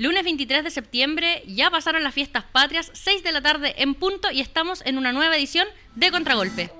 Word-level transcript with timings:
Lunes 0.00 0.24
23 0.24 0.64
de 0.64 0.70
septiembre, 0.70 1.42
ya 1.46 1.68
pasaron 1.68 2.02
las 2.02 2.14
fiestas 2.14 2.42
patrias, 2.50 2.90
6 2.94 3.22
de 3.22 3.32
la 3.32 3.42
tarde 3.42 3.74
en 3.76 3.94
punto 3.94 4.30
y 4.30 4.40
estamos 4.40 4.80
en 4.86 4.96
una 4.96 5.12
nueva 5.12 5.36
edición 5.36 5.68
de 5.94 6.10
Contragolpe. 6.10 6.70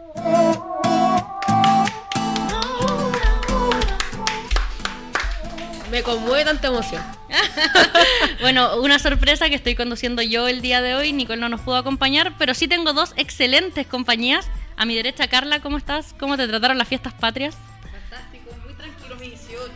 Me 5.90 6.02
conmueve 6.02 6.46
tanta 6.46 6.68
emoción. 6.68 7.02
bueno, 8.40 8.80
una 8.80 8.98
sorpresa 8.98 9.50
que 9.50 9.56
estoy 9.56 9.74
conduciendo 9.74 10.22
yo 10.22 10.48
el 10.48 10.62
día 10.62 10.80
de 10.80 10.94
hoy. 10.94 11.12
Nicole 11.12 11.42
no 11.42 11.50
nos 11.50 11.60
pudo 11.60 11.76
acompañar, 11.76 12.36
pero 12.38 12.54
sí 12.54 12.68
tengo 12.68 12.94
dos 12.94 13.12
excelentes 13.18 13.86
compañías. 13.86 14.48
A 14.78 14.86
mi 14.86 14.94
derecha, 14.94 15.28
Carla, 15.28 15.60
¿cómo 15.60 15.76
estás? 15.76 16.14
¿Cómo 16.18 16.38
te 16.38 16.48
trataron 16.48 16.78
las 16.78 16.88
fiestas 16.88 17.12
patrias? 17.12 17.54
Fantástico, 17.82 18.50
muy 18.64 18.72
tranquilo 18.72 19.16
mi 19.16 19.28
18. 19.28 19.72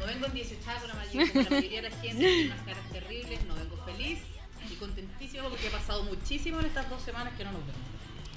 No 0.00 0.06
vengo 0.06 0.26
en 0.26 0.34
18 0.34 0.58
con 0.80 0.88
la 0.88 0.94
mayoría, 1.50 1.82
de 1.82 1.90
la 1.90 1.96
gente, 1.96 2.44
unas 2.46 2.87
porque 5.44 5.66
he 5.66 5.70
pasado 5.70 6.02
muchísimo 6.04 6.60
en 6.60 6.66
estas 6.66 6.88
dos 6.90 7.02
semanas 7.02 7.32
que 7.36 7.44
no 7.44 7.52
nos 7.52 7.60
vemos. 7.60 7.80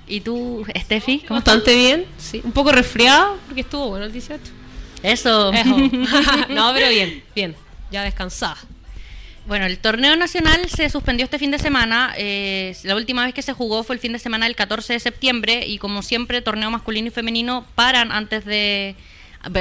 ¿Y 0.07 0.21
tú, 0.21 0.65
Steffi? 0.75 1.19
¿Cómo 1.19 1.39
Bastante 1.39 1.75
bien, 1.75 2.05
sí. 2.17 2.41
Un 2.43 2.51
poco 2.51 2.71
resfriado 2.71 3.37
porque 3.45 3.61
estuvo 3.61 3.89
bueno 3.89 4.05
el 4.05 4.11
18. 4.11 4.41
Eso. 5.03 5.51
no, 6.49 6.73
pero 6.73 6.89
bien, 6.89 7.23
bien. 7.33 7.55
Ya 7.91 8.03
descansada. 8.03 8.57
Bueno, 9.47 9.65
el 9.65 9.79
torneo 9.79 10.15
nacional 10.15 10.69
se 10.69 10.89
suspendió 10.89 11.23
este 11.23 11.39
fin 11.39 11.49
de 11.49 11.59
semana. 11.59 12.13
Eh, 12.17 12.75
la 12.83 12.95
última 12.95 13.25
vez 13.25 13.33
que 13.33 13.41
se 13.41 13.53
jugó 13.53 13.83
fue 13.83 13.95
el 13.95 13.99
fin 13.99 14.13
de 14.13 14.19
semana 14.19 14.45
del 14.45 14.55
14 14.55 14.93
de 14.93 14.99
septiembre 14.99 15.65
y 15.65 15.77
como 15.77 16.03
siempre, 16.03 16.41
torneo 16.41 16.69
masculino 16.69 17.07
y 17.07 17.11
femenino 17.11 17.65
paran 17.75 18.11
antes 18.11 18.45
de 18.45 18.95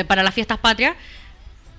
para 0.06 0.22
las 0.22 0.34
fiestas 0.34 0.59
patrias. 0.59 0.96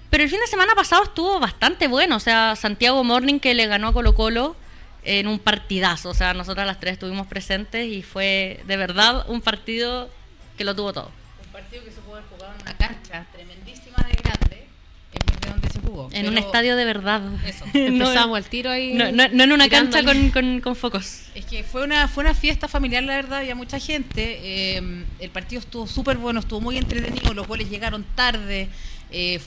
Pero 0.10 0.24
el 0.24 0.30
fin 0.30 0.40
de 0.40 0.48
semana 0.48 0.74
pasado 0.76 1.04
estuvo 1.04 1.40
bastante 1.40 1.88
bueno. 1.88 2.16
O 2.16 2.20
sea, 2.20 2.56
Santiago 2.56 3.04
Morning 3.04 3.40
que 3.40 3.54
le 3.54 3.68
ganó 3.68 3.90
a 3.90 3.94
Colo 3.94 4.16
Colo 4.16 4.56
en 5.04 5.28
un 5.28 5.40
partidazo. 5.40 6.10
O 6.10 6.14
sea, 6.14 6.34
nosotras 6.34 6.68
las 6.68 6.80
tres 6.80 6.94
estuvimos 6.94 7.28
presentes 7.28 7.88
y 7.88 8.02
fue 8.02 8.62
de 8.68 8.78
verdad 8.78 9.26
un 9.28 9.42
partido 9.42 10.10
que 10.58 10.64
lo 10.64 10.76
tuvo 10.76 10.94
todo. 10.94 11.12
Un 11.46 11.52
partido 11.52 11.84
que 11.84 11.92
se 11.92 12.02
puede 12.02 12.24
jugar 12.24 12.56
en 12.56 12.62
una 12.62 12.78
cancha 12.78 13.26
tremendísima 13.34 13.98
de 14.08 14.14
grande, 14.22 14.68
en 15.14 15.42
de 15.42 15.50
donde 15.50 15.70
se 15.70 15.80
jugó. 15.80 16.10
En 16.12 16.28
un 16.28 16.38
estadio 16.38 16.76
de 16.76 16.86
verdad. 16.86 17.22
Eso, 17.46 17.66
empezamos 17.74 18.38
al 18.38 18.46
tiro 18.46 18.70
ahí. 18.70 18.94
No, 18.94 19.06
en 19.06 19.52
una 19.52 19.70
cancha 19.70 20.02
con, 20.04 20.76
focos. 20.76 21.24
Es 21.34 21.46
que 21.46 21.64
fue 21.64 21.84
una, 21.84 22.08
fue 22.08 22.24
una 22.24 22.36
fiesta 22.36 22.68
familiar, 22.68 23.04
la 23.04 23.16
verdad, 23.16 23.40
había 23.40 23.56
mucha 23.56 23.80
gente. 23.80 24.40
Eh, 24.44 25.06
el 25.20 25.30
partido 25.32 25.62
estuvo 25.62 25.88
súper 25.88 26.18
bueno, 26.18 26.42
estuvo 26.42 26.62
muy 26.62 26.78
entretenido, 26.78 27.34
los 27.34 27.48
goles 27.48 27.70
llegaron 27.70 28.06
tarde. 28.16 28.70
Eh, 29.12 29.40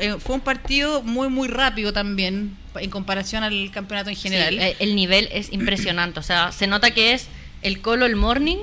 eh, 0.00 0.16
fue 0.18 0.34
un, 0.34 0.40
partido 0.40 1.02
muy, 1.02 1.28
muy 1.28 1.48
rápido 1.48 1.92
también 1.92 2.56
en 2.74 2.90
comparación 2.90 3.42
al 3.44 3.70
campeonato 3.70 4.10
en 4.10 4.16
general. 4.16 4.58
Eh, 4.58 4.76
el 4.78 4.96
nivel 4.96 5.28
es 5.32 5.52
impresionante. 5.52 6.20
O 6.20 6.22
sea, 6.22 6.52
se 6.52 6.66
nota 6.66 6.90
que 6.90 7.12
es 7.12 7.28
el 7.62 7.80
Colo, 7.80 8.06
el 8.06 8.16
Morning 8.16 8.58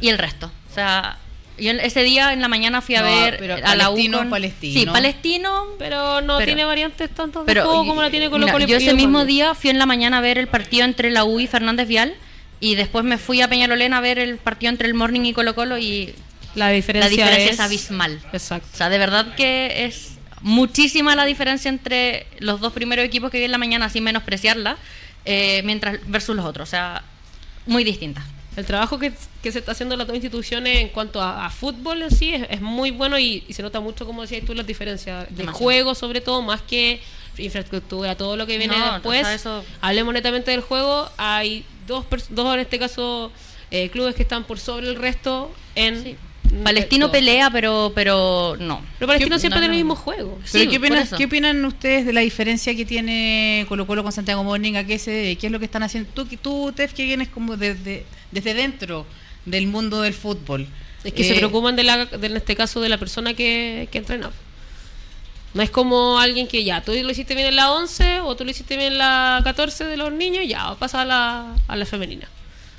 y 0.00 0.08
el 0.08 0.18
resto. 0.18 0.50
O 0.70 0.74
sea, 0.74 1.18
yo 1.58 1.70
ese 1.70 2.02
día 2.02 2.32
en 2.32 2.40
la 2.40 2.48
mañana 2.48 2.80
fui 2.80 2.96
a 2.96 3.02
ver 3.02 3.60
a 3.64 3.76
la 3.76 3.90
U 3.90 3.96
palestino. 4.28 4.80
Sí, 4.80 4.86
palestino, 4.86 5.66
pero 5.78 6.20
no 6.20 6.38
tiene 6.38 6.64
variantes 6.64 7.10
tanto 7.10 7.44
de 7.44 7.52
juego 7.52 7.86
como 7.86 8.02
la 8.02 8.10
tiene 8.10 8.28
Colo 8.28 8.46
Colo. 8.48 8.66
Yo 8.66 8.76
ese 8.76 8.94
mismo 8.94 9.24
día 9.24 9.54
fui 9.54 9.70
en 9.70 9.78
la 9.78 9.86
mañana 9.86 10.18
a 10.18 10.20
ver 10.20 10.38
el 10.38 10.48
partido 10.48 10.84
entre 10.84 11.10
la 11.10 11.24
U 11.24 11.40
y 11.40 11.46
Fernández 11.46 11.88
Vial 11.88 12.14
y 12.60 12.74
después 12.74 13.04
me 13.04 13.18
fui 13.18 13.40
a 13.42 13.48
Peñalolén 13.48 13.94
a 13.94 14.00
ver 14.00 14.18
el 14.18 14.38
partido 14.38 14.70
entre 14.70 14.88
el 14.88 14.94
Morning 14.94 15.22
y 15.22 15.32
Colo 15.32 15.54
Colo 15.54 15.78
y 15.78 16.14
la 16.54 16.70
diferencia, 16.70 17.36
es... 17.36 17.52
es 17.52 17.60
abismal. 17.60 18.20
Exacto. 18.32 18.68
O 18.72 18.76
sea, 18.76 18.88
de 18.88 18.98
verdad 18.98 19.34
que 19.34 19.84
es 19.84 20.15
muchísima 20.40 21.16
la 21.16 21.24
diferencia 21.24 21.68
entre 21.68 22.26
los 22.38 22.60
dos 22.60 22.72
primeros 22.72 23.04
equipos 23.04 23.30
que 23.30 23.38
vi 23.38 23.44
en 23.44 23.52
la 23.52 23.58
mañana, 23.58 23.88
sin 23.88 24.04
menospreciarla, 24.04 24.76
eh, 25.24 25.62
mientras 25.64 25.98
versus 26.06 26.36
los 26.36 26.44
otros. 26.44 26.68
O 26.68 26.70
sea, 26.70 27.02
muy 27.66 27.84
distinta. 27.84 28.24
El 28.56 28.64
trabajo 28.64 28.98
que, 28.98 29.12
se 29.42 29.58
está 29.58 29.72
haciendo 29.72 29.96
las 29.96 30.06
dos 30.06 30.16
instituciones 30.16 30.78
en 30.78 30.88
cuanto 30.88 31.20
a, 31.20 31.48
fútbol 31.50 32.02
en 32.02 32.10
sí 32.10 32.32
es, 32.34 32.60
muy 32.62 32.90
bueno 32.90 33.18
y, 33.18 33.44
se 33.50 33.62
nota 33.62 33.80
mucho, 33.80 34.06
como 34.06 34.22
decías 34.22 34.44
tú, 34.46 34.54
las 34.54 34.66
diferencias 34.66 35.26
de 35.30 35.46
juego, 35.46 35.94
sobre 35.94 36.22
todo, 36.22 36.40
más 36.40 36.62
que 36.62 37.00
infraestructura, 37.36 38.16
todo 38.16 38.36
lo 38.36 38.46
que 38.46 38.56
viene 38.56 38.74
después. 38.92 39.46
Hablemos 39.82 40.14
netamente 40.14 40.52
del 40.52 40.62
juego. 40.62 41.10
Hay 41.18 41.66
dos, 41.86 42.06
dos 42.30 42.54
en 42.54 42.60
este 42.60 42.78
caso, 42.78 43.30
eh, 43.70 43.90
clubes 43.90 44.14
que 44.14 44.22
están 44.22 44.44
por 44.44 44.58
sobre 44.58 44.88
el 44.88 44.96
resto 44.96 45.54
en 45.74 46.16
Palestino 46.64 47.10
pelea, 47.10 47.50
pero 47.50 47.92
pero 47.94 48.56
no. 48.58 48.82
Pero 48.98 49.06
Palestino 49.06 49.38
siempre 49.38 49.60
tiene 49.60 49.74
el 49.74 49.80
mismo 49.80 49.96
juego. 49.96 50.38
¿Pero 50.52 50.70
qué, 50.70 50.78
opinan, 50.78 51.08
qué, 51.16 51.24
opinan, 51.24 51.64
ustedes 51.64 52.06
de 52.06 52.12
la 52.12 52.20
diferencia 52.20 52.74
que 52.74 52.84
tiene 52.84 53.66
Colo 53.68 53.86
Colo 53.86 54.02
con 54.02 54.12
Santiago 54.12 54.42
Morning? 54.44 54.74
¿A 54.76 54.84
qué, 54.84 54.98
se, 54.98 55.36
qué 55.36 55.46
es 55.46 55.52
lo 55.52 55.58
que 55.58 55.64
están 55.64 55.82
haciendo? 55.82 56.10
Tú, 56.12 56.26
tú 56.36 56.72
Tef, 56.74 56.92
que 56.92 57.04
vienes 57.04 57.28
como 57.28 57.56
desde, 57.56 58.04
desde 58.30 58.54
dentro 58.54 59.06
del 59.44 59.66
mundo 59.66 60.02
del 60.02 60.14
fútbol. 60.14 60.66
Es 61.04 61.12
que 61.12 61.24
se 61.24 61.34
eh, 61.34 61.38
preocupan 61.38 61.76
de 61.76 61.84
la, 61.84 62.08
en 62.10 62.36
este 62.36 62.56
caso 62.56 62.80
de 62.80 62.88
la 62.88 62.98
persona 62.98 63.34
que, 63.34 63.88
que 63.90 63.98
entrena. 63.98 64.30
No 65.54 65.62
es 65.62 65.70
como 65.70 66.18
alguien 66.18 66.48
que 66.48 66.64
ya, 66.64 66.82
tú 66.82 66.92
lo 66.92 67.10
hiciste 67.10 67.34
bien 67.34 67.46
en 67.46 67.56
la 67.56 67.72
11 67.72 68.20
o 68.20 68.36
tú 68.36 68.44
lo 68.44 68.50
hiciste 68.50 68.76
bien 68.76 68.92
en 68.92 68.98
la 68.98 69.40
14 69.42 69.84
de 69.84 69.96
los 69.96 70.12
niños, 70.12 70.44
ya, 70.46 70.74
pasa 70.74 71.00
a 71.00 71.04
la, 71.06 71.54
a 71.66 71.76
la 71.76 71.86
femenina. 71.86 72.28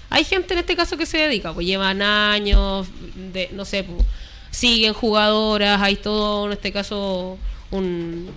Hay 0.09 0.23
gente 0.23 0.53
en 0.53 0.59
este 0.59 0.75
caso 0.75 0.97
que 0.97 1.05
se 1.05 1.17
dedica, 1.17 1.53
pues 1.53 1.67
llevan 1.67 2.01
años, 2.01 2.87
de, 3.33 3.49
no 3.53 3.65
sé, 3.65 3.83
pues, 3.83 4.03
siguen 4.51 4.93
jugadoras, 4.93 5.81
hay 5.81 5.97
todo 5.97 6.47
en 6.47 6.53
este 6.53 6.71
caso 6.71 7.37
un, 7.71 8.29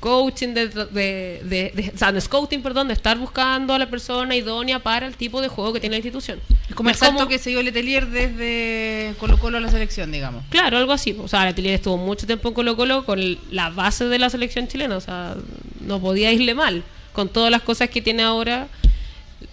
coaching 0.00 0.48
de, 0.48 0.68
de, 0.68 1.72
de, 1.72 1.92
o 1.94 1.98
sea, 1.98 2.20
scouting, 2.20 2.60
perdón, 2.60 2.88
de 2.88 2.94
estar 2.94 3.16
buscando 3.18 3.72
a 3.72 3.78
la 3.78 3.88
persona 3.88 4.34
idónea 4.34 4.80
para 4.80 5.06
el 5.06 5.16
tipo 5.16 5.40
de 5.40 5.48
juego 5.48 5.72
que 5.72 5.80
tiene 5.80 5.94
la 5.94 5.98
institución. 5.98 6.40
Es 6.68 6.74
como 6.74 6.90
el 6.90 6.96
salto 6.96 7.28
que 7.28 7.38
se 7.38 7.50
dio 7.50 7.62
Letelier 7.62 8.08
desde 8.08 9.14
Colo 9.20 9.38
Colo 9.38 9.58
a 9.58 9.60
la 9.60 9.70
selección, 9.70 10.10
digamos. 10.10 10.44
Claro, 10.50 10.78
algo 10.78 10.92
así. 10.92 11.16
O 11.20 11.28
sea, 11.28 11.44
Letelier 11.44 11.74
estuvo 11.74 11.96
mucho 11.98 12.26
tiempo 12.26 12.48
en 12.48 12.54
Colo 12.54 12.76
Colo 12.76 13.04
con 13.04 13.20
la 13.50 13.70
base 13.70 14.06
de 14.06 14.18
la 14.18 14.28
selección 14.28 14.66
chilena, 14.66 14.96
o 14.96 15.00
sea, 15.00 15.36
no 15.80 16.00
podía 16.00 16.32
irle 16.32 16.54
mal 16.54 16.82
con 17.12 17.28
todas 17.28 17.50
las 17.50 17.62
cosas 17.62 17.88
que 17.88 18.02
tiene 18.02 18.24
ahora 18.24 18.68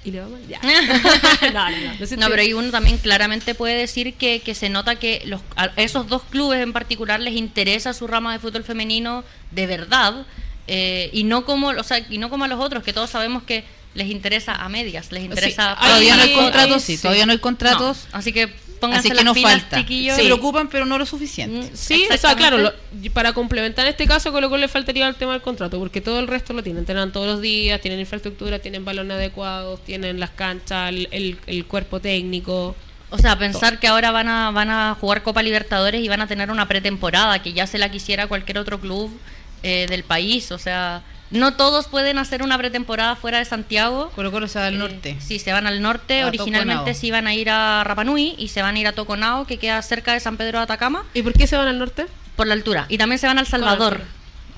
y 0.04 0.12
le 0.12 0.22
va 0.22 0.28
mal. 0.28 0.42
Ya. 0.48 0.60
no, 2.18 2.30
pero 2.30 2.42
ahí 2.42 2.54
uno 2.54 2.72
también 2.72 2.98
claramente 2.98 3.56
puede 3.56 3.76
decir 3.76 4.14
que, 4.16 4.40
que 4.40 4.56
se 4.56 4.70
nota 4.70 4.96
que 4.96 5.24
los, 5.26 5.42
a 5.56 5.72
esos 5.78 6.08
dos 6.08 6.24
clubes 6.24 6.62
en 6.62 6.74
particular 6.74 7.20
les 7.20 7.36
interesa 7.36 7.94
su 7.94 8.08
rama 8.08 8.34
de 8.34 8.40
fútbol 8.40 8.64
femenino 8.64 9.24
de 9.52 9.68
verdad 9.68 10.26
eh, 10.68 11.10
y 11.12 11.24
no 11.26 11.46
como 11.46 11.70
o 11.70 11.84
sea, 11.84 12.06
y 12.10 12.18
no 12.18 12.30
como 12.30 12.46
a 12.46 12.48
los 12.48 12.60
otros 12.60 12.84
que 12.84 12.94
todos 12.94 13.10
sabemos 13.10 13.44
que 13.44 13.66
les 13.94 14.08
interesa 14.08 14.56
a 14.56 14.70
medias, 14.70 15.12
les 15.12 15.24
interesa. 15.24 15.78
todavía 15.80 16.16
no 16.16 16.24
hay 16.24 16.34
contratos, 16.34 16.82
sí, 16.82 16.98
todavía 16.98 17.26
no 17.26 17.32
hay 17.32 17.38
contratos. 17.38 18.08
así 18.12 18.34
que 18.34 18.52
Así 18.92 19.10
que 19.12 19.24
nos 19.24 19.40
falta. 19.40 19.78
Se 19.78 20.24
preocupan, 20.24 20.68
pero 20.68 20.86
no 20.86 20.98
lo 20.98 21.06
suficiente. 21.06 21.72
Mm, 21.72 21.76
sí, 21.76 22.06
o 22.12 22.18
sea, 22.18 22.36
claro, 22.36 22.74
para 23.14 23.34
complementar 23.34 23.86
en 23.86 23.92
este 23.92 24.06
caso, 24.08 24.32
con 24.32 24.42
lo 24.42 24.50
que 24.50 24.58
le 24.58 24.68
faltaría 24.68 25.08
el 25.08 25.16
tema 25.16 25.34
del 25.34 25.42
contrato, 25.42 25.80
porque 25.80 26.02
todo 26.02 26.20
el 26.20 26.28
resto 26.28 26.54
lo 26.54 26.64
tienen. 26.64 26.86
Tienen 26.86 27.12
todos 27.12 27.28
los 27.28 27.42
días, 27.42 27.80
tienen 27.82 28.00
infraestructura, 28.00 28.60
tienen 28.60 28.84
balones 28.84 29.16
adecuados, 29.16 29.84
tienen 29.84 30.20
las 30.20 30.32
canchas, 30.32 30.90
el, 30.90 31.38
el, 31.46 31.66
cuerpo 31.66 32.00
técnico. 32.00 32.76
O 33.10 33.18
sea, 33.18 33.38
pensar 33.38 33.80
que 33.80 33.88
ahora 33.88 34.12
van 34.12 34.28
a, 34.28 34.52
van 34.52 34.70
a 34.70 34.98
jugar 35.00 35.24
Copa 35.24 35.44
Libertadores 35.44 36.04
y 36.04 36.08
van 36.08 36.22
a 36.22 36.28
tener 36.28 36.50
una 36.50 36.68
pretemporada 36.68 37.42
que 37.42 37.54
ya 37.54 37.68
se 37.68 37.78
la 37.78 37.90
quisiera 37.92 38.28
cualquier 38.28 38.58
otro 38.58 38.80
club 38.80 39.12
eh, 39.62 39.86
del 39.88 40.04
país. 40.04 40.52
O 40.52 40.58
sea, 40.58 41.04
no 41.32 41.56
todos 41.56 41.88
pueden 41.88 42.20
hacer 42.20 42.44
una 42.44 42.58
pretemporada 42.58 43.16
fuera 43.16 43.40
de 43.40 43.46
Santiago. 43.46 44.12
Colo 44.16 44.32
Colo 44.32 44.48
se 44.48 44.60
va 44.60 44.68
al 44.68 44.76
eh, 44.76 44.78
norte. 44.78 45.18
Sí, 45.20 45.40
se 45.40 45.52
van 45.52 45.66
al 45.66 45.82
norte. 45.82 46.26
Originalmente 46.26 46.94
se 46.94 47.08
iban 47.08 47.26
a 47.26 47.34
ir 47.34 47.50
a 47.50 47.84
Rapanui 47.84 48.36
y 48.38 48.50
se 48.50 48.62
van 48.62 48.76
a 48.76 48.80
ir 48.80 48.88
a 48.88 48.94
Toconao, 48.94 49.48
que 49.48 49.58
queda 49.58 49.82
cerca 49.82 50.14
de 50.14 50.20
San 50.20 50.38
Pedro 50.38 50.60
de 50.60 50.66
Atacama. 50.66 51.06
¿Y 51.14 51.24
por 51.24 51.34
qué 51.34 51.48
se 51.48 51.58
van 51.58 51.68
al 51.68 51.80
norte? 51.80 52.06
Por 52.36 52.48
la 52.48 52.54
altura. 52.54 52.86
Y 52.88 52.98
también 52.98 53.20
se 53.20 53.28
van 53.28 53.40
al 53.40 53.48
Salvador. 53.48 54.02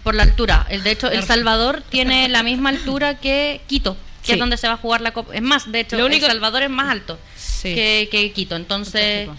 Por 0.03 0.15
la 0.15 0.23
altura. 0.23 0.65
El, 0.69 0.83
de 0.83 0.91
hecho, 0.91 1.09
El 1.09 1.23
Salvador 1.23 1.81
tiene 1.89 2.27
la 2.27 2.43
misma 2.43 2.69
altura 2.69 3.19
que 3.19 3.61
Quito, 3.67 3.97
que 4.23 4.33
es 4.33 4.39
donde 4.39 4.57
se 4.57 4.67
va 4.67 4.73
a 4.73 4.77
jugar 4.77 5.01
la 5.01 5.13
Copa. 5.13 5.33
Es 5.33 5.41
más, 5.41 5.71
de 5.71 5.79
hecho, 5.79 5.95
El 5.97 6.21
Salvador 6.21 6.63
es 6.63 6.69
más 6.69 6.89
alto 6.89 7.17
que, 7.61 8.09
que, 8.11 8.31
Quito. 8.31 8.55
Entonces... 8.55 9.29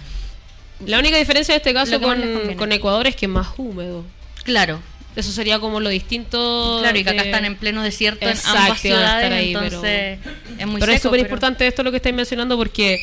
La 0.85 0.99
única 0.99 1.17
diferencia 1.17 1.55
de 1.55 1.57
este 1.57 1.73
caso 1.73 1.99
con, 2.03 2.21
con 2.57 2.71
Ecuador 2.71 3.07
es 3.07 3.17
que 3.17 3.25
es 3.25 3.33
más 3.33 3.49
húmedo. 3.57 4.05
Claro, 4.45 4.83
eso 5.17 5.33
sería 5.33 5.59
como 5.59 5.81
lo 5.81 5.89
distinto. 5.89 6.79
Claro, 6.81 6.99
y 6.99 7.05
que 7.05 7.11
acá 7.11 7.23
están 7.23 7.45
en 7.45 7.57
pleno 7.57 7.83
desierto 7.83 8.29
en 8.29 8.37
ambas 8.45 8.81
ciudades, 8.81 9.33
ahí, 9.33 9.55
entonces 9.55 10.19
pero, 10.23 10.37
es 10.59 10.67
muy 10.67 10.81
Pero 10.81 10.93
es 10.93 11.03
súper 11.03 11.21
importante 11.21 11.67
esto 11.67 11.83
lo 11.83 11.91
que 11.91 11.97
estáis 11.97 12.15
mencionando 12.15 12.57
porque 12.57 13.01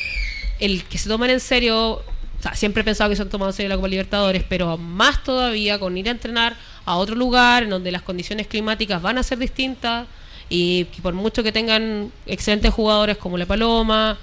el 0.59 0.83
que 0.83 0.97
se 0.97 1.09
tomen 1.09 1.31
en 1.31 1.39
serio, 1.39 1.93
o 1.95 2.03
sea, 2.41 2.55
siempre 2.55 2.81
he 2.81 2.83
pensado 2.83 3.09
que 3.09 3.15
se 3.15 3.23
han 3.23 3.29
tomado 3.29 3.49
en 3.49 3.55
serio 3.55 3.69
la 3.69 3.75
Copa 3.75 3.87
Libertadores, 3.87 4.43
pero 4.47 4.77
más 4.77 5.23
todavía 5.23 5.79
con 5.79 5.97
ir 5.97 6.07
a 6.07 6.11
entrenar 6.11 6.55
a 6.85 6.95
otro 6.97 7.15
lugar 7.15 7.63
en 7.63 7.69
donde 7.69 7.91
las 7.91 8.03
condiciones 8.03 8.47
climáticas 8.47 9.01
van 9.01 9.17
a 9.17 9.23
ser 9.23 9.39
distintas 9.39 10.07
y 10.49 10.85
que 10.85 11.01
por 11.01 11.13
mucho 11.13 11.41
que 11.41 11.51
tengan 11.51 12.11
excelentes 12.27 12.71
jugadores 12.71 13.17
como 13.17 13.37
la 13.37 13.45
Paloma, 13.45 14.17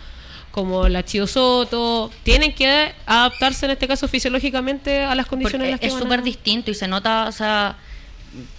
como 0.51 0.89
la 0.89 1.05
Chio 1.05 1.27
Soto, 1.27 2.11
tienen 2.23 2.55
que 2.55 2.93
adaptarse 3.07 3.67
en 3.67 3.73
este 3.73 3.87
caso 3.87 4.09
fisiológicamente 4.09 5.03
a 5.03 5.15
las 5.15 5.27
condiciones 5.27 5.67
en 5.67 5.71
las 5.73 5.81
que 5.81 5.87
es 5.87 5.95
súper 5.95 6.23
distinto 6.23 6.71
y 6.71 6.75
se 6.75 6.89
nota, 6.89 7.27
o 7.29 7.33
sea, 7.33 7.77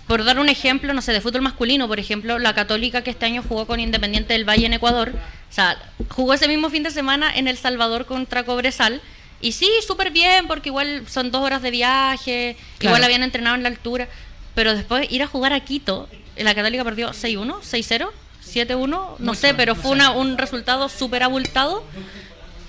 por 0.07 0.23
dar 0.23 0.39
un 0.39 0.49
ejemplo, 0.49 0.93
no 0.93 1.01
sé, 1.01 1.13
de 1.13 1.21
fútbol 1.21 1.41
masculino, 1.41 1.87
por 1.87 1.99
ejemplo, 1.99 2.39
la 2.39 2.53
Católica 2.53 3.01
que 3.03 3.11
este 3.11 3.25
año 3.25 3.43
jugó 3.47 3.65
con 3.65 3.79
Independiente 3.79 4.33
del 4.33 4.47
Valle 4.47 4.65
en 4.65 4.73
Ecuador, 4.73 5.13
o 5.49 5.53
sea, 5.53 5.77
jugó 6.09 6.33
ese 6.33 6.47
mismo 6.47 6.69
fin 6.69 6.83
de 6.83 6.91
semana 6.91 7.31
en 7.35 7.47
El 7.47 7.57
Salvador 7.57 8.05
contra 8.05 8.43
Cobresal. 8.43 9.01
Y 9.41 9.53
sí, 9.53 9.69
súper 9.85 10.11
bien, 10.11 10.47
porque 10.47 10.69
igual 10.69 11.03
son 11.07 11.31
dos 11.31 11.41
horas 11.41 11.61
de 11.61 11.71
viaje, 11.71 12.55
igual 12.79 13.03
habían 13.03 13.23
entrenado 13.23 13.55
en 13.55 13.63
la 13.63 13.69
altura, 13.69 14.07
pero 14.53 14.75
después 14.75 15.11
ir 15.11 15.23
a 15.23 15.27
jugar 15.27 15.51
a 15.51 15.59
Quito, 15.61 16.07
la 16.37 16.53
Católica 16.53 16.83
perdió 16.83 17.09
6-1, 17.09 17.59
6-0, 17.61 18.09
7-1, 18.53 19.15
no 19.19 19.35
sé, 19.35 19.53
pero 19.53 19.75
fue 19.75 19.91
una, 19.91 20.11
un 20.11 20.37
resultado 20.37 20.89
súper 20.89 21.23
abultado. 21.23 21.83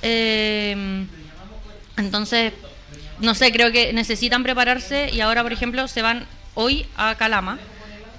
Eh, 0.03 1.07
entonces, 1.97 2.53
no 3.21 3.35
sé, 3.35 3.53
creo 3.53 3.71
que 3.73 3.93
necesitan 3.93 4.43
prepararse 4.43 5.11
y 5.13 5.21
ahora, 5.21 5.43
por 5.43 5.53
ejemplo, 5.53 5.87
se 5.89 6.03
van 6.03 6.27
hoy 6.55 6.87
a 6.97 7.15
Calama. 7.15 7.59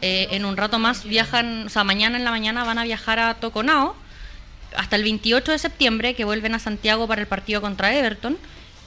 Eh, 0.02 0.28
en 0.32 0.44
un 0.44 0.58
rato 0.58 0.80
más 0.80 1.06
viajan, 1.06 1.68
o 1.68 1.70
sea, 1.70 1.84
mañana 1.86 2.18
en 2.18 2.26
la 2.26 2.32
mañana 2.32 2.66
van 2.66 2.78
a 2.78 2.84
viajar 2.84 3.20
a 3.20 3.36
Toconao 3.36 3.96
hasta 4.76 4.96
el 4.96 5.04
28 5.04 5.52
de 5.52 5.60
septiembre, 5.60 6.14
que 6.14 6.26
vuelven 6.26 6.56
a 6.56 6.60
Santiago 6.60 7.08
para 7.08 7.22
el 7.22 7.28
partido 7.28 7.62
contra 7.62 7.94
Everton. 7.94 8.38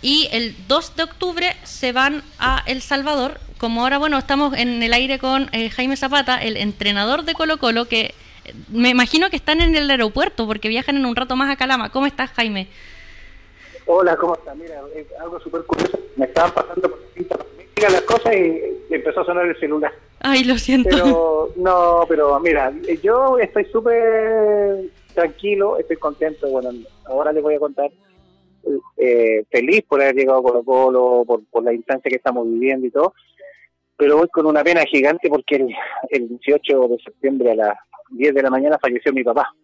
Y 0.02 0.28
el 0.31 0.55
2 0.69 0.96
de 0.96 1.02
octubre 1.05 1.56
se 1.64 1.93
van 1.93 2.23
a 2.38 2.62
El 2.67 2.82
Salvador. 2.82 3.40
Como 3.58 3.81
ahora, 3.82 3.99
bueno, 3.99 4.19
estamos 4.19 4.55
en 4.56 4.82
el 4.82 4.93
aire 4.93 5.19
con 5.19 5.49
eh, 5.52 5.70
Jaime 5.70 5.96
Zapata, 5.96 6.43
el 6.43 6.56
entrenador 6.56 7.25
de 7.25 7.32
Colo 7.32 7.58
Colo, 7.58 7.88
que 7.88 8.14
me 8.70 8.90
imagino 8.90 9.31
que 9.31 9.37
están 9.37 9.60
en 9.60 9.75
el 9.75 9.90
aeropuerto 9.90 10.46
porque 10.46 10.69
viajan 10.69 10.96
en 10.96 11.06
un 11.06 11.16
rato 11.16 11.37
más 11.37 11.50
a 11.50 11.56
Calama. 11.56 11.90
¿Cómo 11.90 12.06
estás, 12.06 12.31
Jaime? 12.32 12.69
Hola, 13.87 14.16
¿cómo 14.16 14.34
estás? 14.34 14.56
Mira, 14.56 14.81
es 14.94 15.06
algo 15.20 15.38
súper 15.40 15.62
curioso. 15.62 15.98
Me 16.16 16.26
estaban 16.26 16.52
pasando 16.52 16.90
por 16.90 17.00
distintas 17.14 17.46
las 17.82 18.02
cosas 18.02 18.34
y 18.34 18.94
empezó 18.94 19.20
a 19.20 19.25
sonar 19.25 19.46
el 19.46 19.58
celular. 19.58 19.93
Ay, 20.20 20.44
lo 20.44 20.56
siento. 20.58 20.88
Pero, 20.90 21.52
no, 21.56 22.04
pero 22.08 22.38
mira, 22.40 22.72
yo 23.02 23.38
estoy 23.38 23.64
súper 23.66 24.90
tranquilo, 25.14 25.78
estoy 25.78 25.96
contento. 25.96 26.49
Bueno, 26.49 26.70
ahora 27.04 27.32
les 27.32 27.42
voy 27.42 27.54
a 27.54 27.60
contar. 27.60 27.90
Eh, 28.96 29.44
feliz 29.50 29.84
por 29.87 30.02
haber 30.02 30.16
llegado 30.16 30.40
a 30.40 30.42
Colo 30.42 30.64
Colo, 30.64 31.25
por, 31.25 31.44
por 31.44 31.62
la 31.62 31.72
instancia 31.72 32.08
que 32.08 32.16
estamos 32.16 32.49
viviendo 32.49 32.87
y 32.87 32.90
todo. 32.90 33.14
Pero 33.96 34.19
voy 34.19 34.28
con 34.28 34.46
una 34.46 34.64
pena 34.64 34.84
gigante 34.84 35.28
porque 35.28 35.56
el, 35.56 35.75
el 36.10 36.28
18 36.28 36.88
de 36.88 36.99
septiembre 36.99 37.52
a 37.52 37.54
las 37.54 37.78
10 38.11 38.35
de 38.35 38.43
la 38.43 38.50
mañana 38.50 38.79
falleció 38.79 39.12
mi 39.12 39.25
papá. 39.25 39.55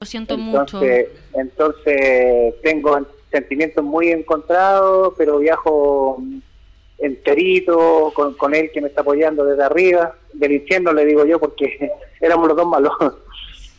Lo 0.00 0.06
siento 0.06 0.34
entonces, 0.34 1.08
mucho. 1.32 1.40
Entonces 1.40 2.54
tengo 2.62 2.98
sentimientos 3.30 3.84
muy 3.84 4.10
encontrados, 4.10 5.14
pero 5.16 5.38
viajo 5.38 6.22
enterito 6.98 8.12
con, 8.14 8.34
con 8.34 8.54
él 8.54 8.70
que 8.72 8.80
me 8.80 8.88
está 8.88 9.00
apoyando 9.00 9.44
desde 9.44 9.64
arriba, 9.64 10.14
del 10.32 10.52
infierno 10.52 10.92
le 10.92 11.04
digo 11.04 11.24
yo, 11.24 11.38
porque 11.38 11.90
éramos 12.20 12.48
los 12.48 12.56
dos 12.56 12.66
malos. 12.66 12.92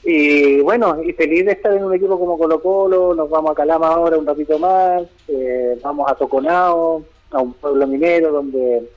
Y 0.07 0.61
bueno, 0.61 1.01
y 1.01 1.13
feliz 1.13 1.47
de 1.47 1.53
estar 1.53 1.73
en 1.73 1.83
un 1.83 1.95
equipo 1.95 2.19
como 2.19 2.37
Colo 2.37 2.61
Colo, 2.61 3.15
nos 3.15 3.27
vamos 3.27 3.49
a 3.49 3.55
Calama 3.55 3.87
ahora 3.87 4.19
un 4.19 4.27
ratito 4.27 4.59
más, 4.59 5.01
eh, 5.27 5.79
vamos 5.81 6.05
a 6.07 6.13
Toconao, 6.13 7.03
a 7.31 7.41
un 7.41 7.53
pueblo 7.53 7.87
minero 7.87 8.31
donde, 8.31 8.87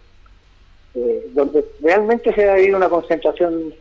eh, 0.95 1.31
donde 1.33 1.65
realmente 1.81 2.31
se 2.35 2.47
ha 2.47 2.53
habido 2.53 2.77
una 2.77 2.91
concentración 2.91 3.73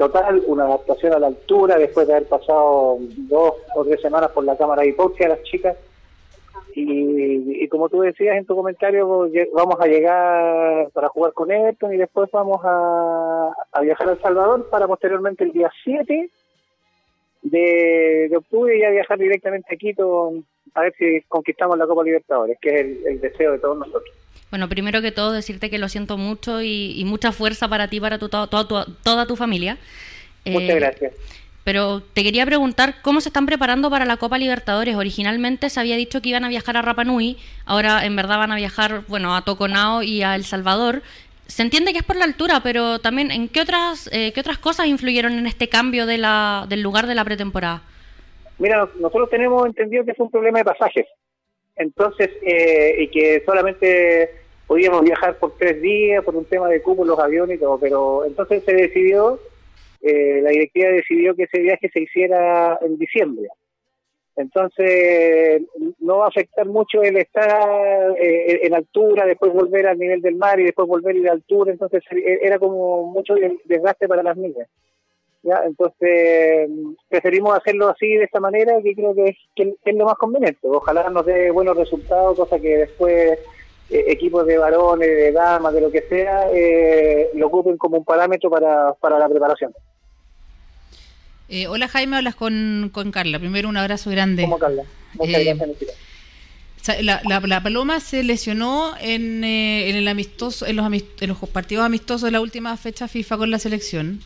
total, 0.00 0.42
una 0.46 0.64
adaptación 0.64 1.12
a 1.12 1.18
la 1.18 1.26
altura, 1.26 1.76
después 1.76 2.06
de 2.06 2.14
haber 2.14 2.26
pasado 2.26 2.96
dos 3.00 3.52
o 3.76 3.84
tres 3.84 4.00
semanas 4.00 4.30
por 4.30 4.44
la 4.44 4.56
cámara 4.56 4.80
de 4.80 4.88
hipoxia 4.88 5.28
las 5.28 5.42
chicas, 5.42 5.76
y, 6.74 7.68
como 7.68 7.90
tú 7.90 8.00
decías 8.00 8.38
en 8.38 8.46
tu 8.46 8.56
comentario, 8.56 9.28
vamos 9.52 9.76
a 9.78 9.86
llegar 9.86 10.88
para 10.92 11.10
jugar 11.10 11.34
con 11.34 11.50
Everton 11.50 11.92
y 11.92 11.98
después 11.98 12.30
vamos 12.32 12.62
a, 12.64 13.50
viajar 13.82 14.08
a 14.08 14.12
El 14.12 14.22
Salvador 14.22 14.70
para 14.70 14.86
posteriormente 14.86 15.44
el 15.44 15.52
día 15.52 15.70
7 15.84 16.30
de, 17.42 18.32
octubre 18.34 18.80
ya 18.80 18.88
viajar 18.88 19.18
directamente 19.18 19.74
a 19.74 19.76
Quito 19.76 20.32
a 20.72 20.80
ver 20.80 20.94
si 20.96 21.20
conquistamos 21.28 21.76
la 21.76 21.86
Copa 21.86 22.04
Libertadores, 22.04 22.56
que 22.58 22.70
es 22.70 23.04
el, 23.04 23.20
deseo 23.20 23.52
de 23.52 23.58
todos 23.58 23.76
nosotros. 23.76 24.14
Bueno, 24.50 24.68
primero 24.68 25.00
que 25.00 25.12
todo 25.12 25.32
decirte 25.32 25.70
que 25.70 25.78
lo 25.78 25.88
siento 25.88 26.16
mucho 26.16 26.60
y, 26.62 27.02
mucha 27.06 27.32
fuerza 27.32 27.68
para 27.68 27.88
ti, 27.88 28.00
para 28.00 28.18
tu, 28.18 28.28
toda 28.28 29.26
tu 29.26 29.36
familia. 29.36 29.78
Muchas 30.44 30.70
eh, 30.70 30.74
gracias. 30.74 31.12
Pero 31.62 32.00
te 32.00 32.22
quería 32.22 32.46
preguntar 32.46 32.96
cómo 33.02 33.20
se 33.20 33.28
están 33.28 33.46
preparando 33.46 33.90
para 33.90 34.04
la 34.04 34.16
Copa 34.16 34.38
Libertadores. 34.38 34.96
Originalmente 34.96 35.68
se 35.70 35.78
había 35.78 35.96
dicho 35.96 36.22
que 36.22 36.30
iban 36.30 36.44
a 36.44 36.48
viajar 36.48 36.76
a 36.76 36.82
Rapa 36.82 37.04
Nui, 37.04 37.36
ahora 37.66 38.04
en 38.04 38.16
verdad 38.16 38.38
van 38.38 38.52
a 38.52 38.56
viajar, 38.56 39.02
bueno, 39.08 39.36
a 39.36 39.44
Toconao 39.44 40.02
y 40.02 40.22
a 40.22 40.34
El 40.34 40.44
Salvador. 40.44 41.02
Se 41.46 41.62
entiende 41.62 41.92
que 41.92 41.98
es 41.98 42.04
por 42.04 42.16
la 42.16 42.24
altura, 42.24 42.60
pero 42.62 42.98
también 43.00 43.30
en 43.30 43.48
qué 43.48 43.60
otras 43.60 44.08
eh, 44.12 44.32
qué 44.32 44.40
otras 44.40 44.58
cosas 44.58 44.86
influyeron 44.86 45.32
en 45.32 45.46
este 45.46 45.68
cambio 45.68 46.06
de 46.06 46.18
la, 46.18 46.64
del 46.68 46.80
lugar 46.80 47.06
de 47.06 47.14
la 47.14 47.24
pretemporada. 47.24 47.82
Mira, 48.58 48.88
nosotros 48.98 49.28
tenemos 49.30 49.66
entendido 49.66 50.04
que 50.04 50.12
es 50.12 50.18
un 50.18 50.30
problema 50.30 50.58
de 50.58 50.64
pasajes. 50.64 51.06
Entonces, 51.76 52.30
eh, 52.42 52.96
y 52.98 53.08
que 53.08 53.42
solamente 53.44 54.39
podíamos 54.70 55.02
viajar 55.02 55.36
por 55.36 55.56
tres 55.58 55.82
días 55.82 56.24
por 56.24 56.36
un 56.36 56.44
tema 56.44 56.68
de 56.68 56.80
cupo 56.80 57.04
los 57.04 57.18
aviones 57.18 57.56
y 57.56 57.60
todo, 57.60 57.76
pero 57.76 58.24
entonces 58.24 58.62
se 58.64 58.72
decidió 58.72 59.40
eh, 60.00 60.40
la 60.42 60.50
directiva 60.50 60.90
decidió 60.90 61.34
que 61.34 61.42
ese 61.42 61.58
viaje 61.58 61.90
se 61.92 62.02
hiciera 62.02 62.78
en 62.80 62.96
diciembre. 62.96 63.48
Entonces, 64.36 65.62
no 65.98 66.18
va 66.18 66.26
a 66.26 66.28
afectar 66.28 66.66
mucho 66.66 67.02
el 67.02 67.16
estar 67.16 68.14
eh, 68.16 68.60
en 68.62 68.72
altura, 68.72 69.26
después 69.26 69.52
volver 69.52 69.88
al 69.88 69.98
nivel 69.98 70.22
del 70.22 70.36
mar 70.36 70.60
y 70.60 70.66
después 70.66 70.86
volver 70.86 71.16
a 71.16 71.18
ir 71.18 71.28
a 71.28 71.32
altura. 71.32 71.72
Entonces, 71.72 72.04
era 72.08 72.60
como 72.60 73.08
mucho 73.08 73.34
desgaste 73.64 74.06
para 74.06 74.22
las 74.22 74.36
niñas. 74.36 74.68
¿ya? 75.42 75.62
Entonces, 75.66 76.70
preferimos 77.08 77.58
hacerlo 77.58 77.88
así, 77.88 78.06
de 78.06 78.24
esta 78.24 78.38
manera, 78.38 78.80
que 78.84 78.94
creo 78.94 79.16
que 79.16 79.24
es, 79.24 79.36
que 79.56 79.74
es 79.84 79.96
lo 79.96 80.04
más 80.04 80.16
conveniente. 80.16 80.60
Ojalá 80.68 81.10
nos 81.10 81.26
dé 81.26 81.50
buenos 81.50 81.76
resultados, 81.76 82.38
cosa 82.38 82.60
que 82.60 82.78
después 82.78 83.36
eh, 83.90 84.04
equipos 84.06 84.46
de 84.46 84.56
varones, 84.56 85.08
de 85.08 85.32
damas, 85.32 85.74
de 85.74 85.80
lo 85.80 85.90
que 85.90 86.02
sea, 86.02 86.48
eh, 86.52 87.28
lo 87.34 87.48
ocupen 87.48 87.76
como 87.76 87.98
un 87.98 88.04
parámetro 88.04 88.48
para, 88.48 88.92
para 88.94 89.18
la 89.18 89.28
preparación. 89.28 89.74
Eh, 91.48 91.66
hola 91.66 91.88
Jaime, 91.88 92.16
hablas 92.16 92.36
con, 92.36 92.90
con 92.92 93.10
Carla. 93.10 93.40
Primero 93.40 93.68
un 93.68 93.76
abrazo 93.76 94.10
grande. 94.10 94.42
¿Cómo 94.42 94.60
Carla? 94.60 94.84
Muchas 95.14 95.44
gracias. 95.44 95.68
La, 97.02 97.20
la, 97.24 97.62
Paloma 97.62 98.00
se 98.00 98.22
lesionó 98.22 98.94
en, 99.00 99.44
en 99.44 99.96
el 99.96 100.08
amistoso, 100.08 100.66
en 100.66 100.76
los, 100.76 100.86
en 101.20 101.28
los 101.28 101.38
partidos 101.50 101.84
amistosos 101.84 102.22
de 102.22 102.30
la 102.30 102.40
última 102.40 102.76
fecha 102.76 103.06
FIFA 103.08 103.38
con 103.38 103.50
la 103.50 103.58
selección. 103.58 104.20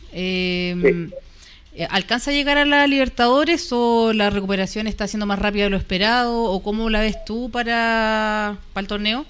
¿Alcanza 1.89 2.31
a 2.31 2.33
llegar 2.33 2.57
a 2.57 2.65
la 2.65 2.87
Libertadores 2.87 3.67
o 3.71 4.13
la 4.13 4.29
recuperación 4.29 4.87
está 4.87 5.07
siendo 5.07 5.25
más 5.25 5.39
rápida 5.39 5.65
de 5.65 5.71
lo 5.71 5.77
esperado? 5.77 6.43
¿O 6.43 6.63
cómo 6.63 6.89
la 6.89 7.01
ves 7.01 7.25
tú 7.25 7.49
para, 7.51 8.57
para 8.73 8.83
el 8.83 8.87
torneo? 8.87 9.25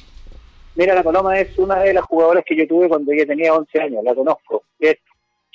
Mira, 0.76 0.94
la 0.94 1.04
Paloma 1.04 1.40
es 1.40 1.58
una 1.58 1.80
de 1.80 1.94
las 1.94 2.04
jugadoras 2.04 2.44
que 2.46 2.56
yo 2.56 2.68
tuve 2.68 2.90
cuando 2.90 3.14
ella 3.14 3.26
tenía 3.26 3.54
11 3.54 3.82
años, 3.82 4.04
la 4.04 4.14
conozco. 4.14 4.64
Es, 4.78 4.98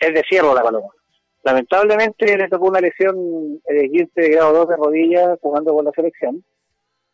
de 0.01 0.23
cierro 0.27 0.55
la 0.55 0.63
Paloma. 0.63 0.89
Lamentablemente 1.43 2.39
le 2.39 2.49
tocó 2.49 2.69
una 2.69 2.81
lesión 2.81 3.61
de 3.69 3.91
15 3.91 4.19
de 4.19 4.29
grado 4.31 4.53
2 4.55 4.69
de 4.69 4.77
rodilla 4.77 5.37
jugando 5.43 5.75
con 5.75 5.85
la 5.85 5.91
selección, 5.93 6.43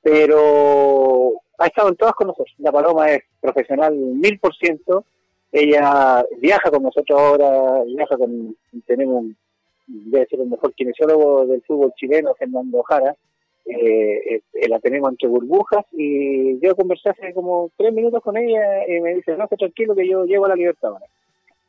pero 0.02 1.32
ha 1.58 1.66
estado 1.66 1.88
en 1.88 1.96
todas 1.96 2.14
con 2.14 2.28
nosotros. 2.28 2.54
La 2.58 2.70
Paloma 2.70 3.10
es 3.10 3.24
profesional 3.40 3.94
mil 3.94 4.38
por 4.38 4.54
ciento. 4.54 5.04
Ella 5.50 6.24
viaja 6.38 6.70
con 6.70 6.84
nosotros 6.84 7.18
ahora, 7.18 7.82
viaja 7.84 8.16
con, 8.16 8.56
tenemos, 8.86 9.24
debe 9.88 10.26
ser 10.26 10.40
el 10.40 10.48
mejor 10.48 10.72
kinesiólogo 10.74 11.46
del 11.46 11.62
fútbol 11.62 11.92
chileno, 11.96 12.34
Fernando 12.34 12.84
Jara 12.84 13.16
eh, 13.66 14.40
eh, 14.52 14.68
la 14.68 14.78
tenemos 14.78 15.10
entre 15.10 15.28
burbujas 15.28 15.84
y 15.92 16.60
yo 16.60 16.76
conversé 16.76 17.10
hace 17.10 17.34
como 17.34 17.70
tres 17.76 17.92
minutos 17.92 18.22
con 18.22 18.36
ella 18.36 18.86
y 18.86 19.00
me 19.00 19.16
dice, 19.16 19.36
no, 19.36 19.44
esté 19.44 19.56
tranquilo 19.56 19.94
que 19.94 20.08
yo 20.08 20.24
llevo 20.24 20.46
a 20.46 20.50
la 20.50 20.54
libertad 20.54 20.92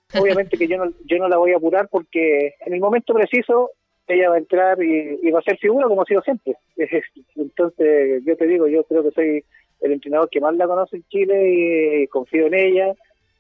Obviamente 0.20 0.58
que 0.58 0.68
yo 0.68 0.78
no, 0.78 0.92
yo 1.06 1.18
no 1.18 1.28
la 1.28 1.38
voy 1.38 1.54
a 1.54 1.58
apurar 1.58 1.90
porque 1.90 2.54
en 2.66 2.74
el 2.74 2.80
momento 2.80 3.14
preciso 3.14 3.72
ella 4.08 4.30
va 4.30 4.36
a 4.36 4.40
entrar 4.40 4.82
y, 4.82 5.30
va 5.32 5.40
a 5.40 5.44
ser 5.44 5.58
figura 5.58 5.88
como 5.88 6.02
ha 6.02 6.06
sido 6.06 6.22
siempre. 6.22 6.56
Entonces, 7.36 8.24
yo 8.26 8.38
te 8.38 8.48
digo, 8.48 8.68
yo 8.68 8.84
creo 8.84 9.04
que 9.04 9.12
soy 9.12 9.44
el 9.82 9.92
entrenador 9.92 10.30
que 10.30 10.40
más 10.40 10.56
la 10.56 10.68
conoce 10.68 10.98
en 10.98 11.04
Chile 11.10 12.04
y 12.04 12.08
confío 12.08 12.48
en 12.48 12.54
ella. 12.54 12.94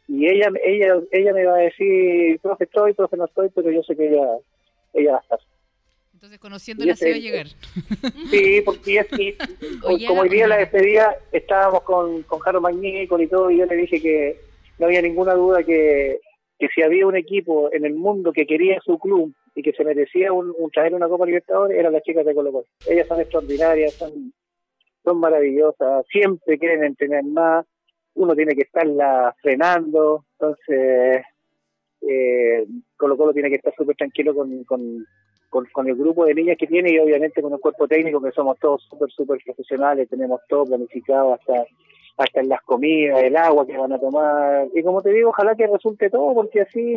Y 0.10 0.28
ella 0.28 0.52
ella 0.64 1.00
ella 1.12 1.34
me 1.34 1.46
va 1.46 1.56
a 1.56 1.62
decir, 1.62 2.40
profe 2.40 2.64
estoy, 2.64 2.94
profe 2.94 3.18
no 3.18 3.26
estoy, 3.26 3.50
pero 3.54 3.72
yo 3.72 3.84
sé 3.84 3.96
que 3.96 4.08
ella, 4.08 4.26
ella 4.94 5.12
va 5.14 5.18
a 5.18 5.22
estar. 5.22 5.40
Entonces, 6.18 6.40
conociéndola 6.40 6.96
se 6.96 7.12
va 7.12 7.16
a 7.16 7.20
llegar. 7.20 7.46
Sí, 8.32 8.62
porque 8.66 9.02
así, 9.02 9.38
como 10.08 10.22
hoy 10.22 10.30
día 10.30 10.48
la 10.48 10.58
despedida, 10.58 11.16
estábamos 11.32 11.84
con, 11.84 12.24
con 12.24 12.40
Jaro 12.40 12.60
Magnífico 12.60 13.22
y 13.22 13.28
todo, 13.28 13.52
y 13.52 13.58
yo 13.60 13.68
le 13.68 13.76
dije 13.76 14.02
que 14.02 14.40
no 14.80 14.88
había 14.88 15.04
ninguna 15.04 15.36
duda 15.36 15.62
que, 15.62 16.20
que 16.58 16.70
si 16.74 16.82
había 16.82 17.06
un 17.06 17.16
equipo 17.16 17.72
en 17.72 17.86
el 17.86 17.94
mundo 17.94 18.34
que 18.34 18.48
quería 18.48 18.80
su 18.84 18.98
club 18.98 19.32
y 19.54 19.62
que 19.62 19.74
se 19.74 19.84
merecía 19.84 20.34
un, 20.34 20.56
traer 20.74 20.96
una 20.96 21.08
Copa 21.08 21.28
Libertadores, 21.28 21.78
eran 21.78 21.94
las 21.94 22.02
chicas 22.02 22.26
de 22.26 22.34
Colo 22.34 22.52
Colo. 22.52 22.66
Ellas 22.90 23.08
son 23.08 23.22
extraordinarias, 23.22 23.94
son, 23.94 24.34
son 25.04 25.20
maravillosas, 25.20 26.04
siempre 26.08 26.58
quieren 26.58 26.84
entrenar 26.84 27.26
más, 27.26 27.64
uno 28.16 28.34
tiene 28.36 28.56
que 28.56 28.64
estarla 28.64 29.36
frenando, 29.40 30.26
Entonces, 30.40 31.22
eh, 32.02 32.66
Colo 32.96 33.16
Colo 33.16 33.34
tiene 33.34 33.50
que 33.50 33.58
estar 33.58 33.76
súper 33.76 33.96
tranquilo 33.96 34.34
con, 34.34 34.64
con, 34.64 35.06
con, 35.50 35.88
el 35.88 35.96
grupo 35.96 36.26
de 36.26 36.34
niñas 36.34 36.58
que 36.58 36.68
tiene 36.68 36.92
y 36.92 37.00
obviamente 37.00 37.42
con 37.42 37.54
el 37.54 37.60
cuerpo 37.60 37.88
técnico 37.88 38.22
que 38.22 38.32
somos 38.32 38.58
todos 38.60 38.84
súper, 38.90 39.10
súper 39.12 39.40
profesionales, 39.44 40.10
tenemos 40.10 40.42
todo 40.48 40.66
planificado 40.66 41.34
hasta 41.34 41.66
hasta 42.18 42.42
en 42.42 42.50
las 42.50 42.64
comidas, 42.64 43.22
el 43.22 43.38
agua 43.38 43.68
que 43.68 43.78
van 43.78 43.94
a 43.94 44.00
tomar. 44.00 44.68
Y 44.74 44.82
como 44.82 45.04
te 45.04 45.12
digo, 45.12 45.30
ojalá 45.30 45.54
que 45.56 45.68
resulte 45.68 46.10
todo 46.10 46.34
porque 46.34 46.62
así 46.62 46.96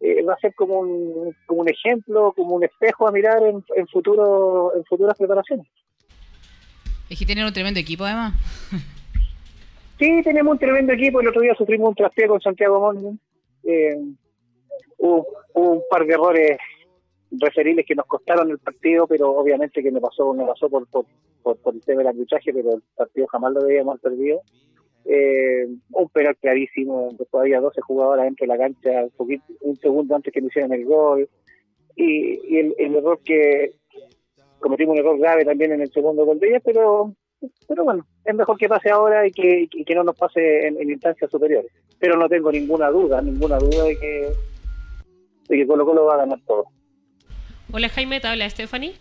eh, 0.00 0.22
va 0.22 0.34
a 0.34 0.38
ser 0.38 0.54
como 0.54 0.78
un, 0.78 1.34
como 1.46 1.62
un 1.62 1.68
ejemplo, 1.68 2.32
como 2.32 2.54
un 2.54 2.62
espejo 2.62 3.08
a 3.08 3.10
mirar 3.10 3.42
en, 3.42 3.64
en, 3.74 3.86
futuro, 3.88 4.72
en 4.76 4.84
futuras 4.84 5.18
preparaciones. 5.18 5.66
Es 7.10 7.18
que 7.18 7.26
tienen 7.26 7.44
un 7.44 7.52
tremendo 7.52 7.80
equipo 7.80 8.04
además. 8.04 8.34
Sí, 9.98 10.20
tenemos 10.22 10.52
un 10.52 10.58
tremendo 10.58 10.92
equipo. 10.92 11.20
El 11.22 11.28
otro 11.28 11.40
día 11.40 11.54
sufrimos 11.54 11.88
un 11.88 11.94
traspié 11.94 12.28
con 12.28 12.38
Santiago 12.40 12.80
Moni. 12.80 13.18
Eh, 13.64 13.96
hubo, 14.98 15.26
un 15.54 15.82
par 15.90 16.04
de 16.04 16.12
errores 16.12 16.58
referibles 17.38 17.86
que 17.86 17.94
nos 17.94 18.06
costaron 18.06 18.50
el 18.50 18.58
partido, 18.58 19.06
pero 19.06 19.30
obviamente 19.30 19.82
que 19.82 19.90
me 19.90 20.00
pasó, 20.00 20.32
me 20.34 20.44
pasó 20.44 20.68
por, 20.68 20.86
por, 20.88 21.06
por, 21.42 21.74
el 21.74 21.80
tema 21.82 21.98
del 21.98 22.08
arbitraje, 22.08 22.52
pero 22.52 22.74
el 22.74 22.82
partido 22.96 23.26
jamás 23.28 23.52
lo 23.52 23.62
debíamos 23.62 23.92
haber 23.92 24.16
perdido. 24.16 24.40
Eh, 25.04 25.68
un 25.92 26.08
penal 26.08 26.36
clarísimo, 26.36 27.10
todavía 27.30 27.60
12 27.60 27.80
jugadores 27.80 28.24
dentro 28.24 28.44
de 28.44 28.48
la 28.48 28.58
cancha, 28.58 29.04
un, 29.04 29.10
poquito, 29.10 29.44
un 29.60 29.76
segundo 29.76 30.16
antes 30.16 30.32
que 30.32 30.40
me 30.40 30.48
hicieran 30.48 30.72
el 30.72 30.84
gol. 30.84 31.28
Y, 31.94 32.56
el, 32.58 32.74
error 32.78 33.20
que 33.24 33.72
cometimos 34.58 34.94
un 34.94 34.98
error 34.98 35.18
grave 35.18 35.44
también 35.44 35.72
en 35.72 35.82
el 35.82 35.92
segundo 35.92 36.24
gol 36.24 36.38
de 36.40 36.48
ella, 36.48 36.60
pero 36.60 37.14
pero 37.68 37.84
bueno, 37.84 38.06
es 38.24 38.34
mejor 38.34 38.56
que 38.56 38.68
pase 38.68 38.90
ahora 38.90 39.26
y 39.26 39.30
que, 39.30 39.68
que 39.68 39.94
no 39.94 40.04
nos 40.04 40.16
pase 40.16 40.66
en, 40.66 40.90
instancias 40.90 41.30
superiores. 41.30 41.70
Pero 41.98 42.16
no 42.16 42.28
tengo 42.28 42.50
ninguna 42.50 42.90
duda, 42.90 43.20
ninguna 43.22 43.58
duda 43.58 43.84
de 43.84 43.98
que, 43.98 44.32
de 45.48 45.56
que 45.56 45.66
Colo 45.66 45.84
Colo 45.84 46.06
va 46.06 46.14
a 46.14 46.18
ganar 46.18 46.40
todo. 46.46 46.66
Hola 47.72 47.88
Jaime, 47.88 48.20
¿te 48.20 48.28
habla 48.28 48.48
Stephanie? 48.48 48.94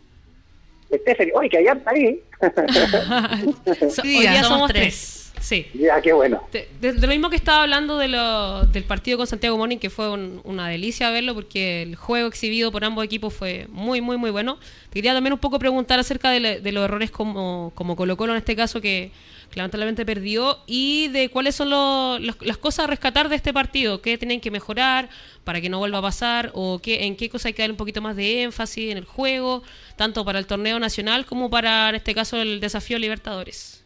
Stephanie, 0.87 1.31
oye, 1.35 1.49
que 1.49 1.57
allá 1.57 1.73
está 1.73 1.91
ahí. 1.91 2.19
Hoy 4.03 4.27
día 4.27 4.43
somos 4.43 4.71
tres. 4.71 5.33
Sí. 5.39 5.67
Ya, 5.75 6.01
qué 6.01 6.11
bueno. 6.13 6.41
De, 6.51 6.93
lo 6.93 7.07
mismo 7.07 7.29
que 7.29 7.35
estaba 7.35 7.61
hablando 7.61 7.99
de 7.99 8.07
lo, 8.07 8.65
del 8.65 8.83
partido 8.83 9.17
con 9.17 9.27
Santiago 9.27 9.57
Morning, 9.57 9.77
que 9.77 9.91
fue 9.91 10.09
una 10.09 10.67
delicia 10.69 11.11
verlo 11.11 11.35
porque 11.35 11.83
el 11.83 11.95
juego 11.95 12.27
exhibido 12.27 12.71
por 12.71 12.83
ambos 12.83 13.05
equipos 13.05 13.33
fue 13.33 13.67
muy, 13.69 14.01
muy, 14.01 14.17
muy 14.17 14.31
bueno. 14.31 14.57
Te 14.89 14.95
quería 14.95 15.13
también 15.13 15.33
un 15.33 15.39
poco 15.39 15.59
preguntar 15.59 15.99
acerca 15.99 16.31
de, 16.31 16.71
los 16.71 16.83
errores 16.83 17.11
como, 17.11 17.71
como 17.75 17.95
Colo 17.95 18.17
Colo 18.17 18.33
en 18.33 18.39
este 18.39 18.55
caso 18.55 18.81
que, 18.81 19.11
lamentablemente 19.55 20.05
perdió. 20.05 20.59
Y 20.67 21.09
de 21.09 21.29
cuáles 21.29 21.55
son 21.55 21.69
las 21.69 22.57
cosas 22.57 22.85
a 22.85 22.87
rescatar 22.87 23.29
de 23.29 23.35
este 23.35 23.53
partido, 23.53 24.01
qué 24.01 24.17
tienen 24.17 24.41
que 24.41 24.51
mejorar 24.51 25.09
para 25.43 25.61
que 25.61 25.69
no 25.69 25.79
vuelva 25.79 25.99
a 25.99 26.01
pasar 26.01 26.51
o 26.53 26.79
qué, 26.81 27.05
en 27.05 27.15
qué 27.15 27.29
cosa 27.29 27.49
hay 27.49 27.53
que 27.53 27.61
dar 27.61 27.71
un 27.71 27.77
poquito 27.77 28.01
más 28.01 28.15
de 28.15 28.43
énfasis 28.43 28.91
en 28.91 28.97
el 28.97 29.05
juego, 29.05 29.63
tanto 29.95 30.25
para 30.25 30.39
el 30.39 30.47
torneo 30.47 30.79
nacional 30.79 31.25
como 31.25 31.49
para, 31.49 31.89
en 31.89 31.95
este 31.95 32.13
caso, 32.13 32.41
el 32.41 32.59
desafío 32.59 32.99
Libertadores. 32.99 33.85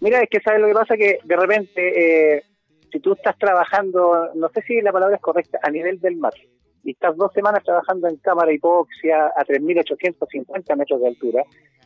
Mira, 0.00 0.20
es 0.20 0.28
que 0.28 0.40
sabes 0.40 0.60
lo 0.60 0.66
que 0.66 0.74
pasa 0.74 0.96
que 0.96 1.18
de 1.22 1.36
repente, 1.36 2.36
eh, 2.36 2.44
si 2.90 2.98
tú 3.00 3.12
estás 3.12 3.38
trabajando, 3.38 4.30
no 4.34 4.50
sé 4.50 4.62
si 4.62 4.80
la 4.80 4.92
palabra 4.92 5.16
es 5.16 5.22
correcta, 5.22 5.58
a 5.62 5.70
nivel 5.70 6.00
del 6.00 6.16
mar, 6.16 6.34
y 6.84 6.92
estás 6.92 7.16
dos 7.16 7.32
semanas 7.32 7.62
trabajando 7.64 8.08
en 8.08 8.16
cámara 8.16 8.52
hipoxia 8.52 9.26
a 9.26 9.44
3.850 9.44 10.76
metros 10.76 11.00
de 11.00 11.08
altura, 11.08 11.44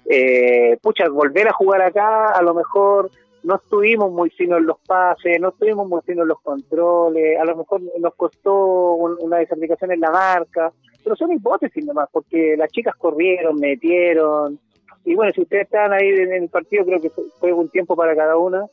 eh, 0.08 0.78
pucha, 0.80 1.08
volver 1.08 1.48
a 1.48 1.52
jugar 1.52 1.82
acá, 1.82 2.28
a 2.28 2.42
lo 2.42 2.54
mejor 2.54 3.10
no 3.42 3.56
estuvimos 3.56 4.10
muy 4.10 4.30
finos 4.30 4.58
en 4.58 4.66
los 4.66 4.78
pases, 4.80 5.40
no 5.40 5.50
estuvimos 5.50 5.88
muy 5.88 6.00
finos 6.02 6.22
en 6.22 6.28
los 6.28 6.40
controles, 6.40 7.38
a 7.38 7.44
lo 7.44 7.56
mejor 7.56 7.80
nos 7.98 8.14
costó 8.14 8.94
una 8.94 9.38
desaplicación 9.38 9.92
en 9.92 10.00
la 10.00 10.10
marca, 10.10 10.72
pero 11.02 11.14
son 11.14 11.32
hipótesis 11.32 11.84
nomás, 11.84 12.08
porque 12.10 12.56
las 12.56 12.70
chicas 12.72 12.96
corrieron, 12.96 13.58
metieron, 13.60 14.58
y 15.04 15.14
bueno, 15.14 15.32
si 15.32 15.42
ustedes 15.42 15.64
están 15.64 15.92
ahí 15.92 16.08
en 16.08 16.32
el 16.32 16.48
partido, 16.48 16.84
creo 16.84 17.00
que 17.00 17.10
fue 17.38 17.52
un 17.52 17.68
tiempo 17.68 17.94
para 17.94 18.16
cada 18.16 18.36
una, 18.36 18.66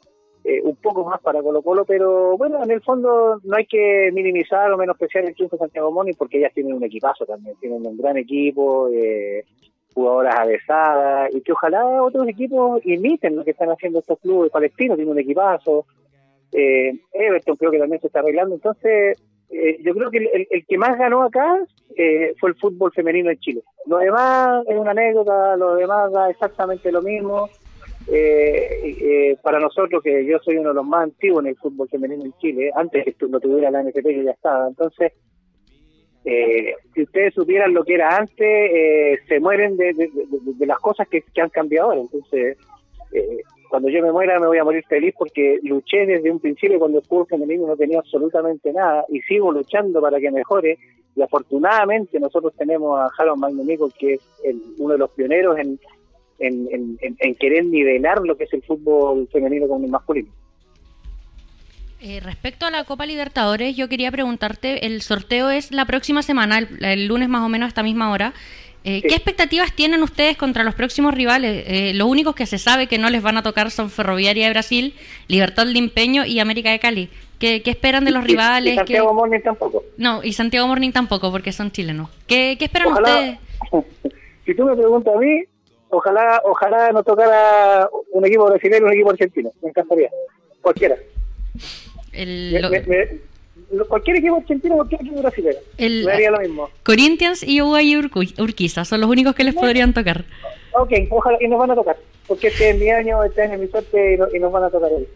eh, 0.44 0.62
un 0.64 0.76
poco 0.76 1.06
más 1.06 1.22
para 1.22 1.42
Colo 1.42 1.62
Colo, 1.62 1.86
pero 1.86 2.38
bueno, 2.38 2.64
en 2.64 2.72
el 2.72 2.82
fondo 2.82 3.40
no 3.44 3.56
hay 3.56 3.66
que 3.66 4.12
minimizar 4.14 4.72
o 4.72 4.78
menospreciar 4.78 5.26
el 5.26 5.36
triunfo 5.36 5.56
de 5.56 5.62
Santiago 5.62 5.92
Moni 5.92 6.14
porque 6.14 6.38
ellas 6.38 6.54
tienen 6.54 6.74
un 6.74 6.84
equipazo 6.84 7.26
también, 7.26 7.56
tienen 7.60 7.86
un 7.86 7.98
gran 7.98 8.18
equipo, 8.18 8.90
eh, 8.90 9.46
jugadoras 9.94 10.36
avesadas, 10.36 11.34
y 11.34 11.42
que 11.42 11.52
ojalá 11.52 12.02
otros 12.02 12.28
equipos 12.28 12.82
imiten 12.86 13.36
lo 13.36 13.44
que 13.44 13.52
están 13.52 13.70
haciendo 13.70 14.00
estos 14.00 14.20
clubes 14.20 14.52
palestinos, 14.52 14.98
tienen 14.98 15.12
un 15.14 15.20
equipazo, 15.20 15.86
eh, 16.52 17.00
Everton 17.12 17.56
creo 17.56 17.72
que 17.72 17.80
también 17.80 18.02
se 18.02 18.08
está 18.08 18.20
arreglando, 18.20 18.56
entonces 18.56 19.18
eh, 19.50 19.78
yo 19.84 19.94
creo 19.94 20.10
que 20.10 20.18
el, 20.18 20.66
que 20.66 20.78
más 20.78 20.98
ganó 20.98 21.24
acá 21.24 21.60
eh, 21.96 22.34
fue 22.40 22.50
el 22.50 22.56
fútbol 22.56 22.92
femenino 22.92 23.30
en 23.30 23.38
Chile. 23.38 23.62
Lo 23.86 23.98
demás 23.98 24.66
es 24.68 24.76
una 24.76 24.92
anécdota, 24.92 25.56
lo 25.58 25.76
demás 25.76 26.12
da 26.12 26.30
exactamente 26.30 26.92
lo 26.92 27.02
mismo. 27.04 27.50
Eh, 28.12 29.38
para 29.42 29.60
nosotros, 29.60 30.04
que 30.04 30.26
yo 30.26 30.40
soy 30.40 30.58
uno 30.58 30.70
de 30.70 30.76
los 30.76 30.86
más 30.86 31.04
antiguos 31.04 31.44
en 31.44 31.50
el 31.50 31.56
fútbol 31.56 31.90
femenino 31.90 32.24
en 32.24 32.34
Chile, 32.34 32.72
antes 32.76 33.06
que 33.06 33.16
lo 33.28 33.40
tuviera 33.40 33.72
la 33.72 33.84
NFP, 33.84 34.04
que 34.04 34.24
ya 34.24 34.32
estaba. 34.32 34.68
Entonces, 34.68 35.14
si 36.24 37.02
ustedes 37.02 37.34
supieran 37.34 37.74
lo 37.74 37.84
que 37.84 37.96
era 37.96 38.16
antes, 38.16 39.20
se 39.28 39.40
mueren 39.40 39.78
de, 39.78 40.10
las 40.66 40.80
cosas 40.80 41.08
que, 41.08 41.24
han 41.42 41.50
cambiado 41.50 41.90
ahora. 41.90 42.02
Entonces, 42.02 42.58
cuando 43.74 43.90
yo 43.90 44.04
me 44.04 44.12
muera 44.12 44.40
me 44.40 44.46
voy 44.46 44.60
a 44.60 44.64
morir 44.64 44.84
feliz 44.88 45.16
porque 45.18 45.58
luché 45.64 46.06
desde 46.06 46.30
un 46.30 46.40
principio 46.40 46.78
cuando 46.78 47.00
el 47.00 47.06
fútbol 47.06 47.26
femenino 47.26 47.66
no 47.66 47.76
tenía 47.76 47.98
absolutamente 47.98 48.72
nada 48.72 49.04
y 49.10 49.20
sigo 49.22 49.52
luchando 49.52 50.00
para 50.00 50.20
que 50.20 50.30
mejore 50.30 50.78
y 51.16 51.24
afortunadamente 51.24 52.20
nosotros 52.20 52.54
tenemos 52.56 53.00
a 53.00 53.10
Harold 53.18 53.40
Magnífico 53.40 53.90
que 53.98 54.14
es 54.44 54.56
uno 54.78 54.94
de 54.94 55.00
los 55.00 55.10
pioneros 55.10 55.58
en, 55.58 55.80
en, 56.40 56.98
querer 57.40 57.66
nivelar 57.66 58.22
lo 58.22 58.38
que 58.38 58.46
es 58.46 58.54
el 58.54 58.64
fútbol 58.64 59.28
femenino 59.32 59.68
con 59.68 59.84
el 59.84 59.90
masculino. 59.90 60.30
Eh, 62.02 62.20
respecto 62.20 62.66
a 62.66 62.72
la 62.72 62.84
Copa 62.84 63.06
Libertadores, 63.06 63.78
yo 63.78 63.88
quería 63.88 64.12
preguntarte, 64.12 64.86
el 64.86 65.02
sorteo 65.02 65.50
es 65.50 65.72
la 65.72 65.86
próxima 65.86 66.22
semana, 66.22 66.60
el 66.60 67.08
lunes 67.08 67.30
más 67.30 67.44
o 67.44 67.50
menos 67.50 67.68
a 67.68 67.70
esta 67.70 67.84
misma 67.84 68.12
hora. 68.12 68.34
Eh, 68.86 69.02
¿Qué 69.02 69.16
expectativas 69.16 69.74
tienen 69.74 70.04
ustedes 70.04 70.36
contra 70.36 70.64
los 70.64 70.76
próximos 70.76 71.14
rivales? 71.14 71.64
Eh, 71.68 71.94
los 71.94 72.10
únicos 72.10 72.36
que 72.36 72.46
se 72.46 72.58
sabe 72.58 72.88
que 72.88 72.98
no 72.98 73.10
les 73.10 73.24
van 73.24 73.38
a 73.38 73.44
tocar 73.44 73.72
son 73.72 73.90
Ferroviaria 73.90 74.46
de 74.46 74.52
Brasil, 74.52 74.94
Libertad 75.30 75.66
de 75.66 75.78
Impeño 75.78 76.26
y 76.26 76.40
América 76.40 76.72
de 76.72 76.80
Cali. 76.80 77.10
¿Qué, 77.40 77.62
esperan 77.66 78.06
de 78.06 78.12
los 78.12 78.24
rivales? 78.24 78.74
Y 78.74 78.76
Santiago 78.78 79.14
Morning 79.14 79.40
tampoco. 79.40 79.84
No, 79.98 80.24
y 80.24 80.34
Santiago 80.34 80.68
Morning 80.68 80.92
tampoco, 80.92 81.32
porque 81.32 81.52
son 81.52 81.72
chilenos. 81.72 82.10
¿Qué, 82.28 82.58
esperan 82.60 82.94
ustedes? 82.94 83.40
si 84.46 84.56
tú 84.56 84.66
me 84.66 84.76
preguntas 84.76 85.14
a 85.16 85.20
mí, 85.20 85.44
ojalá 85.94 86.42
ojalá 86.44 86.92
nos 86.92 87.06
tocara 87.06 87.90
un 88.12 88.26
equipo 88.26 88.46
brasileño 88.46 88.86
y 88.86 88.88
un 88.88 88.94
equipo 88.94 89.10
argentino. 89.12 89.52
Me 89.62 89.70
encantaría. 89.70 90.10
Cualquiera. 90.62 90.98
El, 92.12 93.22
cualquier 93.88 94.18
equipo 94.18 94.38
argentino, 94.38 94.76
cualquier 94.76 95.02
equipo 95.02 95.22
brasileño. 95.22 95.60
El, 95.78 96.06
me 96.06 96.14
haría 96.14 96.32
lo 96.32 96.40
mismo. 96.40 96.70
Corinthians 96.84 97.44
y 97.44 97.58
y 97.58 97.96
Urquiza 97.98 98.86
son 98.86 99.02
los 99.02 99.10
únicos 99.10 99.36
que 99.36 99.44
les 99.44 99.56
podrían 99.56 99.94
tocar. 99.94 100.26
Ok, 100.74 100.92
ojalá 101.10 101.38
y 101.40 101.48
nos 101.48 101.60
van 101.60 101.72
a 101.72 101.76
tocar. 101.76 101.98
Porque 102.28 102.48
este 102.48 102.70
es 102.70 102.80
mi 102.80 102.90
año, 102.90 103.24
este 103.24 103.44
es 103.44 103.60
mi 103.60 103.68
suerte 103.68 104.20
y, 104.34 104.40
nos 104.40 104.52
van 104.52 104.64
a 104.64 104.70
tocar 104.70 104.92
hoy. 104.92 105.08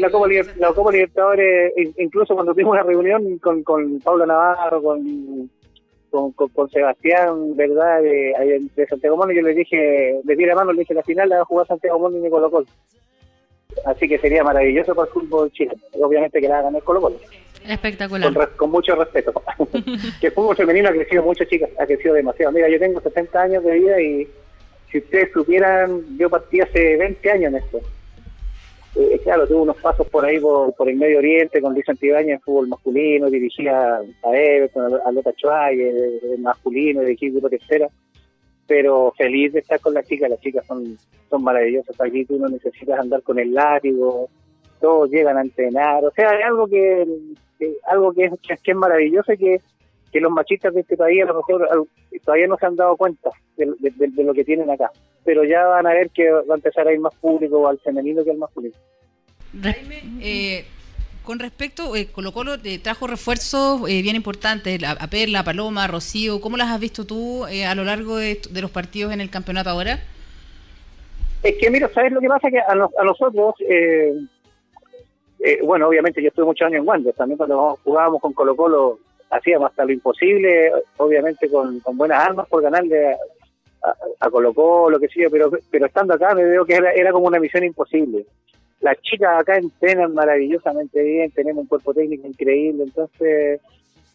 La 0.00 0.08
Copa, 0.10 0.28
la 0.56 0.72
Copa 0.72 0.92
Libertadores, 0.92 1.74
incluso 1.98 2.34
cuando 2.34 2.52
tuvimos 2.52 2.72
una 2.72 2.82
reunión 2.84 3.38
con, 3.38 3.62
con 3.62 4.00
Pablo 4.00 4.24
Navarro, 4.24 4.82
con, 4.82 5.50
con, 6.10 6.32
con, 6.32 6.70
Sebastián, 6.70 7.56
¿verdad? 7.56 8.02
De, 8.02 8.68
de 8.74 8.86
Santiago 8.86 9.16
Mono, 9.16 9.32
yo 9.32 9.42
le 9.42 9.54
dije, 9.54 10.20
de 10.22 10.46
la 10.46 10.54
mano, 10.54 10.72
le 10.72 10.80
dije, 10.80 10.94
la 10.94 11.02
final 11.02 11.28
la 11.28 11.36
va 11.36 11.42
a 11.42 11.46
jugar 11.46 11.66
Santiago 11.66 11.98
Mono 11.98 12.26
y 12.26 12.30
Colo 12.30 12.50
Colo. 12.50 12.66
Así 13.84 14.08
que 14.08 14.18
sería 14.18 14.42
maravilloso 14.42 14.94
para 14.94 15.06
el 15.06 15.12
fútbol 15.12 15.52
chileno. 15.52 15.80
Obviamente 16.00 16.40
que 16.40 16.48
la 16.48 16.62
ganar 16.62 16.82
Colo 16.82 17.00
Colo. 17.00 17.16
Espectacular. 17.66 18.32
Con, 18.56 18.70
mucho 18.70 18.94
respeto. 18.94 19.32
que 20.20 20.28
el 20.28 20.32
fútbol 20.32 20.56
femenino 20.56 20.88
ha 20.88 20.92
crecido 20.92 21.22
mucho, 21.22 21.44
chicas, 21.44 21.70
ha 21.78 21.86
crecido 21.86 22.14
demasiado. 22.14 22.52
Mira, 22.52 22.68
yo 22.68 22.78
tengo 22.78 23.00
70 23.00 23.42
años 23.42 23.64
de 23.64 23.72
vida 23.72 24.00
y 24.00 24.28
si 24.90 24.98
ustedes 24.98 25.32
supieran, 25.32 26.02
yo 26.16 26.30
partí 26.30 26.60
hace 26.60 26.96
20 26.96 27.30
años 27.30 27.52
en 27.52 27.56
esto. 27.56 27.80
Eh, 28.98 29.20
claro, 29.22 29.46
tuve 29.46 29.62
unos 29.62 29.76
pasos 29.76 30.08
por 30.08 30.24
ahí 30.24 30.40
por, 30.40 30.88
el 30.88 30.96
Medio 30.96 31.18
Oriente 31.18 31.60
con 31.60 31.72
Luis 31.72 31.88
Antibaña 31.88 32.34
en 32.34 32.40
fútbol 32.40 32.68
masculino, 32.68 33.30
dirigía 33.30 33.98
a 33.98 34.36
Everton, 34.36 35.00
a 35.04 35.12
Lota 35.12 35.32
Schwager, 35.32 35.92
masculino, 36.38 37.02
dirigí 37.02 37.26
el 37.26 37.32
grupo 37.32 37.48
tercera 37.48 37.88
pero 38.68 39.12
feliz 39.16 39.54
de 39.54 39.60
estar 39.60 39.80
con 39.80 39.94
las 39.94 40.06
chicas, 40.06 40.28
las 40.28 40.40
chicas 40.40 40.64
son, 40.66 40.96
son 41.30 41.42
maravillosas, 41.42 41.98
aquí 42.00 42.26
tú 42.26 42.38
no 42.38 42.48
necesitas 42.48 43.00
andar 43.00 43.22
con 43.22 43.38
el 43.38 43.54
látigo, 43.54 44.28
todos 44.78 45.10
llegan 45.10 45.38
a 45.38 45.40
entrenar, 45.40 46.04
o 46.04 46.10
sea, 46.10 46.30
hay 46.30 46.42
algo 46.42 46.68
que, 46.68 47.06
algo 47.86 48.12
que 48.12 48.26
es, 48.26 48.32
que 48.62 48.70
es 48.70 48.76
maravilloso 48.76 49.32
y 49.32 49.38
que, 49.38 49.60
que 50.12 50.20
los 50.20 50.30
machistas 50.30 50.74
de 50.74 50.82
este 50.82 50.98
país 50.98 51.22
a 51.22 51.28
lo 51.28 51.36
mejor 51.36 51.88
todavía 52.22 52.46
no 52.46 52.58
se 52.58 52.66
han 52.66 52.76
dado 52.76 52.96
cuenta 52.98 53.30
de, 53.56 53.66
lo 54.22 54.34
que 54.34 54.44
tienen 54.44 54.70
acá, 54.70 54.92
pero 55.28 55.44
ya 55.44 55.66
van 55.66 55.86
a 55.86 55.90
ver 55.92 56.08
que 56.08 56.30
va 56.30 56.54
a 56.54 56.56
empezar 56.56 56.88
a 56.88 56.92
ir 56.94 57.00
más 57.00 57.14
público 57.16 57.68
al 57.68 57.78
femenino 57.80 58.24
que 58.24 58.30
al 58.30 58.38
masculino. 58.38 58.74
eh, 60.22 60.64
Con 61.22 61.38
respecto, 61.38 61.94
eh, 61.94 62.06
Colo 62.10 62.32
Colo 62.32 62.54
eh, 62.64 62.78
trajo 62.78 63.06
refuerzos 63.06 63.82
eh, 63.90 64.00
bien 64.00 64.16
importantes, 64.16 64.82
a, 64.82 64.92
a 64.92 65.06
Perla, 65.08 65.40
a 65.40 65.44
Paloma, 65.44 65.84
a 65.84 65.86
Rocío. 65.86 66.40
¿Cómo 66.40 66.56
las 66.56 66.68
has 66.70 66.80
visto 66.80 67.04
tú 67.04 67.44
eh, 67.46 67.66
a 67.66 67.74
lo 67.74 67.84
largo 67.84 68.16
de, 68.16 68.40
de 68.50 68.60
los 68.62 68.70
partidos 68.70 69.12
en 69.12 69.20
el 69.20 69.28
campeonato 69.28 69.68
ahora? 69.68 69.98
Es 71.42 71.56
que, 71.60 71.68
mira, 71.70 71.90
¿sabes 71.92 72.10
lo 72.12 72.20
que 72.22 72.28
pasa? 72.28 72.48
Que 72.50 72.58
a, 72.60 72.74
nos- 72.74 72.96
a 72.98 73.04
nosotros, 73.04 73.54
eh, 73.68 74.14
eh, 75.40 75.58
bueno, 75.62 75.88
obviamente 75.88 76.22
yo 76.22 76.28
estuve 76.28 76.46
muchos 76.46 76.64
años 76.66 76.80
en 76.80 76.88
Wander, 76.88 77.12
también 77.12 77.36
cuando 77.36 77.78
jugábamos 77.84 78.22
con 78.22 78.32
Colo 78.32 78.56
Colo 78.56 78.98
hacíamos 79.30 79.68
hasta 79.68 79.84
lo 79.84 79.92
imposible, 79.92 80.72
obviamente 80.96 81.50
con, 81.50 81.80
con 81.80 81.98
buenas 81.98 82.26
armas 82.26 82.48
por 82.48 82.62
ganarle 82.62 83.14
a, 83.82 83.94
a, 84.26 84.30
Colo 84.30 84.52
Colo, 84.54 84.98
que 84.98 85.08
sé 85.08 85.28
pero, 85.30 85.50
pero 85.70 85.86
estando 85.86 86.14
acá 86.14 86.34
me 86.34 86.44
veo 86.44 86.64
que 86.64 86.74
era, 86.74 86.92
era 86.92 87.12
como 87.12 87.26
una 87.26 87.38
misión 87.40 87.64
imposible. 87.64 88.26
Las 88.80 89.00
chicas 89.02 89.40
acá 89.40 89.56
entrenan 89.56 90.14
maravillosamente 90.14 91.02
bien, 91.02 91.30
tenemos 91.32 91.62
un 91.62 91.68
cuerpo 91.68 91.92
técnico 91.94 92.26
increíble, 92.26 92.84
entonces 92.84 93.60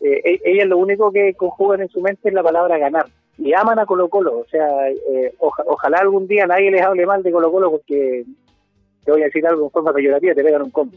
eh, 0.01 0.21
e- 0.23 0.41
ellas 0.45 0.67
lo 0.67 0.77
único 0.77 1.11
que 1.11 1.33
conjugan 1.33 1.81
en 1.81 1.89
su 1.89 2.01
mente 2.01 2.29
es 2.29 2.33
la 2.33 2.43
palabra 2.43 2.77
ganar 2.77 3.05
y 3.37 3.53
aman 3.53 3.79
a 3.79 3.85
Colo 3.85 4.09
Colo, 4.09 4.39
o 4.39 4.45
sea, 4.45 4.89
eh, 4.89 5.33
oja- 5.39 5.63
ojalá 5.67 5.97
algún 5.99 6.27
día 6.27 6.45
nadie 6.45 6.71
les 6.71 6.81
hable 6.81 7.05
mal 7.05 7.23
de 7.23 7.31
Colo 7.31 7.51
Colo 7.51 7.71
porque 7.71 8.23
te 9.03 9.11
voy 9.11 9.21
a 9.21 9.25
decir 9.25 9.45
algo 9.45 9.65
en 9.65 9.71
forma 9.71 9.91
peyorativa, 9.91 10.33
te 10.33 10.43
pegan 10.43 10.61
un 10.61 10.69
combo, 10.71 10.95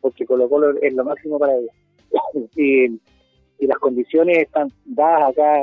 porque 0.00 0.24
Colo 0.24 0.48
Colo 0.48 0.74
es 0.80 0.94
lo 0.94 1.04
máximo 1.04 1.38
para 1.38 1.54
ellos. 1.54 1.70
y 2.56 3.66
las 3.66 3.78
condiciones 3.78 4.38
están 4.38 4.68
dadas 4.84 5.30
acá 5.30 5.62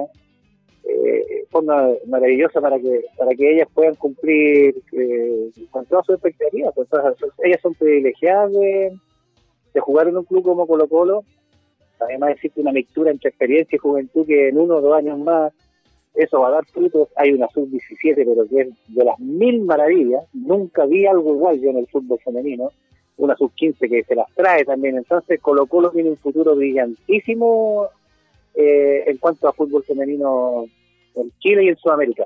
eh, 0.83 1.45
forma 1.49 1.89
maravillosa 2.07 2.61
para 2.61 2.79
que 2.79 3.05
para 3.17 3.35
que 3.35 3.53
ellas 3.53 3.67
puedan 3.73 3.95
cumplir 3.95 4.75
eh, 4.91 5.49
con 5.71 5.85
todas 5.85 6.05
sus 6.05 6.15
expectativas. 6.15 6.73
Pues, 6.75 6.87
ellas 7.43 7.59
son 7.61 7.73
privilegiadas 7.73 8.51
de, 8.53 8.97
de 9.73 9.79
jugar 9.79 10.07
en 10.07 10.17
un 10.17 10.25
club 10.25 10.43
como 10.43 10.67
Colo 10.67 10.87
Colo. 10.87 11.23
Además 11.99 12.31
existe 12.31 12.61
una 12.61 12.71
mixtura 12.71 13.11
entre 13.11 13.29
experiencia 13.29 13.75
y 13.75 13.79
juventud 13.79 14.25
que 14.25 14.49
en 14.49 14.57
uno 14.57 14.77
o 14.77 14.81
dos 14.81 14.97
años 14.97 15.19
más 15.19 15.51
eso 16.15 16.39
va 16.39 16.49
a 16.49 16.51
dar 16.51 16.65
frutos. 16.65 17.09
Hay 17.15 17.31
una 17.31 17.47
sub-17, 17.49 18.15
pero 18.15 18.47
que 18.47 18.61
es 18.61 18.69
de 18.87 19.03
las 19.03 19.19
mil 19.19 19.61
maravillas. 19.61 20.23
Nunca 20.33 20.85
vi 20.85 21.05
algo 21.05 21.33
igual 21.33 21.59
yo 21.59 21.69
en 21.69 21.77
el 21.77 21.87
fútbol 21.87 22.19
femenino. 22.23 22.71
Una 23.17 23.35
sub-15 23.35 23.89
que 23.89 24.03
se 24.03 24.15
las 24.15 24.27
trae 24.33 24.65
también. 24.65 24.97
Entonces 24.97 25.39
Colo 25.41 25.65
Colo 25.67 25.91
tiene 25.91 26.09
un 26.09 26.17
futuro 26.17 26.55
brillantísimo 26.55 27.89
eh, 28.55 29.03
en 29.07 29.17
cuanto 29.17 29.47
a 29.47 29.53
fútbol 29.53 29.83
femenino 29.83 30.65
en 31.15 31.31
Chile 31.39 31.63
y 31.65 31.67
en 31.69 31.77
Sudamérica. 31.77 32.25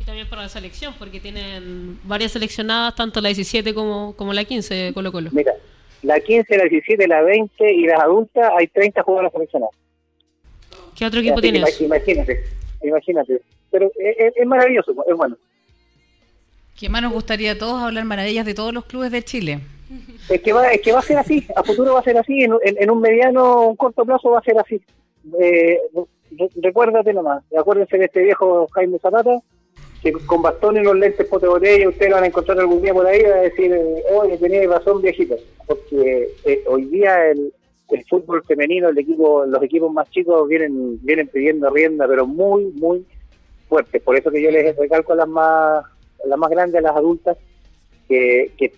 Y 0.00 0.04
también 0.04 0.28
para 0.28 0.42
la 0.42 0.48
selección, 0.48 0.94
porque 0.98 1.20
tienen 1.20 1.98
varias 2.04 2.32
seleccionadas, 2.32 2.94
tanto 2.94 3.20
la 3.20 3.28
17 3.28 3.72
como, 3.74 4.14
como 4.16 4.32
la 4.32 4.44
15 4.44 4.74
de 4.74 4.92
Colo 4.94 5.10
Colo. 5.12 5.30
Mira, 5.32 5.52
la 6.02 6.20
15, 6.20 6.58
la 6.58 6.64
17, 6.64 7.08
la 7.08 7.22
20 7.22 7.72
y 7.72 7.86
las 7.86 8.00
adultas 8.00 8.50
hay 8.58 8.66
30 8.68 9.02
jugadoras 9.02 9.32
seleccionadas. 9.32 9.74
¿Qué 10.96 11.06
otro 11.06 11.20
equipo 11.20 11.38
Así 11.38 11.48
que 11.48 11.52
tienes? 11.52 11.80
ima- 11.80 11.86
Imagínate, 11.96 12.44
imagínate. 12.82 13.40
Pero 13.70 13.86
es, 13.98 14.16
es- 14.18 14.34
es 14.36 14.46
maravilloso, 14.46 14.92
es 15.08 15.16
bueno. 15.16 15.36
¿Qué 16.78 16.88
más 16.88 17.02
nos 17.02 17.12
gustaría 17.12 17.52
a 17.52 17.58
todos 17.58 17.82
hablar 17.82 18.04
maravillas 18.04 18.44
de 18.46 18.54
todos 18.54 18.72
los 18.74 18.84
clubes 18.84 19.10
de 19.12 19.22
Chile? 19.22 19.60
Es 20.28 20.40
que 20.40 20.52
va, 20.52 20.68
es 20.72 20.80
que 20.80 20.92
va 20.92 20.98
a 20.98 21.02
ser 21.02 21.18
así, 21.18 21.46
a 21.54 21.62
futuro 21.62 21.94
va 21.94 22.00
a 22.00 22.04
ser 22.04 22.18
así, 22.18 22.42
en, 22.42 22.52
un- 22.54 22.60
en- 22.64 22.76
en 22.82 22.90
un 22.90 23.00
mediano, 23.00 23.66
un 23.68 23.76
corto 23.76 24.04
plazo 24.04 24.30
va 24.30 24.38
a 24.40 24.42
ser 24.42 24.58
así. 24.58 24.80
Eh, 25.40 25.78
re- 26.38 26.50
recuérdate 26.56 27.12
nomás, 27.12 27.42
acuérdense 27.56 27.96
de 27.98 28.04
este 28.06 28.22
viejo 28.22 28.66
Jaime 28.72 28.98
Zapata, 28.98 29.40
que 30.02 30.12
con 30.12 30.42
bastón 30.42 30.76
y 30.76 30.82
los 30.82 30.96
lentes 30.96 31.26
pote 31.26 31.46
botella, 31.46 31.88
ustedes 31.88 32.12
van 32.12 32.24
a 32.24 32.26
encontrar 32.26 32.58
algún 32.58 32.82
día 32.82 32.92
por 32.92 33.06
ahí, 33.06 33.22
va 33.22 33.36
a 33.36 33.40
decir, 33.42 33.74
oye, 34.14 34.36
tenía 34.38 34.68
razón 34.68 35.00
viejito, 35.00 35.36
porque 35.66 36.28
eh, 36.44 36.62
hoy 36.66 36.84
día 36.86 37.30
el, 37.30 37.52
el 37.90 38.04
fútbol 38.04 38.42
femenino, 38.44 38.90
el 38.90 38.98
equipo, 38.98 39.46
los 39.46 39.62
equipos 39.62 39.90
más 39.92 40.10
chicos 40.10 40.46
vienen, 40.48 40.98
vienen 41.02 41.28
pidiendo 41.28 41.70
rienda, 41.70 42.06
pero 42.06 42.26
muy, 42.26 42.64
muy 42.74 43.04
fuerte. 43.68 43.98
Por 44.00 44.16
eso 44.16 44.30
que 44.30 44.42
yo 44.42 44.50
les 44.50 44.76
recalco 44.76 45.14
a 45.14 45.16
las 45.16 45.28
más, 45.28 45.84
las 46.26 46.38
más 46.38 46.50
grandes, 46.50 46.78
a 46.80 46.88
las 46.88 46.96
adultas, 46.96 47.38
que, 48.08 48.50
que 48.58 48.72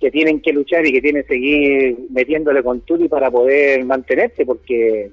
que 0.00 0.12
tienen 0.12 0.40
que 0.40 0.52
luchar 0.52 0.86
y 0.86 0.92
que 0.92 1.00
tienen 1.00 1.22
que 1.22 1.34
seguir 1.34 1.98
metiéndole 2.10 2.62
con 2.62 2.82
Turi 2.82 3.08
para 3.08 3.32
poder 3.32 3.84
mantenerse, 3.84 4.46
porque 4.46 5.10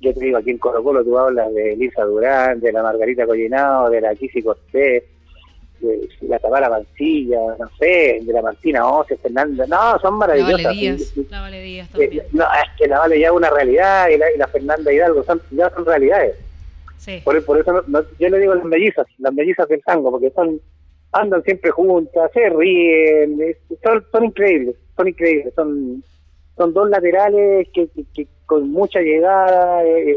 yo 0.00 0.14
te 0.14 0.20
digo, 0.20 0.38
aquí 0.38 0.50
en 0.50 0.58
Colo 0.58 0.82
Colo 0.82 1.02
tú 1.04 1.18
hablas 1.18 1.52
de 1.54 1.72
Elisa 1.72 2.04
Durán, 2.04 2.60
de 2.60 2.72
la 2.72 2.82
Margarita 2.82 3.26
Collinado, 3.26 3.90
de 3.90 4.00
la 4.00 4.14
Kisi 4.14 4.42
Cortés, 4.42 5.04
de 5.80 6.08
la 6.22 6.38
Tamara 6.38 6.68
Mancilla, 6.68 7.38
no 7.58 7.68
sé, 7.78 8.18
de 8.22 8.32
la 8.32 8.42
Martina 8.42 8.88
Oce, 8.88 9.16
Fernanda, 9.16 9.64
no, 9.68 9.98
son 10.00 10.14
La 10.14 10.18
maravillosas. 10.18 10.64
Vale 10.64 10.76
Díaz. 10.76 11.12
La 11.30 11.40
Vale 11.40 11.62
Díaz 11.62 11.88
también. 11.90 12.22
no, 12.32 12.44
es 12.44 12.70
que 12.78 12.88
la 12.88 12.98
Vale 12.98 13.20
ya 13.20 13.26
es 13.28 13.32
una 13.32 13.50
realidad 13.50 14.08
y 14.08 14.16
la, 14.18 14.32
y 14.32 14.36
la 14.38 14.48
Fernanda 14.48 14.92
Hidalgo 14.92 15.24
son, 15.24 15.40
ya 15.50 15.70
son 15.70 15.84
realidades. 15.86 16.36
Sí. 16.96 17.20
Por, 17.24 17.44
por 17.44 17.58
eso 17.60 17.72
no- 17.72 17.84
no- 17.86 18.04
yo 18.18 18.28
le 18.28 18.38
digo 18.40 18.54
las 18.54 18.64
mellizas, 18.64 19.06
las 19.18 19.32
mellizas 19.32 19.68
del 19.68 19.82
tango, 19.82 20.10
porque 20.10 20.30
son 20.30 20.60
andan 21.12 21.42
siempre 21.42 21.70
juntas, 21.70 22.30
se 22.34 22.50
ríen, 22.50 23.38
son, 23.82 24.04
son 24.12 24.24
increíbles, 24.26 24.74
son 24.96 25.08
increíbles, 25.08 25.54
son 25.54 26.04
son 26.56 26.72
dos 26.74 26.90
laterales 26.90 27.68
que, 27.72 27.86
que- 27.88 28.04
que 28.12 28.26
con 28.48 28.70
mucha 28.72 29.00
llegada, 29.00 29.84
eh, 29.84 30.12
eh, 30.12 30.16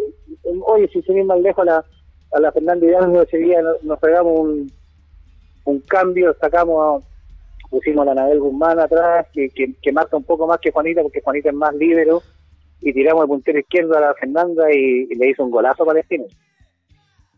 oye, 0.66 0.88
si 0.88 1.00
ir 1.12 1.26
más 1.26 1.40
lejos 1.42 1.64
a 1.68 1.72
la, 1.72 1.86
a 2.32 2.40
la 2.40 2.52
Fernanda 2.54 2.86
Hidalgo 2.86 3.22
ese 3.24 3.38
día 3.38 3.62
nos, 3.62 3.84
nos 3.84 4.00
pegamos 4.00 4.40
un, 4.40 4.72
un 5.66 5.80
cambio, 5.82 6.34
sacamos, 6.40 7.04
a- 7.04 7.68
pusimos 7.70 8.04
a 8.04 8.06
la 8.06 8.12
Anabel 8.14 8.40
Guzmán 8.40 8.80
atrás, 8.80 9.28
que, 9.34 9.50
que, 9.50 9.74
que 9.82 9.92
marca 9.92 10.16
un 10.16 10.24
poco 10.24 10.48
más 10.48 10.60
que 10.62 10.72
Juanita, 10.72 11.02
porque 11.02 11.20
Juanita 11.22 11.50
es 11.50 11.56
más 11.56 11.76
líbero, 11.76 12.24
y 12.80 12.94
tiramos 12.94 13.24
el 13.24 13.28
puntero 13.28 13.60
izquierdo 13.60 13.98
a 13.98 14.02
la 14.02 14.14
Fernanda 14.14 14.64
y, 14.74 15.08
y 15.12 15.16
le 15.16 15.30
hizo 15.30 15.44
un 15.44 15.52
golazo 15.52 15.84
a 15.84 15.88
Palestino. 15.88 16.24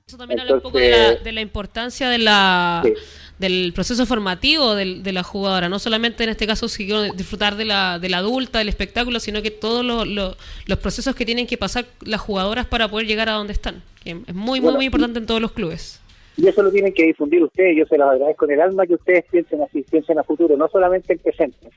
Eso 0.06 0.16
también 0.18 0.42
habla 0.42 0.56
un 0.56 0.62
poco 0.62 0.78
de 0.78 0.90
la, 0.92 0.98
Entonces- 0.98 1.24
de 1.24 1.32
la 1.32 1.42
importancia 1.42 2.10
de 2.10 2.18
la, 2.20 2.82
Sí. 2.86 2.94
Del 3.40 3.74
proceso 3.74 4.06
formativo 4.06 4.76
del- 4.76 5.04
de 5.04 5.12
la 5.12 5.24
jugadora. 5.24 5.68
No 5.70 5.80
solamente 5.80 6.24
en 6.24 6.30
este 6.30 6.46
caso 6.48 6.68
si 6.68 6.86
quiero 6.86 7.04
disfrutar 7.14 7.56
de 7.56 7.66
la, 7.66 8.00
de 8.00 8.10
la 8.10 8.18
adulta, 8.18 8.60
del 8.60 8.70
espectáculo, 8.70 9.20
sino 9.20 9.42
que 9.42 9.52
todos 9.52 9.84
los, 10.08 10.38
procesos 10.80 11.16
que 11.16 11.26
tienen 11.26 11.48
que 11.48 11.58
pasar 11.58 11.86
las 12.06 12.22
jugadoras 12.22 12.66
para 12.68 12.88
poder 12.88 13.08
llegar 13.08 13.30
a 13.30 13.34
donde 13.34 13.54
están. 13.54 13.82
Que 14.04 14.12
es 14.12 14.16
muy, 14.16 14.26
muy, 14.36 14.60
Bueno, 14.60 14.78
muy 14.78 14.86
importante 14.86 15.20
en 15.20 15.26
todos 15.26 15.42
los 15.42 15.52
clubes. 15.52 16.00
Y 16.38 16.48
eso 16.48 16.64
lo 16.64 16.72
tienen 16.72 16.94
que 16.94 17.04
difundir 17.06 17.44
ustedes, 17.44 17.78
yo 17.78 17.86
se 17.86 17.98
los 17.98 18.10
agradezco 18.10 18.46
en 18.46 18.52
el 18.52 18.62
alma 18.62 18.88
que 18.88 18.96
ustedes 18.96 19.24
piensen 19.30 19.62
así, 19.62 19.84
piensen 19.90 20.18
a 20.18 20.24
futuro, 20.24 20.58
no 20.58 20.68
solamente 20.68 21.14
en 21.14 21.20
presente. 21.20 21.70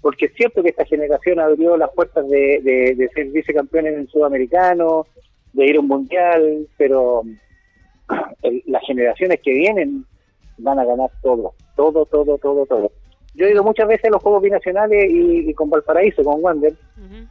Porque 0.00 0.26
es 0.26 0.32
cierto 0.34 0.62
que 0.62 0.70
esta 0.70 0.86
generación 0.86 1.40
abrió 1.40 1.76
las 1.76 1.90
puertas 1.94 2.26
de, 2.28 2.60
de, 2.62 2.94
de 2.94 3.08
ser 3.14 3.26
vicecampeones 3.26 3.94
en 3.94 4.00
el 4.00 4.08
sudamericano, 4.08 5.06
de 5.52 5.66
ir 5.66 5.76
a 5.76 5.80
un 5.80 5.88
mundial, 5.88 6.66
pero 6.78 7.22
el- 8.42 8.62
las 8.66 8.82
generaciones 8.86 9.40
que 9.42 9.52
vienen 9.52 10.04
van 10.58 10.78
a 10.78 10.84
ganar 10.84 11.10
todo, 11.22 11.54
todo, 11.76 12.06
todo, 12.06 12.38
todo, 12.38 12.66
todo. 12.66 12.90
Yo 13.34 13.46
he 13.46 13.52
ido 13.52 13.62
muchas 13.62 13.86
veces 13.86 14.06
a 14.06 14.10
los 14.10 14.22
Juegos 14.22 14.42
Binacionales 14.42 15.10
y, 15.10 15.50
y 15.50 15.54
con 15.54 15.70
Valparaíso, 15.70 16.24
con 16.24 16.42
Wander, 16.42 16.74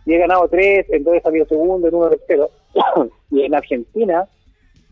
y 0.05 0.13
he 0.13 0.17
ganado 0.17 0.47
tres, 0.47 0.85
en 0.89 1.03
dos 1.03 1.15
he 1.15 1.21
salido 1.21 1.45
segundo, 1.47 1.87
en 1.87 1.95
uno 1.95 2.09
tercero. 2.09 2.49
y 3.31 3.43
en 3.43 3.53
Argentina 3.53 4.25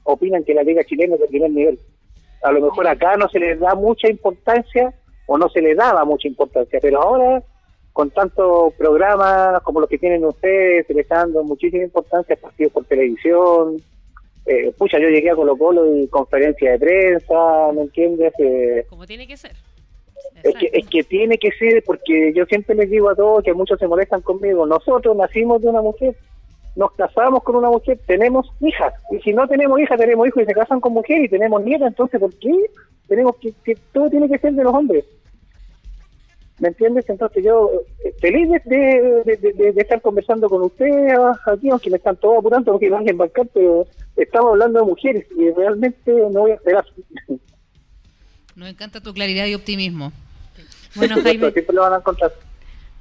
opinan 0.03 0.43
que 0.43 0.53
la 0.53 0.63
liga 0.63 0.83
chilena 0.83 1.15
es 1.15 1.21
de 1.21 1.27
primer 1.27 1.51
nivel. 1.51 1.79
A 2.43 2.51
lo 2.51 2.61
mejor 2.61 2.87
acá 2.87 3.15
no 3.17 3.29
se 3.29 3.39
les 3.39 3.59
da 3.59 3.75
mucha 3.75 4.09
importancia 4.09 4.93
o 5.27 5.37
no 5.37 5.49
se 5.49 5.61
le 5.61 5.73
daba 5.73 6.05
mucha 6.05 6.27
importancia, 6.27 6.79
pero 6.81 7.01
ahora 7.01 7.43
con 7.95 8.09
tantos 8.11 8.73
programas 8.73 9.61
como 9.63 9.79
los 9.79 9.89
que 9.89 9.97
tienen 9.97 10.25
ustedes, 10.25 10.85
se 10.85 10.93
les 10.93 11.07
dando 11.07 11.45
muchísima 11.45 11.85
importancia 11.85 12.35
partidos 12.35 12.73
por 12.73 12.83
televisión. 12.83 13.81
Eh, 14.45 14.71
pucha, 14.77 14.99
yo 14.99 15.09
llegué 15.09 15.31
a 15.31 15.35
Colo 15.35 15.57
Colo 15.57 15.95
y 15.95 16.07
conferencia 16.07 16.71
de 16.71 16.79
prensa, 16.79 17.71
¿me 17.73 17.83
entiendes? 17.83 18.33
Eh, 18.39 18.85
Como 18.89 19.05
tiene 19.05 19.27
que 19.27 19.37
ser. 19.37 19.53
es 20.43 20.55
que, 20.55 20.69
es 20.71 20.87
que 20.87 21.03
tiene 21.03 21.37
que 21.37 21.51
ser, 21.51 21.83
porque 21.83 22.31
yo 22.35 22.45
siempre 22.45 22.75
les 22.75 22.89
digo 22.89 23.09
a 23.09 23.15
todos 23.15 23.43
que 23.43 23.53
muchos 23.53 23.79
se 23.79 23.87
molestan 23.87 24.21
conmigo. 24.21 24.65
Nosotros 24.65 25.15
nacimos 25.15 25.61
de 25.61 25.69
una 25.69 25.81
mujer, 25.81 26.15
nos 26.75 26.91
casamos 26.91 27.41
con 27.43 27.55
una 27.55 27.69
mujer, 27.69 27.99
tenemos 28.05 28.51
hijas. 28.61 28.93
Y 29.11 29.19
si 29.21 29.33
no 29.33 29.47
tenemos 29.47 29.79
hijas, 29.79 29.97
tenemos 29.97 30.27
hijos 30.27 30.43
y 30.43 30.45
se 30.45 30.53
casan 30.53 30.79
con 30.79 30.93
mujer 30.93 31.23
y 31.23 31.29
tenemos 31.29 31.63
nietas. 31.63 31.87
Entonces, 31.87 32.19
¿por 32.19 32.33
qué 32.35 32.53
tenemos 33.07 33.35
que, 33.37 33.51
que 33.63 33.75
todo 33.93 34.09
tiene 34.09 34.29
que 34.29 34.37
ser 34.37 34.53
de 34.53 34.63
los 34.63 34.73
hombres? 34.73 35.05
¿Me 36.59 36.69
entiendes? 36.69 37.05
Entonces 37.09 37.43
yo 37.43 37.69
eh, 38.03 38.13
feliz 38.21 38.49
de, 38.49 38.61
de, 39.25 39.35
de- 39.35 39.53
de- 39.53 39.71
de 39.73 39.81
estar 39.81 40.01
conversando 40.01 40.47
con 40.49 40.61
ustedes 40.63 41.13
aquí, 41.45 41.69
aunque 41.69 41.89
me 41.89 41.97
están 41.97 42.15
todos 42.15 42.37
apurando 42.39 42.71
porque 42.71 42.89
van 42.89 43.05
a 43.07 43.11
embarcar, 43.11 43.45
pero 43.53 43.85
estamos 44.15 44.51
hablando 44.51 44.79
de 44.79 44.85
mujeres 44.85 45.25
y 45.37 45.49
realmente 45.51 46.11
no 46.11 46.41
voy 46.41 46.51
a 46.51 46.55
esperar. 46.55 46.85
Nos 48.55 48.69
encanta 48.69 49.01
tu 49.01 49.13
claridad 49.13 49.45
y 49.47 49.53
optimismo. 49.53 50.13
Bueno, 50.95 51.15
Jaime, 51.23 51.51
Siempre 51.51 51.75
lo 51.75 51.81
van 51.81 51.93
a 51.93 51.97
encontrar. 51.97 52.31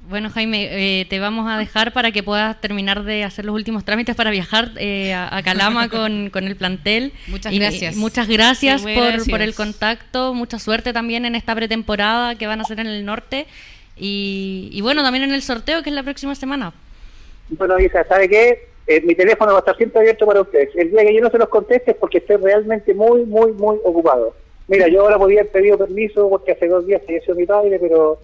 Bueno, 0.07 0.29
Jaime, 0.29 0.99
eh, 1.01 1.05
te 1.05 1.19
vamos 1.19 1.49
a 1.51 1.57
dejar 1.57 1.91
para 1.91 2.11
que 2.11 2.21
puedas 2.21 2.61
terminar 2.61 3.03
de 3.03 3.23
hacer 3.23 3.43
los 3.43 3.55
últimos 3.55 3.83
trámites 3.83 4.15
para 4.15 4.29
viajar 4.29 4.69
eh, 4.77 5.13
a, 5.13 5.35
a 5.35 5.41
Calama 5.41 5.89
con, 5.89 6.29
con 6.29 6.43
el 6.45 6.55
plantel. 6.55 7.11
Muchas 7.27 7.51
Y- 7.51 7.57
gracias. 7.59 7.95
y 7.95 7.99
muchas 7.99 8.27
gracias 8.27 8.81
Sí, 8.83 8.93
por, 8.93 9.29
por 9.31 9.41
el 9.41 9.55
contacto. 9.55 10.33
Mucha 10.35 10.59
suerte 10.59 10.93
también 10.93 11.25
en 11.25 11.33
esta 11.33 11.55
pretemporada 11.55 12.35
que 12.35 12.45
van 12.45 12.59
a 12.59 12.63
hacer 12.63 12.79
en 12.79 12.87
el 12.87 13.03
norte. 13.03 13.47
Y, 13.97 14.69
y 14.71 14.81
bueno, 14.81 15.01
también 15.01 15.23
en 15.23 15.33
el 15.33 15.41
sorteo 15.41 15.81
que 15.81 15.89
es 15.89 15.95
la 15.95 16.03
próxima 16.03 16.35
semana. 16.35 16.71
Bueno, 17.49 17.79
Isa, 17.79 18.03
¿sabe 18.07 18.29
qué? 18.29 18.67
Eh, 18.87 19.01
mi 19.01 19.15
teléfono 19.15 19.53
va 19.53 19.57
a 19.57 19.61
estar 19.61 19.75
siempre 19.77 20.01
abierto 20.01 20.27
para 20.27 20.41
ustedes. 20.41 20.69
El 20.75 20.91
día 20.91 21.01
que 21.03 21.15
yo 21.15 21.21
no 21.21 21.31
se 21.31 21.39
los 21.39 21.49
conteste 21.49 21.91
es 21.91 21.97
porque 21.97 22.19
estoy 22.19 22.35
realmente 22.37 22.93
muy, 22.93 23.23
muy, 23.25 23.53
muy 23.53 23.77
ocupado. 23.83 24.35
Mira, 24.67 24.87
yo 24.87 25.01
ahora 25.01 25.17
podía 25.17 25.39
haber 25.41 25.51
pedido 25.51 25.77
permiso 25.79 26.29
porque 26.29 26.51
hace 26.51 26.67
dos 26.67 26.85
días 26.85 27.01
falleció 27.05 27.33
mi 27.33 27.45
padre, 27.47 27.79
pero 27.79 28.19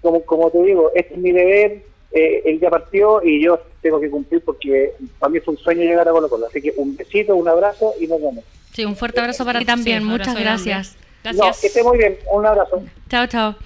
como, 0.00 0.22
como 0.24 0.50
te 0.50 0.62
digo, 0.62 0.90
este 0.94 1.14
es 1.14 1.20
mi 1.20 1.32
deber, 1.32 1.82
eh, 2.12 2.42
él 2.46 2.60
ya 2.60 2.70
partió 2.70 3.22
y 3.22 3.42
yo 3.42 3.60
tengo 3.82 4.00
que 4.00 4.10
cumplir 4.10 4.42
porque 4.42 4.92
para 5.18 5.30
mí 5.30 5.38
es 5.38 5.48
un 5.48 5.58
sueño 5.58 5.82
llegar 5.82 6.08
a 6.08 6.12
Colo 6.12 6.28
Colo. 6.28 6.46
Así 6.46 6.62
que 6.62 6.72
un 6.76 6.96
besito, 6.96 7.36
un 7.36 7.48
abrazo 7.48 7.94
y 8.00 8.06
nos 8.06 8.20
vemos. 8.20 8.44
Sí, 8.72 8.84
un 8.84 8.96
fuerte 8.96 9.20
abrazo 9.20 9.44
para 9.44 9.58
ti 9.58 9.64
también. 9.64 10.00
Sí, 10.00 10.04
Muchas 10.04 10.34
grande. 10.34 10.42
gracias. 10.42 10.96
Gracias. 11.22 11.46
No, 11.46 11.60
que 11.60 11.66
esté 11.66 11.82
muy 11.82 11.98
bien. 11.98 12.16
Un 12.32 12.46
abrazo. 12.46 12.82
Chao, 13.08 13.26
chao. 13.26 13.56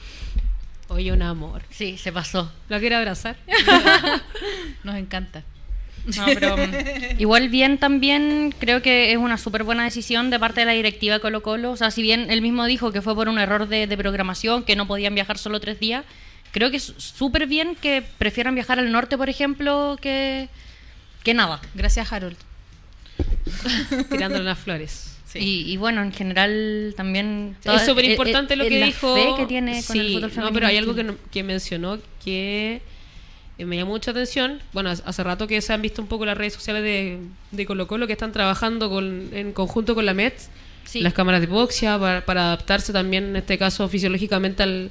Oye, 0.88 1.12
un 1.12 1.22
amor. 1.22 1.62
Sí, 1.70 1.96
se 1.96 2.12
pasó. 2.12 2.50
¿La 2.68 2.80
quiere 2.80 2.96
abrazar? 2.96 3.36
Nos 4.84 4.96
encanta. 4.96 5.42
No, 6.06 6.24
pero 6.34 6.56
mm, 6.56 6.60
igual 7.20 7.48
bien 7.48 7.78
también 7.78 8.54
creo 8.58 8.82
que 8.82 9.12
es 9.12 9.16
una 9.18 9.38
súper 9.38 9.62
buena 9.62 9.84
decisión 9.84 10.30
de 10.30 10.38
parte 10.38 10.60
de 10.60 10.66
la 10.66 10.72
directiva 10.72 11.14
de 11.14 11.20
Colo 11.20 11.42
Colo. 11.42 11.70
O 11.72 11.76
sea, 11.76 11.90
si 11.90 12.02
bien 12.02 12.30
él 12.30 12.42
mismo 12.42 12.64
dijo 12.66 12.92
que 12.92 13.02
fue 13.02 13.14
por 13.14 13.28
un 13.28 13.38
error 13.38 13.68
de, 13.68 13.86
de 13.86 13.96
programación, 13.96 14.64
que 14.64 14.76
no 14.76 14.86
podían 14.86 15.14
viajar 15.14 15.38
solo 15.38 15.60
tres 15.60 15.78
días, 15.78 16.04
creo 16.50 16.70
que 16.70 16.76
es 16.78 16.92
súper 16.96 17.46
bien 17.46 17.76
que 17.76 18.02
prefieran 18.18 18.54
viajar 18.54 18.78
al 18.78 18.90
norte, 18.90 19.16
por 19.16 19.28
ejemplo, 19.28 19.96
que, 20.00 20.48
que 21.22 21.34
nada. 21.34 21.60
Gracias, 21.74 22.12
Harold. 22.12 22.36
Tirándole 24.10 24.44
las 24.44 24.58
flores. 24.58 25.16
Sí. 25.26 25.38
Y, 25.38 25.72
y 25.72 25.76
bueno, 25.78 26.02
en 26.02 26.12
general 26.12 26.92
también... 26.96 27.56
es 27.64 27.86
súper 27.86 28.04
importante 28.04 28.54
eh, 28.54 28.56
lo 28.56 28.64
que 28.64 28.80
la 28.80 28.86
dijo. 28.86 29.14
fe 29.14 29.28
que 29.36 29.46
tiene 29.46 29.82
con 29.84 29.96
el 29.96 30.06
Sí, 30.06 30.14
fútbol 30.14 30.22
no, 30.22 30.28
femenino 30.30 30.52
pero 30.52 30.66
hay 30.66 30.76
algo 30.76 30.94
que 31.30 31.42
mencionó 31.42 31.98
que 32.22 32.82
eh, 33.58 33.64
me 33.64 33.76
llamó 33.76 33.92
mucha 33.92 34.10
atención. 34.10 34.60
Bueno, 34.72 34.90
hace 34.90 35.22
rato 35.22 35.46
que 35.46 35.60
se 35.60 35.72
han 35.72 35.82
visto 35.82 36.00
un 36.02 36.08
poco 36.08 36.24
las 36.26 36.36
redes 36.36 36.54
sociales 36.54 36.82
de, 36.82 37.18
de 37.50 37.66
Colo 37.66 37.86
Colo 37.86 38.06
que 38.06 38.12
están 38.14 38.32
trabajando 38.32 38.88
con, 38.90 39.28
en 39.32 39.52
conjunto 39.52 39.94
con 39.94 40.06
la 40.06 40.14
METS, 40.14 40.48
Sí. 40.84 41.00
las 41.00 41.14
cámaras 41.14 41.40
de 41.40 41.46
boxia, 41.46 41.98
para, 41.98 42.24
para 42.24 42.46
adaptarse 42.46 42.92
también, 42.92 43.24
en 43.24 43.36
este 43.36 43.56
caso, 43.56 43.88
fisiológicamente 43.88 44.62
al, 44.62 44.90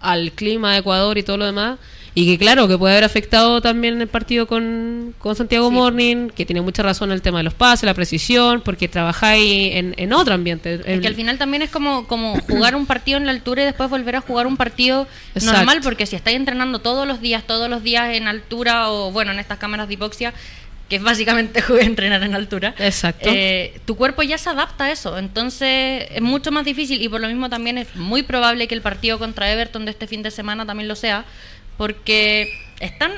al 0.00 0.32
clima 0.32 0.72
de 0.72 0.78
Ecuador 0.78 1.16
y 1.18 1.22
todo 1.22 1.36
lo 1.36 1.46
demás. 1.46 1.78
Y 2.12 2.26
que 2.26 2.38
claro, 2.38 2.66
que 2.66 2.76
puede 2.76 2.94
haber 2.94 3.04
afectado 3.04 3.60
también 3.60 4.00
el 4.00 4.08
partido 4.08 4.48
con, 4.48 5.14
con 5.20 5.36
Santiago 5.36 5.68
Sí. 5.68 5.74
Morning, 5.74 6.28
que 6.30 6.44
tiene 6.44 6.60
mucha 6.60 6.82
razón 6.82 7.12
el 7.12 7.22
tema 7.22 7.38
de 7.38 7.44
los 7.44 7.54
pases, 7.54 7.84
la 7.84 7.94
precisión, 7.94 8.62
porque 8.62 8.88
trabajáis 8.88 9.76
en, 9.76 9.94
en 9.96 10.12
otro 10.12 10.34
ambiente. 10.34 10.74
Es 10.74 10.80
El- 10.86 11.00
que 11.02 11.06
al 11.06 11.14
final 11.14 11.38
también 11.38 11.62
es 11.62 11.70
como, 11.70 12.08
como 12.08 12.34
jugar 12.48 12.74
un 12.74 12.86
partido 12.86 13.16
en 13.16 13.26
la 13.26 13.32
altura 13.32 13.62
y 13.62 13.64
después 13.66 13.88
volver 13.90 14.16
a 14.16 14.20
jugar 14.22 14.48
un 14.48 14.56
partido 14.56 15.06
Exacto. 15.36 15.56
normal, 15.58 15.80
porque 15.84 16.04
si 16.04 16.16
estáis 16.16 16.36
entrenando 16.36 16.80
todos 16.80 17.06
los 17.06 17.20
días, 17.20 17.44
todos 17.46 17.70
los 17.70 17.84
días 17.84 18.12
en 18.16 18.26
altura 18.26 18.90
o 18.90 19.12
bueno, 19.12 19.30
en 19.30 19.38
estas 19.38 19.58
cámaras 19.58 19.86
de 19.86 19.94
hipoxia, 19.94 20.34
que 20.90 20.96
es 20.96 21.02
básicamente 21.02 21.62
entrenar 21.80 22.22
en 22.24 22.34
altura, 22.34 22.74
Exacto. 22.78 23.30
eh, 23.32 23.80
tu 23.86 23.96
cuerpo 23.96 24.22
ya 24.22 24.36
se 24.36 24.50
adapta 24.50 24.84
a 24.84 24.90
eso, 24.90 25.16
entonces 25.16 26.08
es 26.10 26.20
mucho 26.20 26.50
más 26.50 26.64
difícil 26.64 27.00
y 27.00 27.08
por 27.08 27.20
lo 27.20 27.28
mismo 27.28 27.48
también 27.48 27.78
es 27.78 27.94
muy 27.96 28.24
probable 28.24 28.68
que 28.68 28.74
el 28.74 28.82
partido 28.82 29.18
contra 29.18 29.50
Everton 29.50 29.84
de 29.84 29.92
este 29.92 30.08
fin 30.08 30.22
de 30.22 30.32
semana 30.32 30.66
también 30.66 30.88
lo 30.88 30.96
sea, 30.96 31.24
porque 31.78 32.52
están 32.80 33.12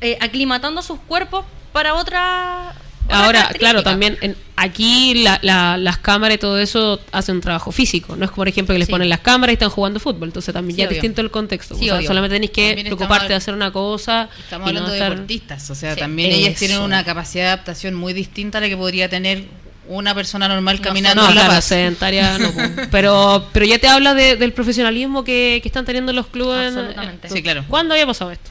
eh, 0.00 0.16
aclimatando 0.20 0.80
sus 0.80 1.00
cuerpos 1.00 1.44
para 1.72 1.94
otra... 1.94 2.72
Ahora, 3.08 3.48
claro, 3.58 3.82
también 3.82 4.16
en- 4.20 4.36
aquí 4.56 5.14
la- 5.22 5.38
la- 5.42 5.76
las 5.76 5.98
cámaras 5.98 6.34
y 6.36 6.38
todo 6.38 6.58
eso 6.58 7.00
hacen 7.12 7.36
un 7.36 7.40
trabajo 7.40 7.70
físico. 7.72 8.16
No 8.16 8.24
es 8.24 8.30
como, 8.30 8.36
por 8.42 8.48
ejemplo, 8.48 8.74
que 8.74 8.78
les 8.78 8.86
Sí. 8.86 8.92
ponen 8.92 9.08
las 9.08 9.20
cámaras 9.20 9.52
y 9.52 9.54
están 9.54 9.70
jugando 9.70 10.00
fútbol. 10.00 10.28
Entonces 10.28 10.52
también 10.52 10.74
Sí, 10.76 10.78
ya 10.80 10.84
es 10.84 10.90
distinto 10.90 11.20
el 11.20 11.30
contexto. 11.30 11.74
Sí, 11.76 11.88
o 11.90 11.98
sea, 11.98 12.06
solamente 12.06 12.34
tenéis 12.36 12.50
que 12.52 12.66
También 12.74 12.86
preocuparte 12.86 13.28
de 13.28 13.34
hacer 13.34 13.54
una 13.54 13.70
cosa. 13.72 14.28
Estamos 14.38 14.68
y 14.70 14.72
no 14.74 14.80
hablando 14.80 14.92
de 14.92 15.10
deportistas, 15.10 15.70
o 15.70 15.74
sea, 15.74 15.96
también 15.96 16.32
ellas 16.32 16.50
eso. 16.50 16.58
tienen 16.60 16.80
una 16.80 17.04
capacidad 17.04 17.44
de 17.44 17.48
adaptación 17.50 17.94
muy 17.94 18.12
distinta 18.12 18.58
a 18.58 18.60
la 18.60 18.68
que 18.68 18.76
podría 18.76 19.08
tener 19.08 19.44
una 19.90 20.14
persona 20.14 20.48
normal 20.48 20.82
caminando 20.82 21.22
No, 21.22 21.30
en 21.30 21.34
La 21.34 21.44
claro, 21.46 21.62
sedentaria 21.62 22.36
no. 22.38 22.52
pero, 22.90 23.46
pero 23.54 23.64
ya 23.64 23.78
te 23.78 23.88
habla 23.88 24.12
de- 24.12 24.36
del 24.36 24.52
profesionalismo 24.52 25.24
que, 25.24 25.60
que 25.62 25.68
están 25.68 25.86
teniendo 25.86 26.12
los 26.12 26.26
clubes. 26.26 26.74
Absolutamente. 26.76 27.30
Sí, 27.30 27.42
claro. 27.42 27.64
¿Cuándo 27.68 27.94
había 27.94 28.06
pasado 28.06 28.30
esto? 28.30 28.50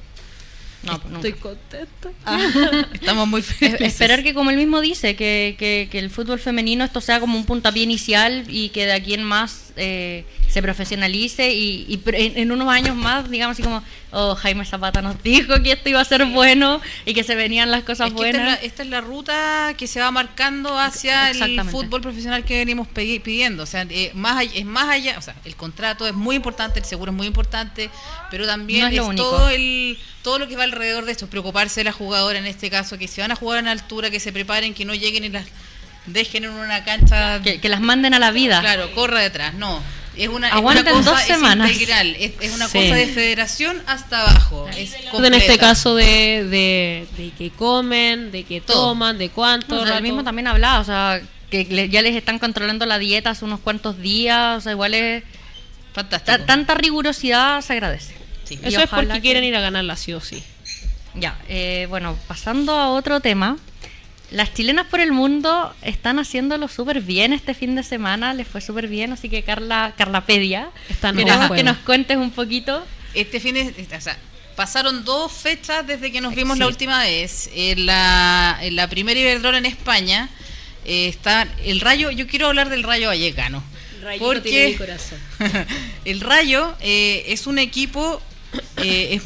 No, 0.83 0.93
nunca. 1.09 1.27
Estoy 1.27 1.33
contenta. 1.33 2.09
Estamos 2.93 3.27
muy 3.27 3.41
Es- 3.41 3.47
felices. 3.47 3.81
Esperar 3.81 4.23
que, 4.23 4.33
como 4.33 4.51
él 4.51 4.57
mismo 4.57 4.79
dice, 4.81 5.15
que, 5.15 5.55
que- 5.57 5.87
que 5.91 5.99
el 5.99 6.09
fútbol 6.09 6.39
femenino 6.39 6.83
esto 6.85 7.01
sea 7.01 7.19
como 7.19 7.37
un 7.37 7.45
puntapié 7.45 7.83
inicial 7.83 8.45
y 8.47 8.69
que 8.69 8.85
de 8.85 8.93
aquí 8.93 9.13
en 9.13 9.23
más 9.23 9.66
eh, 9.77 10.25
se 10.49 10.61
profesionalice 10.61 11.51
y, 11.51 11.85
y 11.87 12.01
en, 12.13 12.37
en 12.37 12.51
unos 12.51 12.67
años 12.69 12.95
más, 12.95 13.29
digamos 13.29 13.55
así 13.55 13.63
como, 13.63 13.83
oh, 14.11 14.35
Jaime 14.35 14.65
Zapata 14.65 15.01
nos 15.01 15.21
dijo 15.23 15.61
que 15.61 15.73
esto 15.73 15.89
iba 15.89 16.01
a 16.01 16.05
ser 16.05 16.25
bueno 16.25 16.81
y 17.05 17.13
que 17.13 17.23
se 17.23 17.35
venían 17.35 17.71
las 17.71 17.83
cosas 17.83 18.09
Es 18.09 18.13
que 18.13 18.29
esta, 18.29 18.29
es 18.29 18.35
la, 18.35 18.43
buenas. 18.43 18.63
esta 18.63 18.83
es 18.83 18.89
la 18.89 19.01
ruta 19.01 19.73
que 19.77 19.87
se 19.87 19.99
va 19.99 20.11
marcando 20.11 20.77
hacia 20.77 21.31
el 21.31 21.63
fútbol 21.65 22.01
profesional 22.01 22.43
que 22.43 22.57
venimos 22.57 22.87
pidiendo. 22.87 23.63
O 23.63 23.65
sea, 23.65 23.85
eh, 23.89 24.11
más 24.13 24.45
es 24.53 24.65
más 24.65 24.89
allá, 24.89 25.15
o 25.17 25.21
sea, 25.21 25.35
el 25.45 25.55
contrato 25.55 26.07
es 26.07 26.13
muy 26.13 26.35
importante, 26.35 26.79
el 26.79 26.85
seguro 26.85 27.11
es 27.11 27.17
muy 27.17 27.27
importante, 27.27 27.89
pero 28.31 28.45
también 28.45 28.81
No 28.81 28.87
es 28.87 29.09
es, 29.09 29.15
todo 29.15 29.49
el 29.49 29.97
todo 30.21 30.39
lo 30.39 30.47
que 30.49 30.57
va 30.57 30.63
alrededor 30.63 31.05
de 31.05 31.13
esto, 31.13 31.27
preocuparse 31.27 31.79
de 31.79 31.85
la 31.85 31.93
jugadora 31.93 32.37
en 32.37 32.45
este 32.45 32.69
caso, 32.69 32.97
que 32.97 33.07
se 33.07 33.21
van 33.21 33.31
a 33.31 33.35
jugar 33.35 33.59
en 33.59 33.67
altura, 33.69 34.09
que 34.09 34.19
se 34.19 34.33
preparen, 34.33 34.73
que 34.73 34.83
no 34.83 34.93
lleguen 34.93 35.23
y 35.23 35.29
las 35.29 35.45
dejen 36.07 36.43
en 36.45 36.51
una 36.51 36.83
cancha 36.83 37.41
Que, 37.43 37.59
que 37.61 37.69
las 37.69 37.79
manden 37.81 38.13
a 38.13 38.19
la 38.19 38.31
vida. 38.31 38.59
Claro, 38.61 38.91
corra 38.93 39.19
detrás, 39.21 39.53
no. 39.53 39.81
Es 40.15 40.29
una, 40.29 40.47
es 40.47 40.53
Aguanten 40.55 40.83
una 40.87 40.95
cosa 40.95 41.11
dos 41.11 41.19
es 41.21 41.27
semanas. 41.27 41.71
integral, 41.71 42.15
es, 42.19 42.31
es 42.41 42.55
una 42.55 42.67
Sí. 42.67 42.79
cosa 42.79 42.95
de 42.95 43.05
federación 43.07 43.79
hasta 43.85 44.21
abajo. 44.21 44.67
Es 44.75 44.95
en 45.13 45.33
este 45.35 45.57
caso 45.59 45.93
de, 45.93 46.43
de, 46.49 47.07
de 47.17 47.31
que 47.37 47.51
comen, 47.51 48.31
de 48.31 48.43
que 48.43 48.59
Todo. 48.59 48.89
toman, 48.89 49.19
de 49.19 49.29
cuánto. 49.29 49.79
O 49.79 49.85
sea, 49.85 49.97
él 49.97 50.03
mismo 50.03 50.23
también 50.23 50.47
hablaba, 50.47 50.79
o 50.79 50.83
sea, 50.83 51.21
que 51.51 51.65
le- 51.65 51.89
ya 51.89 52.01
les 52.01 52.15
están 52.15 52.39
controlando 52.39 52.87
la 52.87 52.97
dieta 52.97 53.29
hace 53.29 53.45
unos 53.45 53.59
cuantos 53.59 53.99
días, 53.99 54.57
o 54.57 54.61
sea, 54.61 54.71
igual 54.71 54.95
es... 54.95 55.23
Fantástico. 55.93 56.37
ta- 56.37 56.45
tanta 56.45 56.73
rigurosidad 56.73 57.61
se 57.61 57.73
agradece. 57.73 58.15
Sí. 58.43 58.59
Eso 58.63 58.81
es 58.81 58.89
porque 58.89 59.13
que- 59.13 59.21
quieren 59.21 59.43
ir 59.43 59.55
a 59.55 59.61
ganarla 59.61 59.95
sí 59.95 60.13
o 60.13 60.19
sí. 60.19 60.43
Ya, 61.13 61.37
eh, 61.47 61.85
bueno, 61.89 62.17
pasando 62.27 62.73
a 62.73 62.89
otro 62.89 63.19
tema. 63.19 63.57
Las 64.31 64.53
chilenas 64.53 64.87
por 64.87 64.99
el 64.99 65.11
mundo 65.13 65.73
están 65.81 66.19
haciéndolo 66.19 66.67
súper 66.67 66.99
bien 67.01 67.31
este 67.31 67.53
fin 67.53 67.75
de 67.75 67.83
semana, 67.83 68.33
les 68.33 68.45
fue 68.47 68.59
súper 68.59 68.87
bien, 68.87 69.13
así 69.13 69.29
que 69.29 69.43
Carla, 69.43 69.93
Carlapedia, 69.97 70.69
Están 70.89 71.15
queremos 71.15 71.49
que 71.51 71.63
nos 71.63 71.77
cuentes 71.77 72.17
un 72.17 72.31
poquito. 72.31 72.85
Este 73.13 73.39
fin 73.39 73.55
de, 73.55 73.87
o 73.97 74.01
sea, 74.01 74.17
pasaron 74.57 75.05
dos 75.05 75.31
fechas 75.31 75.87
desde 75.87 76.11
que 76.11 76.19
nos 76.19 76.35
vimos 76.35 76.55
Sí. 76.55 76.59
la 76.59 76.67
última 76.67 77.03
vez. 77.03 77.49
En 77.53 77.85
la, 77.85 78.57
en 78.61 78.75
la 78.75 78.87
primera 78.89 79.17
Iberdrola 79.17 79.59
en 79.59 79.65
España 79.65 80.29
eh, 80.83 81.07
está 81.07 81.47
el 81.63 81.79
Rayo. 81.79 82.11
Yo 82.11 82.27
quiero 82.27 82.47
hablar 82.47 82.69
del 82.69 82.83
Rayo 82.83 83.07
Vallecano. 83.07 83.63
porque 84.19 84.77
el 86.05 86.19
Rayo 86.21 86.75
eh, 86.81 87.23
es 87.27 87.47
un 87.47 87.59
equipo 87.59 88.21
eh, 88.77 89.15
es, 89.15 89.23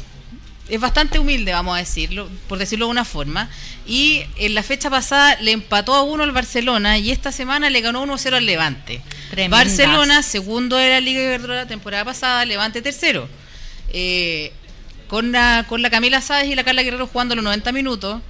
es 0.72 0.80
bastante 0.80 1.18
humilde, 1.18 1.52
vamos 1.52 1.74
a 1.74 1.80
decirlo, 1.80 2.30
por 2.48 2.56
decirlo 2.56 2.86
de 2.86 2.92
una 2.92 3.04
forma. 3.04 3.50
Y 3.86 4.22
en 4.36 4.54
la 4.54 4.62
fecha 4.62 4.88
pasada 4.88 5.36
le 5.38 5.52
empató 5.52 5.94
a 5.94 6.02
uno 6.02 6.22
al 6.22 6.32
Barcelona 6.32 6.96
y 6.96 7.10
esta 7.10 7.30
semana 7.30 7.68
le 7.68 7.82
ganó 7.82 8.02
1-0 8.06 8.32
al 8.32 8.46
Levante. 8.46 9.02
Tremendas. 9.30 9.66
Barcelona, 9.66 10.22
segundo 10.22 10.76
de 10.76 10.88
la 10.88 11.00
Liga 11.00 11.20
Iberdrola 11.20 11.56
la 11.56 11.66
temporada 11.66 12.06
pasada, 12.06 12.46
Levante 12.46 12.80
tercero. 12.80 13.28
Eh, 13.90 14.50
con, 15.08 15.30
la, 15.30 15.66
con 15.68 15.82
la 15.82 15.90
Camila 15.90 16.22
Sáez 16.22 16.48
y 16.48 16.54
la 16.54 16.64
Carla 16.64 16.82
Guerrero 16.82 17.06
jugando 17.06 17.34
los 17.34 17.44
90 17.44 17.70
minutos. 17.72 18.22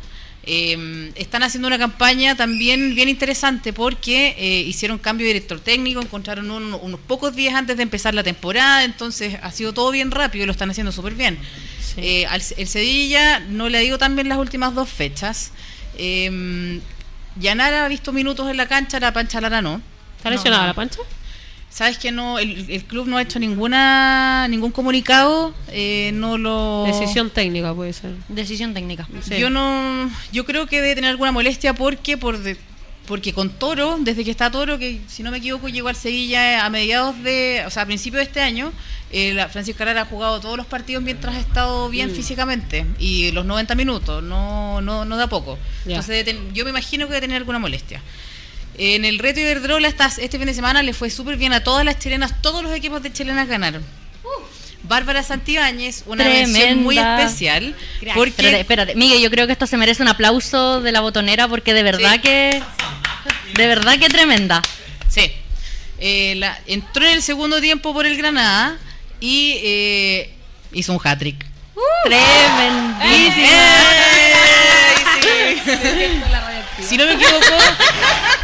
Eh, 0.45 1.13
están 1.15 1.43
haciendo 1.43 1.69
una 1.69 1.79
campaña 1.79 2.37
también 2.37 2.95
bien 2.95 3.09
interesante 3.09 3.73
porque 3.73 4.35
eh, 4.39 4.61
hicieron 4.63 4.99
cambio 4.99 5.27
de 5.27 5.35
director 5.35 5.61
técnico, 5.61 6.01
encontraron 6.03 6.51
un- 6.51 6.75
unos 6.75 7.01
pocos 7.01 7.35
días 7.37 7.55
antes 7.55 7.77
de 7.77 7.83
empezar 7.85 8.13
la 8.15 8.23
temporada, 8.23 8.83
entonces 8.85 9.37
ha 9.43 9.51
sido 9.53 9.73
todo 9.73 9.91
bien 9.93 10.11
rápido 10.11 10.43
y 10.45 10.47
lo 10.47 10.53
están 10.53 10.71
haciendo 10.71 10.91
súper 10.93 11.15
bien. 11.15 11.39
Sí. 11.81 12.01
Eh, 12.01 12.27
al- 12.27 12.43
el 12.57 12.67
Sevilla 12.69 13.39
no 13.41 13.69
le 13.69 13.85
ido 13.85 13.99
tan 13.99 14.17
bien 14.17 14.29
las 14.29 14.39
últimas 14.39 14.75
dos 14.75 14.89
fechas. 14.89 15.53
Eh, 15.97 16.81
Yanara 17.39 17.85
ha 17.85 17.89
visto 17.89 18.13
minutos 18.13 18.51
en 18.51 18.57
la 18.57 18.67
cancha, 18.69 18.99
la 19.01 19.13
Pancha 19.13 19.41
Lara 19.41 19.63
no. 19.63 19.81
¿Está 20.17 20.31
No, 20.31 20.37
lesionada 20.37 20.63
no. 20.63 20.69
la 20.69 20.75
pancha? 20.75 20.99
Sabes 21.73 21.97
que 21.97 22.13
no, 22.13 22.39
el, 22.39 22.69
el 22.71 22.85
club 22.85 23.07
no 23.09 23.17
ha 23.17 23.23
hecho 23.23 23.39
ninguna 23.39 24.47
ningún 24.49 24.73
comunicado, 24.73 25.55
eh, 25.69 26.11
no 26.15 26.37
lo 26.37 26.85
Decisión 26.87 27.31
técnica 27.31 27.75
puede 27.75 27.93
ser. 27.95 28.13
Decisión 28.29 28.75
técnica. 28.75 29.09
Sí. 29.23 29.39
Yo 29.39 29.49
no, 29.49 30.11
yo 30.33 30.45
creo 30.45 30.67
que 30.67 30.83
debe 30.83 30.95
tener 30.97 31.11
alguna 31.11 31.33
molestia 31.33 31.73
porque 31.75 32.17
por 32.19 32.39
de- 32.39 32.59
porque 33.07 33.33
con 33.33 33.51
Toro, 33.51 33.97
desde 34.01 34.23
que 34.23 34.31
está 34.31 34.51
Toro, 34.51 34.79
que 34.79 35.01
si 35.09 35.23
no 35.25 35.31
me 35.33 35.39
equivoco 35.39 35.69
llegó 35.69 35.89
al 35.89 35.97
Sevilla 35.97 36.65
a 36.65 36.71
mediados 36.71 37.21
de, 37.25 37.65
o 37.67 37.71
sea, 37.71 37.83
a 37.83 37.87
principios 37.87 38.19
de 38.21 38.25
este 38.25 38.41
año, 38.41 38.73
eh, 39.11 39.33
la 39.35 39.49
Francisca 39.49 39.85
Lara 39.85 40.03
ha 40.03 40.05
jugado 40.07 40.41
todos 40.41 40.57
los 40.57 40.67
partidos 40.67 41.03
mientras 41.03 41.35
ha 41.35 41.41
estado 41.41 41.89
bien 41.89 42.13
Mm. 42.13 42.15
físicamente 42.15 42.87
y 43.01 43.33
los 43.33 43.45
90 43.45 43.75
minutos, 43.75 44.23
no 44.23 44.81
no 44.83 45.05
no 45.05 45.17
da 45.17 45.27
poco. 45.27 45.59
Ya. 45.85 45.97
Entonces 45.97 46.09
debe 46.09 46.25
ten- 46.33 46.55
yo 46.55 46.65
me 46.65 46.71
imagino 46.71 47.07
que 47.07 47.15
debe 47.15 47.23
tener 47.23 47.39
alguna 47.39 47.59
molestia. 47.59 48.01
En 48.79 49.05
el 49.05 49.19
reto 49.19 49.41
Iberdrola 49.41 49.87
estas- 49.89 50.19
este 50.19 50.39
fin 50.39 50.47
de 50.47 50.55
semana 50.55 50.83
le 50.83 50.93
fue 50.95 51.11
súper 51.11 51.37
bien 51.37 51.53
a 51.53 51.63
todas 51.63 51.85
las 51.85 51.99
chilenas, 51.99 52.41
todos 52.43 52.63
los 52.63 52.73
equipos 52.75 53.03
de 53.03 53.13
chilenas 53.13 53.47
ganaron. 53.49 53.85
Bárbara 54.85 55.23
Santibáñez, 55.23 56.03
una 56.07 56.25
mención 56.25 56.83
muy 56.83 56.97
Tremenda. 56.97 57.23
especial. 57.23 57.77
Espérate, 57.95 58.19
Porque 58.19 58.61
espérate. 58.61 58.95
Miguel, 58.97 59.21
yo 59.23 59.31
creo 59.31 59.47
que 59.47 59.53
esto 59.53 59.67
se 59.67 59.77
merece 59.77 60.03
un 60.03 60.09
aplauso 60.09 60.81
de 60.81 60.91
la 60.91 61.01
botonera 61.01 61.47
porque 61.49 61.73
de 61.73 61.83
verdad 61.85 62.15
Sí. 62.15 62.19
que. 62.21 62.63
De 63.55 63.67
verdad 63.69 63.97
que 63.99 64.09
tremenda. 64.09 64.61
Sí. 65.09 65.31
Eh, 65.99 66.35
la- 66.37 66.59
entró 66.67 67.05
en 67.05 67.13
el 67.13 67.23
segundo 67.23 67.61
tiempo 67.61 67.93
por 67.95 68.07
el 68.07 68.17
Granada 68.17 68.77
y 69.21 69.55
eh, 69.63 70.35
hizo 70.73 70.93
un 70.95 71.01
hat-trick. 71.03 71.47
Tremendísima. 72.05 73.05
¡Ey! 73.05 73.31
Sí. 75.65 75.69
Si 76.89 76.97
no 76.97 77.07
me 77.07 77.13
equivoco, 77.13 77.39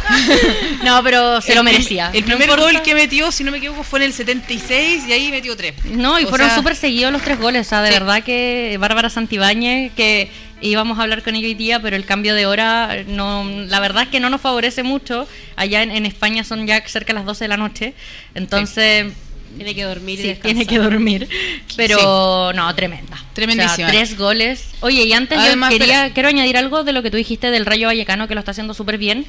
No, 0.83 1.03
pero 1.03 1.41
se 1.41 1.53
lo 1.53 1.61
el 1.61 1.65
merecía. 1.65 2.09
El 2.13 2.23
primer 2.23 2.49
gol 2.49 2.81
que 2.81 2.95
metió, 2.95 3.31
si 3.31 3.43
no 3.43 3.51
me 3.51 3.57
equivoco, 3.57 3.83
fue 3.83 3.99
en 3.99 4.05
el 4.05 4.13
76 4.13 5.03
y 5.07 5.11
ahí 5.11 5.29
metió 5.31 5.55
tres. 5.55 5.73
No, 5.85 6.19
y 6.19 6.25
O 6.25 6.27
fueron 6.29 6.49
súper 6.55 6.75
seguidos 6.75 7.11
los 7.11 7.21
tres 7.21 7.39
goles. 7.39 7.67
O 7.67 7.69
sea, 7.69 7.81
de 7.81 7.89
Sí. 7.91 7.93
verdad 7.99 8.23
que 8.23 8.77
Bárbara 8.79 9.09
Santibáñez, 9.09 9.91
que 9.93 10.29
íbamos 10.61 10.99
a 10.99 11.03
hablar 11.03 11.23
con 11.23 11.35
ella 11.35 11.47
hoy 11.47 11.53
día, 11.53 11.81
pero 11.81 11.95
el 11.95 12.05
cambio 12.05 12.33
de 12.35 12.45
hora, 12.45 13.03
no, 13.07 13.43
la 13.67 13.79
verdad 13.79 14.03
es 14.03 14.09
que 14.09 14.19
no 14.19 14.29
nos 14.29 14.41
favorece 14.41 14.83
mucho. 14.83 15.27
Allá 15.55 15.83
en, 15.83 15.91
en 15.91 16.05
España 16.05 16.43
son 16.43 16.65
ya 16.67 16.81
cerca 16.87 17.13
de 17.13 17.19
las 17.19 17.25
12 17.25 17.43
de 17.45 17.47
la 17.49 17.57
noche. 17.57 17.93
Entonces, 18.35 19.07
Tiene 19.55 19.73
que 19.75 19.83
dormir 19.83 20.19
sí, 20.21 20.35
tiene 20.41 20.65
que 20.67 20.77
dormir. 20.77 21.27
Pero, 21.75 22.51
no, 22.53 22.73
tremenda. 22.75 23.17
Tremendísima. 23.33 23.73
O 23.73 23.75
sea, 23.77 23.87
tres 23.87 24.17
goles. 24.17 24.65
Oye, 24.81 25.03
y 25.03 25.13
antes 25.13 25.37
Además, 25.39 25.71
yo 25.71 25.77
quería, 25.79 25.95
espera. 26.05 26.13
quiero 26.13 26.29
añadir 26.29 26.55
algo 26.57 26.83
de 26.83 26.91
lo 26.93 27.01
que 27.03 27.09
tú 27.11 27.17
dijiste 27.17 27.49
del 27.51 27.65
Rayo 27.65 27.87
Vallecano, 27.87 28.27
que 28.27 28.35
lo 28.35 28.39
está 28.41 28.51
haciendo 28.51 28.73
súper 28.73 28.97
bien. 28.97 29.25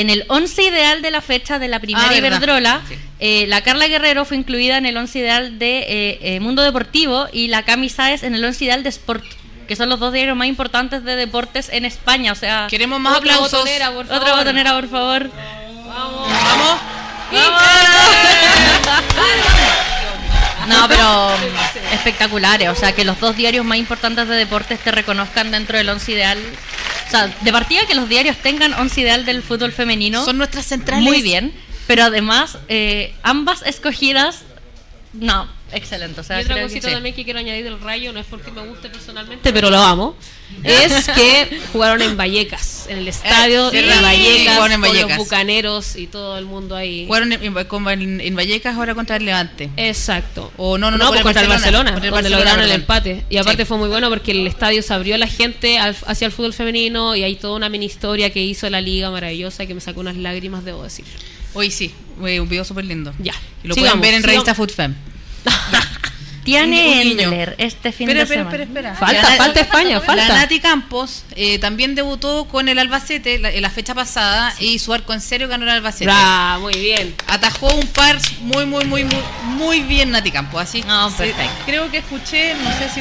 En 0.00 0.10
el 0.10 0.24
11 0.28 0.62
ideal 0.62 1.02
de 1.02 1.10
la 1.10 1.20
fecha 1.20 1.58
de 1.58 1.68
la 1.68 1.80
primera 1.80 2.08
Ah. 2.08 2.14
Iberdrola, 2.16 2.80
Sí. 2.88 2.94
eh, 3.18 3.46
la 3.48 3.62
Carla 3.62 3.88
Guerrero 3.88 4.24
fue 4.24 4.36
incluida 4.36 4.76
en 4.78 4.86
el 4.86 4.96
11 4.96 5.18
ideal 5.18 5.58
de 5.58 5.78
eh, 5.80 6.18
eh, 6.22 6.40
Mundo 6.40 6.62
Deportivo 6.62 7.26
y 7.32 7.48
la 7.48 7.62
Cami 7.64 7.88
Sáez 7.88 8.22
en 8.22 8.34
el 8.34 8.44
11 8.44 8.64
ideal 8.64 8.82
de 8.84 8.90
Sport, 8.90 9.24
que 9.66 9.74
son 9.76 9.88
los 9.88 9.98
dos 9.98 10.12
diarios 10.12 10.36
más 10.36 10.46
importantes 10.48 11.02
de 11.04 11.16
deportes 11.16 11.68
en 11.72 11.84
España. 11.84 12.32
O 12.32 12.36
sea, 12.36 12.68
Queremos 12.70 13.00
más 13.00 13.16
Otra 13.18 13.32
aplausos. 13.34 13.52
botonera, 13.60 13.90
por 13.92 14.04
otra 14.04 14.20
favor. 14.20 14.38
botonera, 14.38 14.72
por 14.74 14.88
favor. 14.88 15.30
Vamos. 15.86 16.28
Vamos. 16.30 16.80
No, 20.68 20.88
pero 20.88 21.30
espectaculares. 21.92 22.68
O 22.68 22.74
sea, 22.74 22.92
que 22.92 23.04
los 23.04 23.18
dos 23.20 23.36
diarios 23.36 23.64
más 23.64 23.78
importantes 23.78 24.28
de 24.28 24.36
deportes 24.36 24.80
te 24.80 24.90
reconozcan 24.90 25.50
dentro 25.50 25.78
del 25.78 25.88
11 25.88 26.12
ideal. 26.12 26.38
O 27.06 27.10
sea, 27.10 27.26
de 27.26 27.52
partida 27.52 27.86
que 27.86 27.94
los 27.94 28.08
diarios 28.08 28.36
tengan 28.36 28.74
11 28.74 29.00
ideal 29.00 29.24
del 29.24 29.42
fútbol 29.42 29.72
femenino. 29.72 30.24
Son 30.24 30.38
nuestras 30.38 30.66
centrales. 30.66 31.04
Muy 31.04 31.22
bien. 31.22 31.52
Pero 31.86 32.04
además, 32.04 32.58
eh, 32.68 33.14
ambas 33.22 33.62
escogidas. 33.62 34.42
No, 35.14 35.48
excelente. 35.72 36.20
O 36.20 36.24
sea, 36.24 36.40
y 36.40 36.44
otra 36.44 36.56
que 36.56 36.62
cosita 36.62 36.88
sí. 36.88 36.94
también 36.94 37.14
que 37.14 37.24
quiero 37.24 37.38
añadir 37.38 37.64
del 37.64 37.80
Rayo, 37.80 38.12
no 38.12 38.20
es 38.20 38.26
porque 38.26 38.50
me 38.50 38.60
guste 38.66 38.90
personalmente, 38.90 39.52
pero 39.52 39.70
lo 39.70 39.78
amo, 39.78 40.14
es 40.64 41.06
que 41.10 41.60
jugaron 41.72 42.02
en 42.02 42.16
Vallecas, 42.16 42.86
en 42.88 42.98
el 42.98 43.08
estadio 43.08 43.70
sí, 43.70 43.76
de 43.76 44.00
Vallecas, 44.00 44.54
jugaron 44.56 44.72
en 44.72 44.80
con 44.80 44.90
Vallecas. 44.90 45.08
los 45.10 45.18
bucaneros 45.18 45.96
y 45.96 46.06
todo 46.08 46.36
el 46.38 46.44
mundo 46.46 46.74
ahí. 46.74 47.06
Jugaron 47.06 47.32
en, 47.32 48.34
Vallecas 48.36 48.76
ahora 48.76 48.94
contra 48.94 49.16
el 49.16 49.24
Levante. 49.24 49.70
Exacto. 49.76 50.52
O 50.56 50.78
no, 50.78 50.90
no, 50.90 50.98
no, 50.98 51.04
no, 51.04 51.10
con 51.10 51.14
pues 51.14 51.22
contra 51.24 51.42
el 51.42 51.48
Barcelona, 51.48 51.90
Barcelona, 51.92 52.16
donde 52.16 52.30
lograron 52.30 52.64
el 52.64 52.70
empate. 52.72 53.24
Y 53.30 53.36
aparte 53.36 53.62
Sí. 53.62 53.68
fue 53.68 53.76
muy 53.78 53.88
bueno 53.88 54.08
porque 54.08 54.32
el 54.32 54.46
estadio 54.46 54.82
se 54.82 54.92
abrió 54.94 55.14
a 55.14 55.18
la 55.18 55.28
gente 55.28 55.78
al- 55.78 55.96
hacia 56.06 56.26
el 56.26 56.32
fútbol 56.32 56.52
femenino 56.52 57.14
y 57.14 57.22
hay 57.22 57.36
toda 57.36 57.54
una 57.54 57.68
mini 57.68 57.86
historia 57.86 58.30
que 58.30 58.42
hizo 58.42 58.68
la 58.70 58.80
liga 58.80 59.10
maravillosa 59.10 59.66
que 59.66 59.74
me 59.74 59.80
sacó 59.80 60.00
unas 60.00 60.16
lágrimas, 60.16 60.64
debo 60.64 60.82
decir. 60.82 61.04
Hoy 61.54 61.70
sí, 61.70 61.92
eh, 62.26 62.40
un 62.40 62.48
video 62.48 62.64
súper 62.64 62.84
lindo. 62.84 63.12
Ya. 63.18 63.34
Y 63.64 63.68
lo 63.68 63.74
Sigamos, 63.74 63.98
pueden 63.98 64.00
ver 64.02 64.14
en 64.14 64.22
sigamos. 64.22 64.46
revista 64.46 64.54
Food 64.54 64.72
Guiño. 66.56 67.22
Endler 67.22 67.54
este 67.58 67.92
fin 67.92 68.08
de 68.08 68.26
semana. 68.26 68.42
espera, 68.50 68.62
espera. 68.64 68.94
Falta, 68.94 69.22
La- 69.30 69.36
falta 69.36 69.60
España, 69.60 70.00
falta. 70.00 70.28
La 70.28 70.34
Nati 70.36 70.60
Campos 70.60 71.24
eh, 71.36 71.58
también 71.58 71.94
debutó 71.94 72.46
con 72.46 72.68
el 72.68 72.78
Albacete 72.78 73.38
la, 73.38 73.50
en 73.50 73.62
la 73.62 73.70
fecha 73.70 73.94
pasada 73.94 74.54
y 74.60 74.78
su 74.78 74.92
arco 74.94 75.12
en 75.12 75.20
serio 75.20 75.48
ganó 75.48 75.64
el 75.64 75.70
Albacete. 75.70 76.04
Bra, 76.06 76.58
muy 76.60 76.74
bien. 76.78 77.14
Atajó 77.26 77.74
un 77.74 77.86
par 77.88 78.16
muy, 78.40 78.66
muy, 78.66 78.84
muy, 78.84 79.04
muy, 79.04 79.22
muy 79.56 79.80
bien 79.80 80.10
Nati 80.10 80.30
Campos. 80.30 80.62
Así 80.62 80.82
No, 80.82 81.10
se- 81.10 81.16
perfecto. 81.26 81.52
creo 81.66 81.90
que 81.90 81.98
escuché, 81.98 82.54
no 82.54 82.70
sé 82.78 82.88
si 82.94 83.00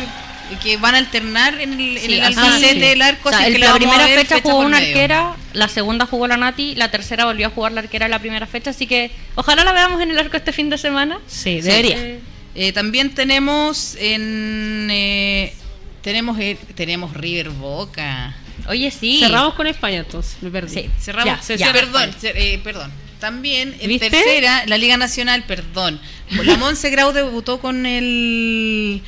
que 0.64 0.78
van 0.78 0.96
a 0.96 1.00
alternar 1.00 1.60
en 1.60 1.74
el, 1.74 1.98
en 1.98 2.04
Sí, 2.06 2.14
el 2.14 2.22
así 2.24 2.40
Albacete 2.40 2.80
sí. 2.80 2.86
el 2.86 3.02
arco. 3.02 3.28
O 3.28 3.32
sea, 3.34 3.40
así 3.42 3.48
el- 3.48 3.54
que 3.56 3.60
la 3.68 3.74
primera 3.74 4.06
ver 4.06 4.20
fecha 4.20 4.40
jugó 4.42 4.60
una 4.60 4.80
medio. 4.80 4.94
arquera, 4.96 5.36
la 5.52 5.68
segunda 5.68 6.06
jugó 6.06 6.26
la 6.26 6.38
Nati, 6.38 6.74
la 6.76 6.90
tercera 6.90 7.26
volvió 7.26 7.48
a 7.48 7.50
jugar 7.50 7.74
la 7.74 7.82
arquera 7.82 8.06
en 8.06 8.12
la 8.12 8.20
primera 8.20 8.48
fecha, 8.48 8.70
así 8.70 8.88
que 8.88 9.12
ojalá 9.36 9.66
la 9.66 9.74
veamos 9.74 10.02
en 10.02 10.10
el 10.12 10.18
arco 10.18 10.38
este 10.38 10.54
fin 10.54 10.70
de 10.70 10.78
semana. 10.78 11.20
Sí, 11.28 11.62
Sí. 11.62 11.62
debería. 11.68 11.98
Eh, 11.98 12.20
Eh, 12.60 12.74
también 12.74 13.14
tenemos 13.14 13.96
en 14.00 14.88
eh, 14.90 15.54
tenemos 16.02 16.40
eh, 16.40 16.58
tenemos 16.74 17.14
River 17.14 17.52
Boca. 17.52 18.36
Oye, 18.68 18.90
sí. 18.90 19.20
Cerramos 19.20 19.54
con 19.54 19.68
España 19.68 20.00
entonces, 20.00 20.38
me 20.42 20.50
perdí. 20.50 20.74
Sí. 20.74 20.90
Cerramos. 21.00 21.48
Ya, 21.48 21.58
se 21.58 21.72
perdón, 21.72 22.10
eh, 22.24 22.60
perdón. 22.64 22.92
También 23.20 23.76
en 23.80 23.88
¿Viste? 23.88 24.10
tercera, 24.10 24.66
la 24.66 24.78
Liga 24.80 24.98
Nacional, 24.98 25.44
perdón. 25.44 26.02
La 26.32 26.58
Monse 26.58 26.90
Grau 26.90 27.14
debutó 27.14 27.60
con 27.60 27.86
el 27.86 29.04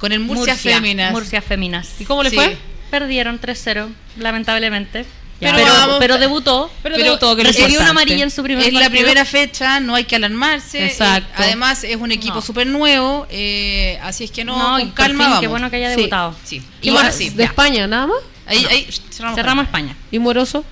con 0.00 0.10
el 0.10 0.18
Murcia, 0.18 0.56
Féminas. 0.56 1.12
Murcia 1.12 1.40
Féminas. 1.40 2.00
¿Y 2.00 2.04
cómo 2.04 2.24
le 2.24 2.30
Sí. 2.30 2.36
fue? 2.36 2.56
Perdieron 2.90 3.38
3-0, 3.40 3.88
lamentablemente. 4.16 5.04
Pero, 5.40 5.56
Vamos, 5.62 5.96
pero 6.00 6.18
debutó. 6.18 6.70
Pero, 6.82 6.96
debutó, 6.96 7.36
que 7.36 7.44
recibió 7.44 7.80
una 7.80 7.90
amarilla 7.90 8.24
en 8.24 8.30
su 8.30 8.42
primer 8.42 8.66
Es 8.66 8.72
la 8.72 8.90
primera 8.90 9.24
fecha, 9.24 9.78
no 9.78 9.94
hay 9.94 10.04
que 10.04 10.16
alarmarse. 10.16 10.84
Exacto. 10.84 11.30
Eh, 11.42 11.46
además, 11.46 11.84
es 11.84 11.96
un 11.96 12.10
equipo 12.10 12.36
No. 12.36 12.42
súper 12.42 12.66
nuevo, 12.66 13.26
eh, 13.30 14.00
así 14.02 14.24
es 14.24 14.30
que 14.32 14.44
no, 14.44 14.58
No, 14.58 14.78
con 14.80 14.90
calma 14.90 15.18
fin, 15.24 15.30
vamos. 15.30 15.40
qué 15.40 15.46
bueno 15.46 15.70
que 15.70 15.76
haya 15.76 15.90
debutado. 15.90 16.34
Sí. 16.42 16.60
¿Qué 16.82 16.90
Y 16.90 16.96
sí, 17.12 17.30
¿De 17.30 17.36
ya. 17.36 17.44
España 17.44 17.86
nada 17.86 18.08
más? 18.08 18.18
Ahí, 18.46 18.66
ahí, 18.68 18.88
cerramos. 19.10 19.36
Cerramos 19.36 19.64
España. 19.66 19.94
¿Y 20.10 20.18
Moroso? 20.18 20.64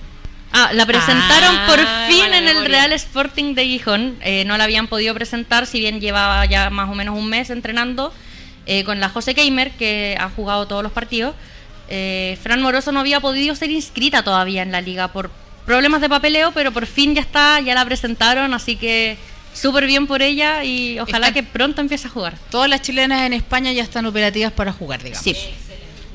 Ah, 0.51 0.71
la 0.73 0.85
presentaron 0.85 1.55
Ah, 1.55 1.65
por 1.67 1.79
fin 2.09 2.33
en 2.33 2.47
el. 2.47 2.65
Real 2.65 2.91
Sporting 2.93 3.53
de 3.53 3.65
Gijón. 3.65 4.17
Eh, 4.21 4.43
no 4.45 4.57
la 4.57 4.63
habían 4.65 4.87
podido 4.87 5.13
presentar, 5.13 5.65
si 5.65 5.79
bien 5.79 6.01
llevaba 6.01 6.45
ya 6.45 6.69
más 6.69 6.89
o 6.89 6.93
menos 6.95 7.17
un 7.17 7.27
mes 7.29 7.49
entrenando 7.49 8.13
eh, 8.65 8.83
con 8.83 8.99
la 8.99 9.09
José 9.09 9.33
Gamer, 9.33 9.71
que 9.71 10.17
ha 10.19 10.29
jugado 10.29 10.67
todos 10.67 10.83
los 10.83 10.91
partidos. 10.91 11.35
Eh, 11.89 12.37
Fran 12.41 12.61
Moroso 12.61 12.91
no 12.91 12.99
había 12.99 13.19
podido 13.19 13.55
ser 13.55 13.71
inscrita 13.71 14.23
todavía 14.23 14.61
en 14.61 14.71
la 14.71 14.81
liga 14.81 15.07
por 15.09 15.29
problemas 15.65 16.01
de 16.01 16.09
papeleo, 16.09 16.51
pero 16.51 16.71
por 16.71 16.85
fin 16.85 17.13
ya 17.15 17.21
está, 17.21 17.59
ya 17.59 17.73
la 17.73 17.85
presentaron, 17.85 18.53
así 18.53 18.75
que 18.75 19.17
súper 19.53 19.85
bien 19.85 20.07
por 20.07 20.21
ella 20.21 20.63
y 20.63 20.99
ojalá 20.99 21.27
Está- 21.27 21.33
que 21.41 21.43
pronto 21.43 21.81
empiece 21.81 22.07
a 22.07 22.09
jugar. 22.11 22.35
Todas 22.49 22.69
las 22.69 22.81
chilenas 22.81 23.21
en 23.23 23.33
España 23.33 23.71
ya 23.71 23.83
están 23.83 24.05
operativas 24.05 24.51
para 24.51 24.71
jugar, 24.71 25.03
digamos. 25.03 25.23
Sí. 25.23 25.35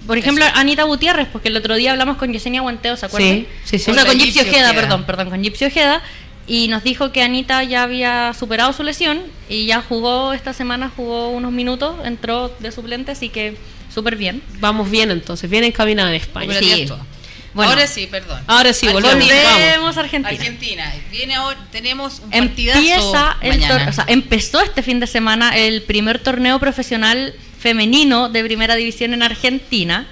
Por 0.07 0.19
ejemplo, 0.19 0.45
Anita 0.55 0.83
Gutiérrez, 0.83 1.29
porque 1.31 1.49
el 1.49 1.57
otro 1.57 1.77
día 1.77 1.93
hablamos 1.93 2.17
con 2.17 2.33
Yesenia 2.33 2.61
Guanteo, 2.61 2.97
¿se 2.97 3.07
acuerdan? 3.07 3.31
Sí, 3.31 3.47
sí, 3.65 3.79
sí. 3.79 3.91
O 3.91 3.95
sea, 3.95 4.05
con 4.05 4.19
Gypsy 4.19 4.41
Ojeda, 4.41 4.75
perdón, 4.75 5.05
perdón, 5.05 5.31
con 5.31 5.41
Gypsy 5.43 5.67
Ojeda. 5.67 6.03
Y 6.47 6.69
nos 6.69 6.83
dijo 6.83 7.13
que 7.13 7.23
Anita 7.23 7.63
ya 7.63 7.85
había 7.85 8.33
superado 8.39 8.73
su 8.73 8.83
lesión 8.83 9.23
y 9.49 9.67
ya 9.67 9.81
jugó 9.81 10.33
esta 10.33 10.53
semana, 10.53 10.91
jugó 10.95 11.31
unos 11.31 11.53
minutos, 11.53 11.97
entró 12.05 12.49
de 12.59 12.73
suplente, 12.73 13.13
así 13.13 13.29
que 13.29 13.57
súper 13.95 14.17
bien. 14.17 14.43
Vamos 14.59 14.91
bien 14.91 15.11
entonces, 15.11 15.49
bien 15.49 15.65
encaminada 15.65 16.11
en 16.11 16.17
España. 16.17 16.59
Sí. 16.59 16.87
Bueno. 17.55 17.71
ahora 17.71 17.87
sí, 17.87 18.07
perdón. 18.07 18.43
Ahora 18.47 18.73
sí, 18.73 18.89
volvemos. 18.89 19.97
A 19.97 20.01
Argentina. 20.01 20.29
Argentina. 20.31 20.93
Viene 21.11 21.35
ahora, 21.35 21.59
tenemos 21.71 22.21
un 22.21 22.31
partidazo 22.31 22.79
Empieza 22.79 23.37
el 23.43 23.53
tor- 23.61 23.69
mañana. 23.69 23.91
o 23.91 23.93
sea, 23.93 24.05
empezó 24.09 24.61
este 24.63 24.83
fin 24.83 25.01
de 25.01 25.07
semana 25.07 25.57
el 25.57 25.83
primer 25.83 26.19
torneo 26.19 26.59
profesional 26.59 27.35
femenino 27.59 28.31
de 28.31 28.43
primera 28.43 28.75
división 28.75 29.13
en 29.13 29.23
Argentina 29.23 30.07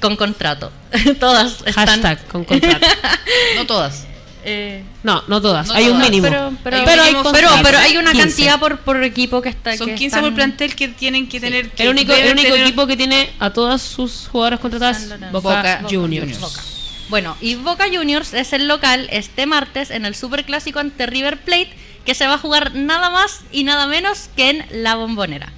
con 0.00 0.14
contrato. 0.16 0.70
Todas 1.20 1.62
están 1.66 1.86
Hashtag 1.88 2.26
con 2.28 2.44
contrato. 2.44 2.86
no 3.56 3.66
todas. 3.66 4.06
eh, 4.44 4.84
No, 5.06 5.22
no 5.28 5.40
todas. 5.40 5.68
No 5.68 5.74
hay 5.74 5.88
un 5.88 5.98
mínimo. 6.00 6.26
Pero, 6.28 6.52
pero, 6.64 6.76
Hay 6.78 6.82
un 6.82 6.88
pero, 6.88 7.02
hay, 7.02 7.08
mínimo 7.12 7.32
pero, 7.32 7.48
contrato. 7.48 7.62
pero 7.62 7.78
hay 7.78 7.96
una 7.96 8.10
15. 8.10 8.26
cantidad 8.26 8.58
por, 8.58 8.78
por 8.80 9.04
equipo 9.04 9.40
que 9.40 9.50
está. 9.50 9.76
Son 9.76 9.86
que 9.86 9.94
15 9.94 10.06
están- 10.06 10.22
por 10.24 10.34
plantel 10.34 10.74
que 10.74 10.88
tienen 10.88 11.28
que 11.28 11.38
tener. 11.38 11.70
que 11.70 11.84
el 11.84 11.90
único, 11.90 12.12
el 12.12 12.18
deben 12.18 12.32
único 12.32 12.48
tener- 12.52 12.66
equipo 12.66 12.86
que 12.88 12.96
tiene 12.96 13.30
a 13.38 13.50
todas 13.50 13.82
sus 13.82 14.26
jugadoras 14.32 14.58
contratadas. 14.58 15.08
Boca, 15.30 15.30
Boca 15.30 15.80
Juniors. 15.88 16.40
Boca. 16.40 16.60
Bueno, 17.08 17.36
y 17.40 17.54
Boca 17.54 17.84
Juniors 17.90 18.34
es 18.34 18.52
el 18.52 18.66
local 18.66 19.06
este 19.12 19.46
martes 19.46 19.92
en 19.92 20.04
el 20.06 20.16
Superclásico 20.16 20.80
ante 20.80 21.06
River 21.06 21.38
Plate, 21.38 21.70
que 22.04 22.14
se 22.16 22.26
va 22.26 22.34
a 22.34 22.38
jugar 22.38 22.74
nada 22.74 23.08
más 23.10 23.42
y 23.52 23.62
nada 23.62 23.86
menos 23.86 24.28
que 24.34 24.50
en 24.50 24.66
La 24.82 24.96
Bombonera. 24.96 25.52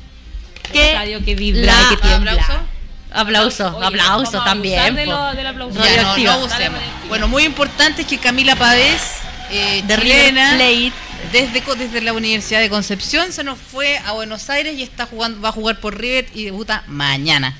Que 0.74 0.88
estadio 0.88 1.24
que 1.24 1.34
vibra 1.34 1.72
la- 1.72 1.82
y 1.90 1.96
que 1.96 2.02
tiembla. 2.06 2.32
¿Aplauso? 2.32 2.62
Aplauso, 3.10 3.76
Oye, 3.78 3.86
aplauso 3.86 4.44
también. 4.44 4.94
de 4.94 5.06
lo- 5.06 5.32
del 5.32 5.46
aplauso. 5.46 5.82
Ya, 5.82 6.02
no, 6.02 6.18
no. 6.18 6.48
Bueno, 7.08 7.26
muy 7.28 7.44
importante 7.44 8.02
es 8.02 8.08
que 8.08 8.18
Camila 8.18 8.54
Pavés, 8.54 9.00
eh, 9.50 9.82
De 9.86 9.96
River 9.96 10.18
chilena, 10.28 10.50
Plate. 10.56 10.92
desde, 11.32 11.62
desde 11.76 12.00
la 12.00 12.12
Universidad 12.12 12.60
de 12.60 12.68
Concepción, 12.68 13.32
se 13.32 13.44
nos 13.44 13.58
fue 13.58 13.98
a 13.98 14.12
Buenos 14.12 14.48
Aires 14.50 14.76
y 14.76 14.82
está 14.82 15.06
jugando, 15.06 15.40
va 15.40 15.50
a 15.50 15.52
jugar 15.52 15.80
por 15.80 15.98
River 15.98 16.26
y 16.34 16.44
debuta 16.44 16.84
mañana. 16.86 17.56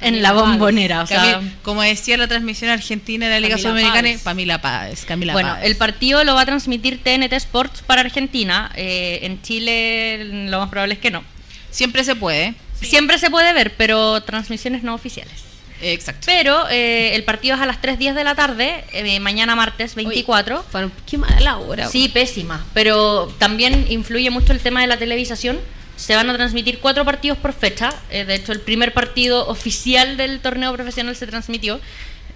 En 0.00 0.22
La 0.22 0.32
Bombonera, 0.32 1.02
o 1.02 1.06
sea, 1.08 1.40
como 1.64 1.82
decía 1.82 2.16
la 2.16 2.28
transmisión 2.28 2.70
argentina 2.70 3.26
de 3.26 3.32
la 3.32 3.40
Liga 3.40 3.56
Camila 3.56 3.70
Sudamericana, 3.70 4.08
Páez. 4.08 4.22
Camila 4.22 4.60
Páez. 4.60 5.04
Camila 5.04 5.32
Bueno, 5.32 5.54
Páez. 5.54 5.64
el 5.66 5.76
partido 5.76 6.22
lo 6.22 6.36
va 6.36 6.42
a 6.42 6.46
transmitir 6.46 7.02
TNT 7.02 7.32
Sports 7.32 7.82
para 7.84 8.02
Argentina. 8.02 8.70
Eh, 8.76 9.18
en 9.22 9.42
Chile 9.42 10.24
lo 10.48 10.60
más 10.60 10.68
probable 10.68 10.94
es 10.94 11.00
que 11.00 11.10
no. 11.10 11.24
Siempre 11.72 12.04
se 12.04 12.14
puede. 12.14 12.54
Siempre 12.80 13.18
se 13.18 13.28
puede 13.28 13.52
ver, 13.52 13.74
pero 13.76 14.20
transmisiones 14.22 14.84
no 14.84 14.94
oficiales. 14.94 15.47
Exacto. 15.80 16.22
Pero 16.26 16.68
eh, 16.70 17.14
el 17.14 17.24
partido 17.24 17.54
es 17.54 17.60
a 17.60 17.66
las 17.66 17.80
3.10 17.80 18.14
de 18.14 18.24
la 18.24 18.34
tarde, 18.34 18.84
eh, 18.92 19.20
mañana 19.20 19.54
martes 19.54 19.94
24. 19.94 20.64
Para- 20.72 20.90
qué 21.08 21.18
mala 21.18 21.58
hora. 21.58 21.88
Sí, 21.88 22.08
pésima. 22.08 22.64
Pero 22.74 23.26
también 23.38 23.86
influye 23.88 24.30
mucho 24.30 24.52
el 24.52 24.60
tema 24.60 24.80
de 24.80 24.86
la 24.88 24.96
televisación. 24.98 25.58
Se 25.96 26.14
van 26.14 26.30
a 26.30 26.34
transmitir 26.36 26.78
cuatro 26.78 27.04
partidos 27.04 27.38
por 27.38 27.52
fecha. 27.52 27.90
Eh, 28.10 28.24
de 28.24 28.36
hecho, 28.36 28.52
el 28.52 28.60
primer 28.60 28.92
partido 28.94 29.48
oficial 29.48 30.16
del 30.16 30.40
torneo 30.40 30.72
profesional 30.72 31.14
se 31.16 31.26
transmitió. 31.26 31.80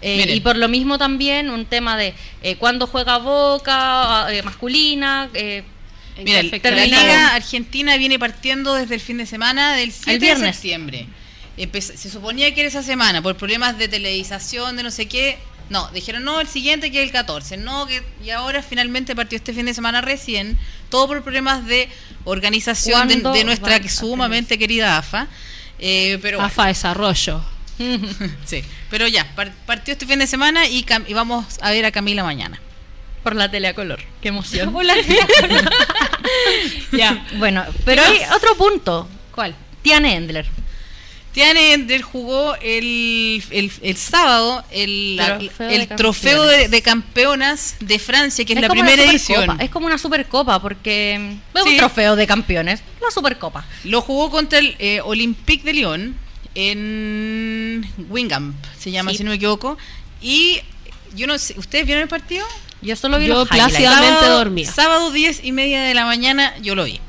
Eh, 0.05 0.35
y 0.35 0.41
por 0.41 0.57
lo 0.57 0.67
mismo 0.69 0.99
también 0.99 1.49
un 1.49 1.65
tema 1.65 1.97
de 1.97 2.13
eh, 2.43 2.57
cuándo 2.57 2.89
juega 2.89 3.19
Boca, 3.19 4.27
eh, 4.33 4.43
masculina. 4.43 5.29
eh, 5.35 5.63
¿En 6.17 6.25
Mira, 6.25 6.43
la 6.43 6.85
Liga 6.85 7.35
Argentina 7.37 7.97
viene 7.97 8.19
partiendo 8.19 8.75
desde 8.75 8.97
el 8.97 9.01
fin 9.01 9.17
de 9.19 9.27
semana 9.27 9.75
del 9.77 9.93
7 9.93 10.13
de 10.13 10.19
viernes. 10.19 10.57
septiembre. 10.57 11.07
Se 11.57 12.11
suponía 12.11 12.55
que 12.55 12.61
era 12.61 12.69
esa 12.69 12.83
semana 12.83 13.21
por 13.23 13.37
problemas 13.37 13.77
de 13.79 13.89
televisación, 13.89 14.77
de 14.77 14.83
no 14.83 14.91
sé 14.91 15.07
qué. 15.07 15.39
No, 15.71 15.89
dijeron 15.93 16.25
no, 16.25 16.41
el 16.41 16.49
siguiente 16.49 16.91
que 16.91 17.01
es 17.03 17.07
el 17.07 17.13
14. 17.13 17.57
No, 17.57 17.87
que 17.87 18.03
y 18.25 18.31
ahora 18.31 18.63
finalmente 18.63 19.15
partió 19.15 19.37
este 19.37 19.53
fin 19.55 19.67
de 19.67 19.75
semana 19.75 20.01
recién. 20.01 20.59
Todo 20.91 21.07
por 21.09 21.23
problemas 21.23 21.67
de 21.67 21.89
organización 22.25 23.09
de, 23.09 23.15
¿Cuándo 23.15 23.33
de 23.33 23.45
nuestra 23.45 23.89
sumamente 23.89 24.59
querida 24.59 24.99
AFA. 24.99 25.29
Eh, 25.79 26.19
pero 26.23 26.39
bueno, 26.39 26.47
AFA 26.47 26.67
Desarrollo. 26.67 27.43
sí. 28.45 28.63
Pero 28.91 29.07
ya, 29.09 29.35
par- 29.35 29.53
partió 29.67 29.93
este 29.93 30.07
fin 30.07 30.19
de 30.19 30.27
semana 30.27 30.67
y, 30.69 30.85
cam- 30.85 31.05
y 31.09 31.15
vamos 31.15 31.45
a 31.61 31.71
ver 31.71 31.85
a 31.87 31.91
Camila 31.91 32.23
mañana. 32.23 32.61
por 33.23 33.35
la 33.35 33.51
tele 33.51 33.69
a 33.69 33.75
color. 33.75 34.01
Qué 34.21 34.29
emoción. 34.29 34.71
Hola. 34.75 34.95
ya. 36.93 37.27
bueno, 37.37 37.65
pero 37.85 38.03
hay 38.03 38.19
otro 38.35 38.57
punto. 38.57 39.09
¿Cuál? 39.35 39.55
Tiane 39.83 40.17
Endler. 40.17 40.47
Tiane 41.33 41.73
Ender 41.73 42.03
jugó 42.03 42.55
el, 42.57 43.43
el, 43.51 43.73
el 43.83 43.97
sábado 43.97 44.63
el, 44.71 45.19
Trofeo 45.19 45.69
el 45.71 45.89
de 45.89 45.97
trofeo 45.97 46.43
de, 46.45 46.69
de 46.69 46.83
campeonas 46.83 47.77
de 47.81 47.99
Francia, 47.99 48.45
que 48.45 48.53
es, 48.53 48.61
la 48.61 48.69
primera 48.69 49.03
edición. 49.03 49.59
Es 49.61 49.71
como 49.71 49.87
una 49.87 49.97
supercopa 49.99 50.61
porque 50.61 51.15
es 51.55 51.63
Sí. 51.65 51.71
un 51.71 51.77
trofeo 51.79 52.17
de 52.17 52.27
campeones. 52.27 52.83
La 53.01 53.11
supercopa. 53.11 53.65
Lo 53.85 54.03
jugó 54.03 54.31
contra 54.31 54.59
el 54.59 54.77
eh, 54.79 55.01
Olympique 55.03 55.65
de 55.65 55.73
Lyon 55.73 56.17
en 56.55 57.87
Wingamp, 58.11 58.55
se 58.79 58.91
llama 58.91 59.11
Sí. 59.13 59.19
si 59.19 59.25
no 59.25 59.31
me 59.31 59.37
equivoco. 59.37 59.79
Y 60.21 60.61
yo 61.15 61.27
no 61.27 61.39
sé, 61.39 61.55
¿ustedes 61.59 61.87
vieron 61.87 62.03
el 62.03 62.09
partido? 62.09 62.47
Yo 62.83 62.97
solo 62.97 63.19
vi 63.19 63.27
Yo 63.29 63.35
los 63.35 63.49
plácidamente 63.49 64.09
sábado, 64.21 64.39
dormía. 64.39 64.71
Sábado 64.71 65.11
10 65.13 65.45
y 65.45 65.53
media 65.53 65.83
de 65.83 65.95
la 65.95 66.05
mañana 66.05 66.55
yo 66.61 66.75
lo 66.75 66.85
vi. 66.85 67.01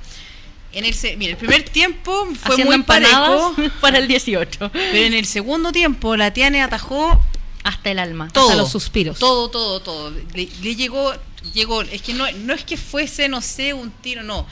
En 0.74 0.86
el, 0.86 0.94
se- 0.94 1.16
mira, 1.18 1.32
el 1.32 1.38
primer 1.38 1.64
tiempo 1.64 2.26
fue 2.42 2.54
Haciendo 2.54 2.76
muy 2.76 2.84
parejo, 2.84 3.56
para 3.82 3.98
el 4.00 4.08
18. 4.08 4.72
pero 4.72 4.98
en 5.06 5.14
el 5.14 5.26
segundo 5.26 5.72
tiempo 5.72 6.16
la 6.18 6.32
Tiane 6.34 6.62
atajó 6.62 7.22
Hasta 7.64 7.92
el 7.92 8.00
alma. 8.00 8.30
todo, 8.34 8.56
los 8.56 8.72
suspiros. 8.72 9.20
Todo, 9.20 9.50
todo, 9.50 9.82
todo. 9.82 10.12
Le, 10.34 10.50
le 10.62 10.76
llegó, 10.76 11.14
llegó, 11.54 11.82
es 11.84 12.02
que 12.02 12.14
no, 12.14 12.26
no 12.32 12.54
es 12.54 12.64
que 12.64 12.78
fuese, 12.78 13.30
no 13.30 13.42
sé, 13.42 13.74
un 13.74 13.92
tiro, 13.92 14.24
no. 14.24 14.48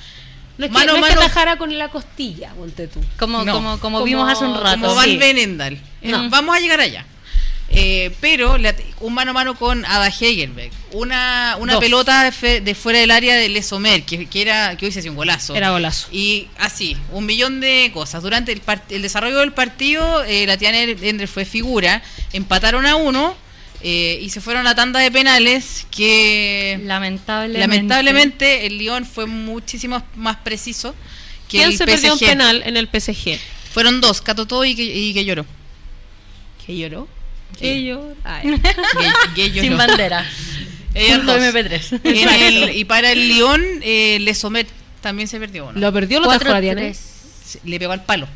No 0.58 0.66
es 0.66 0.72
que, 0.72 0.78
Mano 0.78 0.94
no 0.98 1.06
es 1.08 1.16
que 1.16 1.58
con 1.58 1.76
la 1.78 1.90
costilla, 1.90 2.54
ponte 2.54 2.88
tú. 2.88 3.00
Como, 3.18 3.44
No, 3.44 3.54
como, 3.54 3.70
como, 3.80 3.98
como- 3.98 4.06
vimos 4.06 4.30
hace 4.32 4.46
un 4.46 4.54
rato. 4.54 4.80
Como 4.82 4.96
Van 4.96 5.06
sí. 5.06 5.18
Benendal. 5.18 5.82
No. 6.04 6.30
Vamos 6.30 6.56
a 6.56 6.60
llegar 6.60 6.80
allá. 6.80 7.06
Eh, 7.74 8.12
pero 8.20 8.58
la- 8.58 8.76
un 9.00 9.14
mano 9.14 9.32
a 9.32 9.34
mano 9.34 9.56
con 9.56 9.86
Ada 9.86 10.08
Hegelberg. 10.10 10.72
Una, 10.92 11.56
una 11.60 11.74
Dos. 11.76 11.82
pelota 11.84 12.26
de, 12.26 12.32
fe- 12.34 12.60
de 12.62 12.76
fuera 12.76 13.00
del 13.00 13.12
área 13.12 13.36
de 13.36 13.48
Lesomer, 13.48 14.04
que, 14.04 14.26
que 14.26 14.42
era 14.42 14.76
que 14.76 14.86
hoy 14.88 14.92
se 14.92 15.00
hacía 15.00 15.10
un 15.12 15.16
golazo. 15.18 15.56
Era 15.56 15.70
golazo. 15.72 16.10
Y 16.12 16.48
así, 16.58 16.98
un 17.12 17.26
millón 17.26 17.62
de 17.62 17.90
cosas. 17.94 18.22
Durante 18.24 18.52
el, 18.52 18.62
part- 18.64 18.84
el 18.90 19.02
desarrollo 19.02 19.40
del 19.40 19.54
partido, 19.54 20.24
eh, 20.26 20.46
la 20.46 20.58
Tiana 20.58 20.82
Ender 20.82 21.28
fue 21.30 21.46
figura. 21.46 22.02
Empataron 22.34 22.86
a 22.86 22.96
uno 22.98 23.38
eh, 23.84 24.20
y 24.22 24.30
se 24.32 24.42
fueron 24.42 24.68
a 24.68 24.70
la 24.72 24.76
tanda 24.76 25.00
de 25.00 25.10
penales 25.10 25.88
que... 25.90 26.78
Lamentablemente. 26.84 27.60
Lamentablemente 27.68 28.66
el 28.68 28.78
Lyon 28.80 29.06
fue 29.06 29.28
muchísimo 29.28 30.04
más 30.16 30.36
preciso 30.38 30.94
que 31.48 31.58
¿Quién 31.60 31.70
el 31.72 31.78
se 31.78 31.86
PSG. 31.86 31.90
perdió 31.90 32.14
un 32.14 32.20
penal 32.20 32.64
en 32.66 32.76
el 32.76 32.88
PSG? 32.90 33.40
Fueron 33.74 34.02
dos, 34.02 34.22
Catotó 34.22 34.66
y 34.66 34.76
que, 34.76 34.84
y 34.84 35.14
que 35.14 35.24
lloró. 35.24 35.46
¿Que 36.66 36.78
lloró? 36.78 37.08
Lloró. 37.60 38.16
Sin 39.36 39.78
bandera. 39.78 40.26
Ellos 40.94 41.18
Punto 41.20 41.34
dos. 41.40 41.42
MP3. 41.42 42.00
En 42.04 42.30
el- 42.30 42.76
y 42.78 42.86
para 42.86 43.12
el 43.12 43.30
Lyon, 43.30 43.62
eh, 43.82 44.18
Le 44.20 44.34
Sommet 44.34 44.68
también 45.02 45.28
se 45.28 45.40
perdió 45.40 45.68
uno. 45.68 45.80
¿Lo 45.80 45.92
perdió 45.94 46.18
o 46.20 46.22
lo 46.22 46.28
trajo 46.38 46.54
la 46.54 46.62
Diana? 46.62 46.82
4-3. 46.82 46.94
Se- 47.46 47.60
Le 47.64 47.80
pegó 47.80 47.94
al 47.94 48.04
palo. 48.04 48.28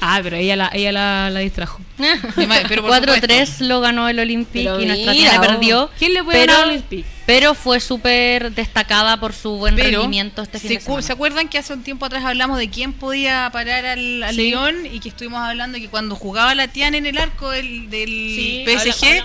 Ah, 0.00 0.18
pero 0.22 0.36
ella 0.36 0.56
la, 0.56 0.70
ella 0.72 0.92
la, 0.92 1.28
la 1.28 1.40
distrajo. 1.40 1.78
Pero 1.98 2.80
por 2.82 2.90
4-3 2.90 3.20
supuesto. 3.20 3.64
lo 3.64 3.80
ganó 3.82 4.08
el 4.08 4.18
Olympique 4.18 4.64
Pero 4.64 4.80
y 4.80 4.86
nuestra 4.86 5.12
mira, 5.12 5.40
perdió. 5.42 5.90
¿Quién 5.98 6.14
le 6.14 6.24
puede 6.24 6.38
pero, 6.38 6.52
ganar 6.54 6.64
al 6.68 6.70
Olympique? 6.70 7.04
Pero 7.32 7.54
fue 7.54 7.78
súper 7.78 8.50
destacada 8.52 9.18
por 9.20 9.32
su 9.32 9.50
buen 9.56 9.76
Pero, 9.76 9.98
rendimiento 10.00 10.42
este 10.42 10.58
fin 10.58 10.68
¿se, 10.68 10.74
de 10.74 10.80
cu- 10.80 10.84
semana. 10.86 11.02
¿se 11.06 11.12
acuerdan 11.12 11.48
que 11.48 11.58
hace 11.58 11.72
un 11.72 11.84
tiempo 11.84 12.04
atrás 12.06 12.24
hablamos 12.24 12.58
de 12.58 12.68
quién 12.70 12.92
podía 12.92 13.48
parar 13.52 13.86
al, 13.86 14.22
al 14.24 14.34
Sí. 14.34 14.48
Lyon 14.50 14.86
y 14.86 14.98
que 14.98 15.10
estuvimos 15.10 15.40
hablando 15.40 15.78
que 15.78 15.88
cuando 15.88 16.16
jugaba 16.16 16.54
la 16.56 16.66
Tiana 16.68 16.96
en 16.96 17.06
el 17.06 17.18
arco 17.18 17.50
del, 17.50 17.88
del 17.88 18.64
PSG, 18.66 19.22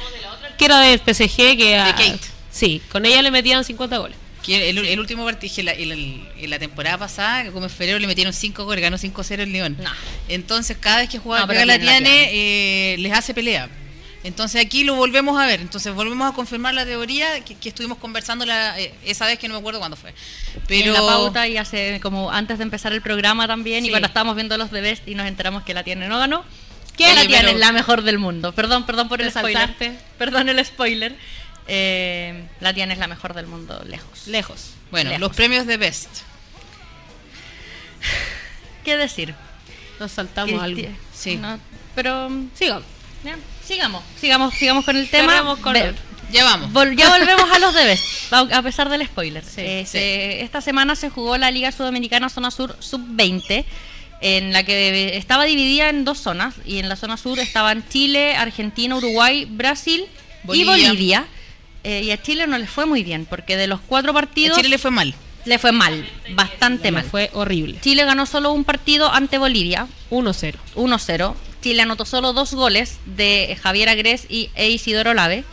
Que 0.57 0.65
era 0.65 0.79
del 0.81 0.99
PSG 0.99 1.57
que... 1.57 1.77
a- 1.77 1.95
Kate. 1.95 2.19
Sí, 2.51 2.79
con 2.91 3.05
ella 3.07 3.21
le 3.23 3.31
metían 3.31 3.63
50 3.63 3.97
goles. 3.97 4.17
que 4.43 4.69
el, 4.69 4.77
el 4.77 4.99
último 4.99 5.25
partido, 5.25 5.51
que 5.55 5.63
la, 5.63 5.71
el- 5.71 5.91
el- 5.91 6.21
en 6.37 6.49
la 6.51 6.59
temporada 6.59 6.99
pasada, 6.99 7.51
como 7.51 7.65
en 7.65 7.71
febrero 7.71 7.97
le 7.97 8.05
metieron 8.05 8.31
5 8.33 8.65
goles, 8.65 8.83
ganó 8.83 8.97
5-0 8.99 9.47
el. 9.47 9.77
No. 9.79 9.89
Entonces, 10.29 10.77
cada 10.79 10.97
vez 10.97 11.09
que 11.09 11.17
juega 11.17 11.41
No, 11.41 11.47
la 11.65 11.79
Tiane, 11.79 12.29
eh, 12.31 12.97
les 12.99 13.11
hace 13.13 13.33
pelea. 13.33 13.67
Entonces, 14.25 14.59
aquí 14.65 14.83
lo 14.83 14.95
volvemos 14.95 15.39
a 15.39 15.45
ver. 15.45 15.61
Entonces, 15.61 15.93
volvemos 15.93 16.29
a 16.31 16.35
confirmar 16.35 16.73
la 16.73 16.83
teoría 16.85 17.43
que, 17.45 17.55
que 17.55 17.69
estuvimos 17.69 17.97
conversando 17.99 18.45
la, 18.45 18.79
eh, 18.79 18.93
esa 19.05 19.25
vez 19.27 19.37
que 19.39 19.47
no 19.47 19.53
me 19.53 19.59
acuerdo 19.59 19.79
cuándo 19.79 19.95
fue. 19.95 20.13
Pero 20.67 20.87
en 20.87 20.93
la 20.93 20.99
pauta 20.99 21.47
y 21.47 21.57
hace 21.57 21.99
como 22.01 22.31
antes 22.31 22.57
de 22.57 22.63
empezar 22.63 22.91
el 22.91 23.01
programa 23.01 23.47
también 23.47 23.83
Sí. 23.83 23.87
y 23.87 23.91
cuando 23.91 24.07
estábamos 24.07 24.35
viendo 24.35 24.57
los 24.57 24.71
de 24.71 24.81
Best 24.81 25.07
y 25.07 25.15
nos 25.15 25.27
enteramos 25.27 25.63
que 25.63 25.73
la 25.73 25.83
tiene 25.83 26.07
no 26.07 26.17
ganó 26.19 26.43
que 26.97 27.13
la 27.13 27.25
tiene 27.27 27.53
la 27.55 27.71
mejor 27.73 28.03
del 28.03 28.17
mundo 28.19 28.53
perdón 28.53 28.85
perdón 28.85 29.09
por 29.09 29.21
el 29.21 29.31
Te 29.31 29.39
spoiler 29.39 29.75
perdón 30.17 30.47
el 30.49 30.65
spoiler 30.65 31.15
Eh, 31.67 32.45
la 32.61 32.73
tiene 32.73 32.93
es 32.93 32.99
la 32.99 33.07
mejor 33.07 33.33
del 33.33 33.47
mundo 33.47 33.81
lejos 33.85 34.27
Lejos. 34.27 34.71
Bueno, 34.91 35.09
Lejos. 35.09 35.21
los 35.21 35.35
premios 35.35 35.65
de 35.67 35.77
Best. 35.77 36.09
qué 38.83 38.97
decir 38.97 39.35
Nos 39.99 40.11
saltamos 40.11 40.61
algo. 40.61 40.79
Cristi- 40.81 40.95
Sí. 41.13 41.35
no, 41.37 41.59
pero 41.95 42.29
Sigamos. 42.57 42.83
ya, 43.23 43.35
sigamos 43.65 44.03
sigamos 44.19 44.53
sigamos 44.53 44.85
con 44.85 44.95
el 44.97 45.09
tema 45.09 45.31
Cerramos 45.33 45.59
con 45.59 45.73
Ve- 45.73 45.93
Ya 46.31 46.43
vamos. 46.43 46.71
Vol- 46.71 46.95
ya 46.95 47.09
volvemos 47.17 47.49
a 47.51 47.59
los 47.59 47.73
debes, 47.73 48.01
a 48.31 48.39
a 48.39 48.61
pesar 48.61 48.89
del 48.89 49.05
spoiler. 49.05 49.43
Sí, 49.43 49.61
Eh, 49.61 49.85
sí. 49.87 49.97
esta 50.43 50.61
semana 50.61 50.95
se 50.95 51.09
jugó 51.09 51.37
la 51.37 51.51
Liga 51.51 51.71
Sudamericana 51.71 52.29
Zona 52.29 52.49
Sur 52.51 52.75
Sub-20, 52.79 53.63
en 54.21 54.51
la 54.53 54.63
que 54.63 55.17
estaba 55.17 55.45
dividida 55.45 55.89
en 55.89 56.03
dos 56.05 56.19
zonas. 56.19 56.55
Y 56.65 56.79
en 56.79 56.89
la 56.89 56.95
zona 56.95 57.17
sur 57.17 57.37
estaban 57.39 57.83
Chile, 57.89 58.35
Argentina, 58.35 58.95
Uruguay, 58.95 59.45
Brasil 59.49 60.05
Bolivia. 60.43 60.77
y 60.77 60.81
Bolivia. 60.87 61.25
Eh, 61.83 62.01
y 62.05 62.11
a 62.11 62.19
Chile 62.21 62.47
no 62.47 62.57
le 62.57 62.65
fue 62.65 62.85
muy 62.87 63.03
bien, 63.03 63.25
porque 63.29 63.55
de 63.57 63.67
los 63.67 63.79
cuatro 63.81 64.11
A 64.11 64.13
partidos 64.15 64.57
Chile 64.57 64.69
le 64.69 64.77
fue 64.79 64.89
mal. 64.89 65.13
le 65.45 65.59
fue 65.59 65.71
mal, 65.71 66.03
bastante 66.31 66.85
Le 66.85 66.91
mal. 66.93 67.03
Fue 67.05 67.29
horrible. 67.33 67.77
Chile 67.81 68.03
ganó 68.03 68.25
solo 68.25 68.51
un 68.51 68.63
partido 68.63 69.11
ante 69.13 69.37
Bolivia, 69.37 69.85
1-0. 70.09 70.55
1-0. 70.75 71.35
Chile 71.65 71.81
anotó 71.81 72.05
solo 72.05 72.31
dos 72.31 72.53
goles 72.53 72.99
de 73.07 73.57
Javier 73.59 73.89
Agres 73.89 74.27
y 74.29 74.51
e 74.53 74.69
Isidoro 74.69 75.15
Lave. 75.15 75.43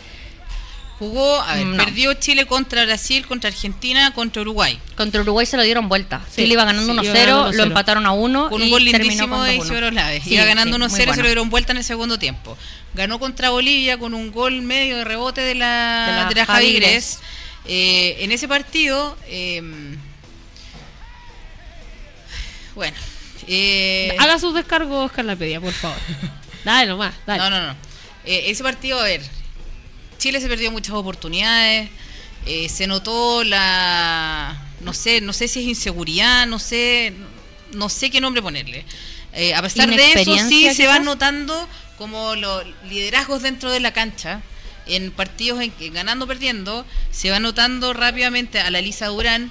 Jugó, 0.99 1.41
a 1.41 1.55
ver, 1.55 1.65
No. 1.65 1.83
perdió 1.83 2.13
Chile 2.13 2.45
contra 2.45 2.85
Brasil, 2.85 3.27
contra 3.27 3.49
Argentina, 3.49 4.13
contra 4.13 4.43
Uruguay. 4.43 4.79
Contra 4.95 5.23
Uruguay 5.23 5.47
se 5.47 5.57
lo 5.57 5.63
dieron 5.63 5.89
vuelta. 5.89 6.21
Sí, 6.29 6.43
Chile 6.43 6.53
iba 6.53 6.67
ganando 6.67 6.93
sí, 6.93 6.99
1-0, 6.99 7.05
iba 7.07 7.15
ganando 7.15 7.53
lo 7.53 7.65
1-0. 7.65 7.67
empataron 7.67 8.05
a 8.05 8.13
1 8.13 8.51
Con 8.51 8.61
un 8.61 8.69
gol 8.69 8.85
lindísimo 8.85 9.43
de 9.43 9.57
2-1. 9.57 9.65
Isidoro 9.65 9.91
Laves. 9.91 10.25
Sí, 10.25 10.35
Iba 10.35 10.45
ganando 10.45 10.77
sí, 10.77 10.83
1-0 10.83 11.07
muy 11.07 11.15
se 11.15 11.23
lo 11.23 11.29
dieron 11.29 11.49
vuelta 11.49 11.73
en 11.73 11.79
el 11.79 11.85
segundo 11.85 12.19
tiempo. 12.19 12.59
Ganó 12.93 13.19
contra 13.19 13.49
Bolivia 13.49 13.97
con 13.97 14.13
un 14.13 14.33
gol 14.33 14.61
medio 14.61 14.99
de 14.99 15.05
rebote 15.05 15.41
de 15.41 15.55
la, 15.55 16.05
De 16.09 16.13
la 16.13 16.29
de 16.29 16.35
la 16.35 16.45
Javi. 16.45 16.75
Gres. 16.75 17.21
Eh, 17.65 18.19
en 18.21 18.33
ese 18.33 18.49
partido, 18.49 19.17
eh, 19.29 19.63
bueno, 22.75 22.99
eh, 23.49 24.15
Haga 24.19 24.39
sus 24.39 24.55
descargos, 24.55 25.11
Carlapedia, 25.13 25.61
por 25.61 25.73
favor. 25.73 25.99
Dale 26.65 26.87
nomás, 26.87 27.13
dale. 27.27 27.39
no, 27.43 27.51
no, 27.51 27.67
no. 27.67 27.73
Eh, 28.25 28.45
ese 28.51 28.63
partido, 28.63 29.01
a 29.01 29.03
ver, 29.03 29.21
Chile 30.19 30.41
se 30.41 30.49
perdió 30.49 30.71
muchas 30.71 30.95
oportunidades. 30.95 31.91
eh, 32.47 32.69
se 32.69 32.87
notó 32.87 33.43
la, 33.45 34.57
no 34.81 34.93
sé, 34.95 35.21
no 35.21 35.33
sé 35.33 35.49
si 35.49 35.61
es 35.61 35.67
inseguridad, 35.67 36.47
no 36.47 36.59
sé, 36.61 37.13
no 37.73 37.89
sé 37.89 38.11
qué 38.11 38.21
nombre 38.21 38.43
ponerle. 38.43 38.85
Eh, 39.33 39.55
a 39.55 39.63
pesar 39.63 39.89
de 39.91 40.13
eso, 40.13 40.37
sí 40.49 40.73
se 40.75 40.87
van 40.87 41.05
notando 41.05 41.69
como 41.99 42.37
los 42.37 42.65
liderazgos 42.89 43.43
dentro 43.43 43.71
de 43.71 43.81
la 43.81 43.93
cancha. 43.93 44.41
En 44.87 45.13
partidos 45.13 45.61
en 45.61 45.71
que 45.71 45.91
ganando 45.91 46.25
o 46.25 46.29
perdiendo, 46.29 46.85
se 47.13 47.31
va 47.31 47.39
notando 47.39 47.93
rápidamente 47.93 48.59
a 48.59 48.69
la 48.71 48.81
Lisa 48.81 49.07
Durán, 49.07 49.51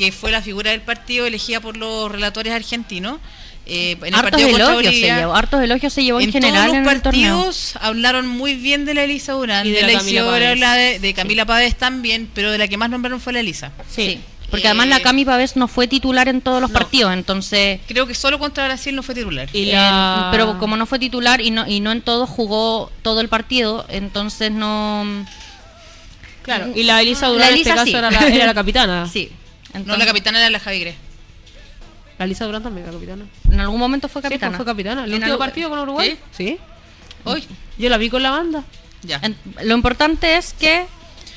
que 0.00 0.12
fue 0.12 0.30
la 0.32 0.40
figura 0.40 0.70
del 0.70 0.80
partido 0.80 1.26
elegida 1.26 1.60
por 1.60 1.76
los 1.76 2.10
relatores 2.10 2.54
argentinos, 2.54 3.18
eh, 3.66 3.98
en 4.00 4.06
el 4.06 4.14
hartos 4.14 4.30
partido 4.30 4.48
elogios 4.48 4.68
se 4.68 4.74
Bolivia. 4.88 5.18
llevó, 5.18 5.34
hartos 5.34 5.62
elogios 5.62 5.92
se 5.92 6.02
llevó 6.02 6.20
en, 6.20 6.26
en 6.28 6.32
general 6.32 6.64
todos 6.68 6.76
en 6.78 6.84
los 6.84 6.92
el 6.94 7.00
partidos 7.02 7.74
hablaron 7.82 8.26
muy 8.26 8.54
bien 8.56 8.86
de 8.86 8.94
la 8.94 9.04
Elisa 9.04 9.34
Durán, 9.34 9.66
Y 9.66 9.70
de, 9.72 9.76
de 9.76 9.82
la 9.82 9.92
la 9.92 9.98
Camila 9.98 10.54
la 10.56 10.74
de, 10.74 10.98
de 11.00 11.12
Camila 11.14 11.44
Páez 11.44 11.76
también, 11.76 12.30
pero 12.34 12.50
de 12.50 12.56
la 12.56 12.66
que 12.66 12.78
más 12.78 12.88
nombraron 12.88 13.20
fue 13.20 13.34
la 13.34 13.40
Elisa. 13.40 13.72
Sí. 13.94 14.20
Porque 14.50 14.66
Eh, 14.66 14.68
además 14.70 14.88
la 14.88 15.00
Cami 15.00 15.26
Pavés 15.26 15.54
no 15.56 15.68
fue 15.68 15.86
titular 15.86 16.28
en 16.28 16.40
todos 16.40 16.62
los 16.62 16.70
partidos, 16.70 17.12
entonces 17.12 17.78
Creo 17.86 18.06
que 18.06 18.14
solo 18.14 18.38
contra 18.38 18.64
Brasil 18.64 18.96
no 18.96 19.02
fue 19.02 19.14
titular. 19.14 19.48
Y 19.52 19.68
Eh, 19.68 19.72
la... 19.74 20.28
pero 20.32 20.58
como 20.58 20.78
no 20.78 20.86
fue 20.86 20.98
titular 20.98 21.42
y 21.42 21.50
no 21.50 21.68
y 21.68 21.80
no 21.80 21.92
en 21.92 22.00
todos 22.00 22.26
jugó 22.28 22.90
todo 23.02 23.20
el 23.20 23.28
partido, 23.28 23.84
entonces 23.90 24.50
no 24.50 25.04
Claro, 26.42 26.68
y 26.74 26.84
la 26.84 27.02
Elisa 27.02 27.26
La 27.26 27.32
Durán 27.32 27.48
en 27.48 27.54
Elisa 27.54 27.70
este 27.70 27.78
caso 27.80 27.90
sí. 27.92 27.96
era, 27.96 28.10
la, 28.10 28.26
era 28.28 28.46
la 28.46 28.54
capitana. 28.54 29.06
sí. 29.12 29.30
No, 29.84 29.96
la 29.96 30.06
capitana 30.06 30.38
era 30.38 30.50
la 30.50 30.60
Javi. 30.60 30.94
La 32.18 32.24
Elisa 32.26 32.44
Durán 32.44 32.62
también 32.62 32.84
era 32.86 32.92
capitana. 32.94 33.24
en 33.50 33.60
algún 33.60 33.78
momento 33.80 34.08
fue 34.08 34.20
Sí, 34.20 34.28
pues, 34.28 34.32
capitana. 34.40 34.56
fue 34.56 34.66
capitana. 34.66 35.04
¿El 35.04 35.14
último 35.14 35.38
partido 35.38 35.70
con 35.70 35.78
Uruguay? 35.78 36.18
Sí. 36.36 36.58
Hoy, 37.24 37.44
Yo 37.78 37.88
la 37.88 37.96
vi 37.98 38.10
con 38.10 38.22
la 38.22 38.30
banda. 38.30 38.62
ya. 39.02 39.18
En- 39.22 39.36
lo 39.62 39.74
importante 39.74 40.36
es 40.36 40.52
que 40.52 40.84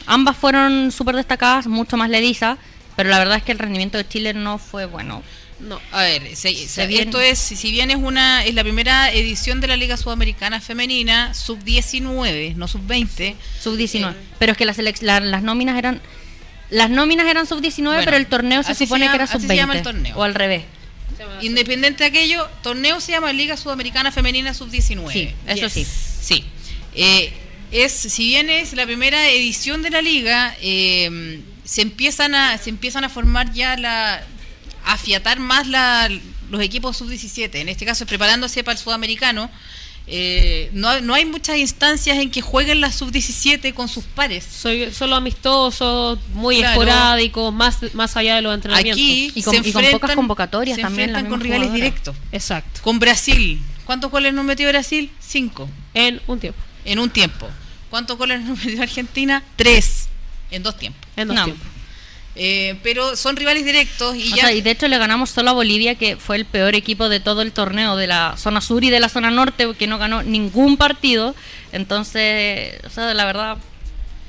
ambas 0.05 0.35
fueron 0.35 0.91
súper 0.91 1.15
destacadas, 1.15 1.67
mucho 1.67 1.95
más 1.95 2.09
la 2.09 2.17
Elisa, 2.17 2.57
pero 2.97 3.09
la 3.09 3.19
verdad 3.19 3.37
es 3.37 3.43
que 3.43 3.53
el 3.53 3.59
rendimiento 3.59 3.97
de 3.97 4.07
Chile 4.07 4.33
no 4.33 4.57
fue 4.57 4.85
bueno. 4.85 5.23
No. 5.59 5.79
A 5.93 6.01
ver, 6.01 6.35
se- 6.35 6.67
se- 6.67 6.87
bien- 6.87 7.07
esto 7.07 7.21
es, 7.21 7.39
si 7.39 7.71
bien 7.71 7.89
es 7.89 7.95
una 7.97 8.43
es 8.43 8.53
la 8.53 8.63
primera 8.63 9.09
edición 9.13 9.61
de 9.61 9.67
la 9.67 9.77
Liga 9.77 9.95
Sudamericana 9.95 10.59
Femenina, 10.59 11.33
sub 11.33 11.63
19, 11.63 12.53
no 12.57 12.67
sub 12.67 12.85
20. 12.85 13.37
Sub-19. 13.61 14.11
Eh. 14.11 14.15
Pero 14.39 14.51
es 14.51 14.57
que 14.57 14.65
las, 14.65 14.77
selec- 14.77 15.01
la- 15.01 15.21
las 15.21 15.41
nóminas 15.43 15.77
eran 15.77 16.01
las 16.73 16.89
nóminas 16.89 17.27
eran 17.27 17.45
sub-19, 17.47 17.83
Bueno, 17.83 18.01
pero 18.03 18.17
el 18.17 18.27
torneo 18.27 18.63
se 18.63 18.73
supone 18.75 19.07
que 19.07 19.15
era 19.15 19.23
así 19.25 19.33
se 19.33 19.39
sub-20. 19.41 19.55
llama 19.55 19.77
el 19.77 19.83
torneo. 19.83 20.17
O 20.17 20.23
al 20.23 20.33
revés. 20.33 20.63
Independiente 21.41 22.03
de 22.03 22.09
aquello, 22.09 22.49
torneo 22.61 22.99
se 22.99 23.11
llama 23.11 23.31
Liga 23.31 23.55
Sudamericana 23.55 24.11
Femenina 24.11 24.53
sub 24.53 24.69
19. 24.69 25.13
Sí, 25.13 25.31
eso 25.47 25.69
sí. 25.69 25.85
Sí. 26.21 26.43
Eh, 26.95 27.31
es, 27.71 27.91
si 27.91 28.27
bien 28.27 28.49
es 28.49 28.73
la 28.73 28.85
primera 28.85 29.29
edición 29.29 29.81
de 29.81 29.89
la 29.89 30.01
liga, 30.01 30.55
eh, 30.61 31.41
se 31.63 31.81
empiezan 31.81 32.35
a, 32.35 32.57
se 32.57 32.69
empiezan 32.69 33.03
a 33.03 33.09
formar 33.09 33.53
ya 33.53 33.77
la, 33.77 34.15
a 34.85 34.93
afiatar 34.93 35.39
más 35.39 35.67
la, 35.67 36.09
los 36.49 36.61
equipos 36.61 36.97
sub 36.97 37.09
17. 37.09 37.61
En 37.61 37.69
este 37.69 37.85
caso, 37.85 38.05
preparándose 38.05 38.63
para 38.63 38.77
el 38.77 38.83
sudamericano. 38.83 39.49
Eh, 40.05 40.69
no, 40.73 40.99
no 41.01 41.13
hay 41.13 41.25
muchas 41.25 41.57
instancias 41.57 42.17
en 42.17 42.29
que 42.29 42.41
jueguen 42.41 42.81
las 42.81 42.95
sub 42.95 43.11
17 43.11 43.73
con 43.73 43.87
sus 43.87 44.03
pares. 44.03 44.43
Soy 44.43 44.91
solo 44.91 45.15
amistosos, 45.15 46.19
muy 46.33 46.57
Claro. 46.57 46.81
esporádicos, 46.81 47.53
más, 47.53 47.77
más 47.93 48.17
allá 48.17 48.35
de 48.35 48.41
los 48.41 48.53
entrenamientos. 48.53 49.01
Aquí 49.01 49.31
Y 49.33 49.43
con- 49.43 49.63
se 49.63 49.69
y 49.69 49.71
con 49.71 49.85
pocas 49.91 50.15
convocatorias 50.15 50.75
se 50.75 50.81
también, 50.81 51.09
enfrentan 51.11 51.31
con 51.31 51.39
rivales 51.39 51.71
directos. 51.73 52.15
Exacto. 52.31 52.81
Con 52.83 52.99
Brasil. 52.99 53.61
¿Cuántos 53.85 54.11
goles 54.11 54.33
nos 54.33 54.43
metió 54.45 54.67
Brasil? 54.69 55.09
Cinco. 55.19 55.69
En 55.93 56.21
un 56.27 56.39
tiempo. 56.39 56.59
En 56.85 56.99
un 56.99 57.09
tiempo. 57.09 57.49
¿Cuántos 57.89 58.17
goles 58.17 58.41
nos 58.41 58.63
metió 58.63 58.81
Argentina? 58.81 59.43
Tres. 59.55 60.07
En 60.51 60.63
dos 60.63 60.77
tiempos. 60.77 61.01
En 61.15 61.27
dos 61.29 61.35
No. 61.35 61.45
tiempos. 61.45 61.67
Eh, 62.35 62.75
pero 62.81 63.15
son 63.15 63.35
rivales 63.35 63.63
directos 63.63 64.15
y 64.15 64.33
O 64.33 64.35
ya. 64.35 64.43
sea, 64.45 64.53
y 64.53 64.61
de 64.61 64.71
hecho 64.71 64.87
le 64.87 64.97
ganamos 64.97 65.29
solo 65.29 65.51
a 65.51 65.53
Bolivia, 65.53 65.93
que 65.95 66.17
fue 66.17 66.35
el 66.35 66.45
peor 66.45 66.73
equipo 66.73 67.07
de 67.07 67.19
todo 67.19 67.43
el 67.43 67.51
torneo, 67.51 67.95
de 67.95 68.07
la 68.07 68.35
zona 68.37 68.59
sur 68.59 68.83
y 68.83 68.89
de 68.89 68.99
la 68.99 69.07
zona 69.09 69.29
norte, 69.29 69.67
que 69.77 69.85
no 69.85 69.99
ganó 69.99 70.23
ningún 70.23 70.75
partido. 70.77 71.35
Entonces, 71.71 72.75
o 72.85 72.89
sea, 72.89 73.13
la 73.13 73.25
verdad, 73.25 73.57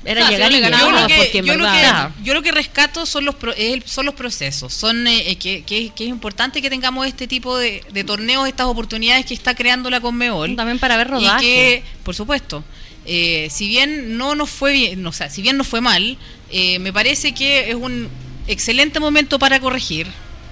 era 0.03 0.29
llegar 0.29 0.51
y 0.51 0.59
no 0.59 0.67
llegar. 0.67 0.79
yo, 0.81 0.91
lo 0.91 1.07
que, 1.07 1.31
yo, 1.33 1.55
lo 1.55 1.65
que, 1.65 1.79
Claro. 1.79 2.13
yo 2.23 2.33
lo 2.35 2.43
que 2.43 2.51
rescato 2.51 3.07
son 3.07 3.25
los 3.25 3.33
pro- 3.33 3.55
son 3.85 4.05
los 4.05 4.13
procesos 4.13 4.71
son 4.71 5.07
eh, 5.07 5.31
eh, 5.31 5.35
que, 5.37 5.63
que- 5.63 5.89
que 5.95 6.03
es 6.03 6.09
importante 6.11 6.61
que 6.61 6.69
tengamos 6.69 7.07
este 7.07 7.27
tipo 7.27 7.57
de, 7.57 7.81
de 7.91 8.03
torneos 8.03 8.47
estas 8.47 8.67
oportunidades 8.67 9.25
que 9.25 9.33
está 9.33 9.55
creando 9.55 9.89
la 9.89 10.01
Conmebol 10.01 10.55
También 10.55 10.77
para 10.77 10.95
ver 10.97 11.07
rodaje. 11.09 11.43
y 11.43 11.47
que 11.47 11.83
por 12.03 12.13
supuesto 12.13 12.63
eh, 13.07 13.47
si 13.49 13.67
bien 13.67 14.15
no 14.15 14.35
nos 14.35 14.51
fue 14.51 14.73
bien 14.73 15.03
o 15.07 15.11
sea 15.11 15.31
si 15.31 15.41
bien 15.41 15.57
nos 15.57 15.65
fue 15.67 15.81
mal 15.81 16.19
eh, 16.57 16.79
me 16.79 16.93
parece 16.93 17.33
que 17.33 17.69
es 17.69 17.75
un 17.75 18.07
excelente 18.47 19.01
momento 19.01 19.37
para 19.39 19.59
corregir 19.59 20.07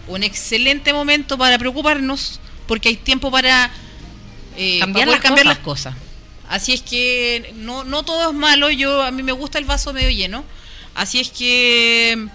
un 0.10 0.22
excelente 0.22 0.92
momento 0.92 1.38
para 1.38 1.58
preocuparnos 1.58 2.42
porque 2.68 2.90
hay 2.90 2.98
tiempo 2.98 3.32
para 3.32 3.72
eh, 4.58 4.80
Cambiar 4.80 5.08
las 5.08 5.22
cambiar 5.22 5.46
cosas. 5.46 5.56
las 5.56 5.64
cosas 5.64 5.96
así 6.50 6.74
es 6.74 6.82
que 6.82 7.54
no 7.56 7.86
no 7.86 8.04
todo 8.04 8.32
es 8.32 8.36
malo 8.36 8.70
yo 8.70 9.02
a 9.02 9.12
mí 9.12 9.24
me 9.24 9.32
gusta 9.32 9.60
el 9.60 9.64
vaso 9.64 9.94
medio 9.94 10.10
lleno 10.10 10.44
así 10.94 11.22
es 11.22 11.30
que 11.30 12.28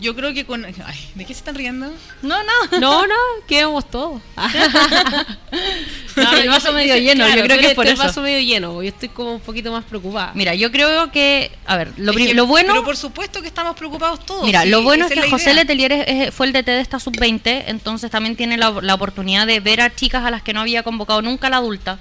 yo 0.00 0.14
creo 0.14 0.34
que 0.34 0.44
con 0.44 0.64
ay, 0.64 0.74
de 1.14 1.24
qué 1.24 1.32
se 1.34 1.38
están 1.38 1.54
riendo 1.54 1.92
No, 2.22 2.36
no. 2.42 2.78
No, 2.80 3.06
no, 3.06 3.14
quedamos 3.46 3.88
todos. 3.90 4.20
No, 6.16 6.32
el 6.32 6.48
vaso 6.48 6.72
medio 6.72 6.96
lleno, 6.96 7.26
yo 7.28 7.42
creo 7.42 7.58
que 7.58 7.66
es 7.68 7.74
por 7.74 7.86
el 7.86 7.94
eso. 7.94 8.02
vaso 8.04 8.22
medio 8.22 8.38
lleno, 8.38 8.80
yo 8.82 8.88
estoy 8.88 9.08
como 9.08 9.34
un 9.34 9.40
poquito 9.40 9.72
más 9.72 9.84
preocupada. 9.84 10.30
Mira, 10.34 10.54
yo 10.54 10.70
creo 10.70 11.10
que, 11.10 11.50
a 11.66 11.76
ver, 11.76 11.92
lo, 11.96 12.12
Es 12.12 12.16
que- 12.28 12.34
lo 12.34 12.46
bueno... 12.46 12.72
pero 12.72 12.84
por 12.84 12.96
supuesto 12.96 13.40
que 13.42 13.48
estamos 13.48 13.74
preocupados 13.76 14.24
todos 14.24 14.44
Mira, 14.46 14.62
sí, 14.62 14.68
lo 14.68 14.82
bueno 14.82 15.06
es 15.06 15.12
que 15.12 15.28
José. 15.28 15.54
Letelier 15.54 15.90
es- 15.92 16.04
es- 16.28 16.34
fue 16.34 16.46
el 16.46 16.52
DT 16.52 16.66
de 16.70 16.80
esta 16.80 17.00
sub-20, 17.00 17.64
entonces 17.66 18.10
también 18.12 18.36
tiene 18.36 18.56
la, 18.56 18.70
la 18.80 18.94
oportunidad 18.94 19.46
de 19.46 19.58
ver 19.58 19.80
a 19.80 19.94
chicas 19.94 20.24
a 20.24 20.30
las 20.30 20.42
que 20.42 20.52
no 20.52 20.60
había 20.60 20.84
convocado 20.84 21.20
nunca 21.20 21.50
la 21.50 21.56
adulta, 21.56 21.98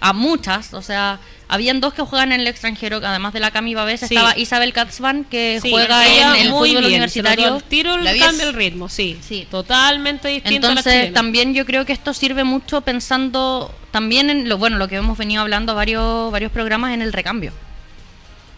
a 0.00 0.12
muchas, 0.12 0.74
o 0.74 0.82
sea, 0.82 1.18
habían 1.48 1.80
dos 1.80 1.92
que 1.94 2.02
juegan 2.02 2.32
en 2.32 2.40
el 2.40 2.46
extranjero, 2.46 3.00
además 3.04 3.32
de 3.32 3.40
la 3.40 3.50
Cami 3.50 3.74
Babés, 3.74 4.00
Sí. 4.00 4.06
estaba 4.14 4.36
Isabel 4.38 4.72
Katzman, 4.72 5.24
que 5.24 5.58
Sí, 5.62 5.70
juega 5.70 6.06
ella 6.06 6.36
en 6.36 6.46
el 6.46 6.50
muy 6.50 6.70
fútbol 6.70 6.82
bien, 6.82 6.94
universitario. 6.94 7.60
tiro 7.68 7.94
el 7.94 8.04
10. 8.04 8.18
cambio 8.24 8.48
el 8.48 8.54
ritmo, 8.54 8.88
sí. 8.88 9.18
Sí. 9.26 9.46
Totalmente 9.50 10.28
distinto 10.28 10.66
a 10.68 10.74
la 10.74 10.80
Entonces 10.80 11.12
también 11.12 11.52
yo 11.54 11.66
creo 11.66 11.84
que 11.84 11.92
esto 11.92 12.14
sirve 12.14 12.44
mucho 12.44 12.80
pensando 12.80 13.74
también 13.90 14.30
en 14.30 14.48
lo 14.48 14.58
bueno 14.58 14.78
lo 14.78 14.88
que 14.88 14.96
hemos 14.96 15.16
venido 15.18 15.42
hablando 15.42 15.74
varios 15.74 16.32
varios 16.32 16.50
programas 16.50 16.92
en 16.94 17.02
el 17.02 17.12
recambio. 17.12 17.52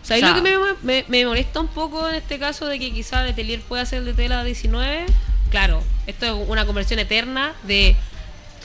O 0.02 0.06
sea, 0.06 0.16
ahí 0.16 0.22
O 0.22 0.26
sea- 0.26 0.36
lo 0.36 0.42
que 0.42 0.48
me, 0.50 0.56
me- 0.82 1.04
me 1.08 1.26
molesta 1.26 1.60
un 1.60 1.68
poco 1.68 2.08
en 2.08 2.14
este 2.14 2.38
caso 2.38 2.66
de 2.66 2.78
que 2.78 2.92
quizá 2.92 3.24
Letelier 3.24 3.60
pueda 3.62 3.84
ser 3.84 4.02
de 4.04 4.28
la 4.28 4.44
19, 4.44 5.04
claro, 5.50 5.82
esto 6.06 6.26
es 6.26 6.48
una 6.48 6.64
conversión 6.64 7.00
eterna 7.00 7.52
de 7.64 7.96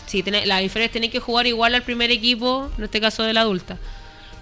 si 0.06 0.22
las 0.24 0.62
inferiores 0.62 0.92
tienen 0.92 1.10
que 1.10 1.20
jugar 1.20 1.48
igual 1.48 1.74
al 1.74 1.82
primer 1.84 2.12
equipo, 2.12 2.70
en 2.78 2.84
este 2.84 3.02
caso 3.02 3.24
de 3.24 3.34
la 3.34 3.42
adulta. 3.42 3.78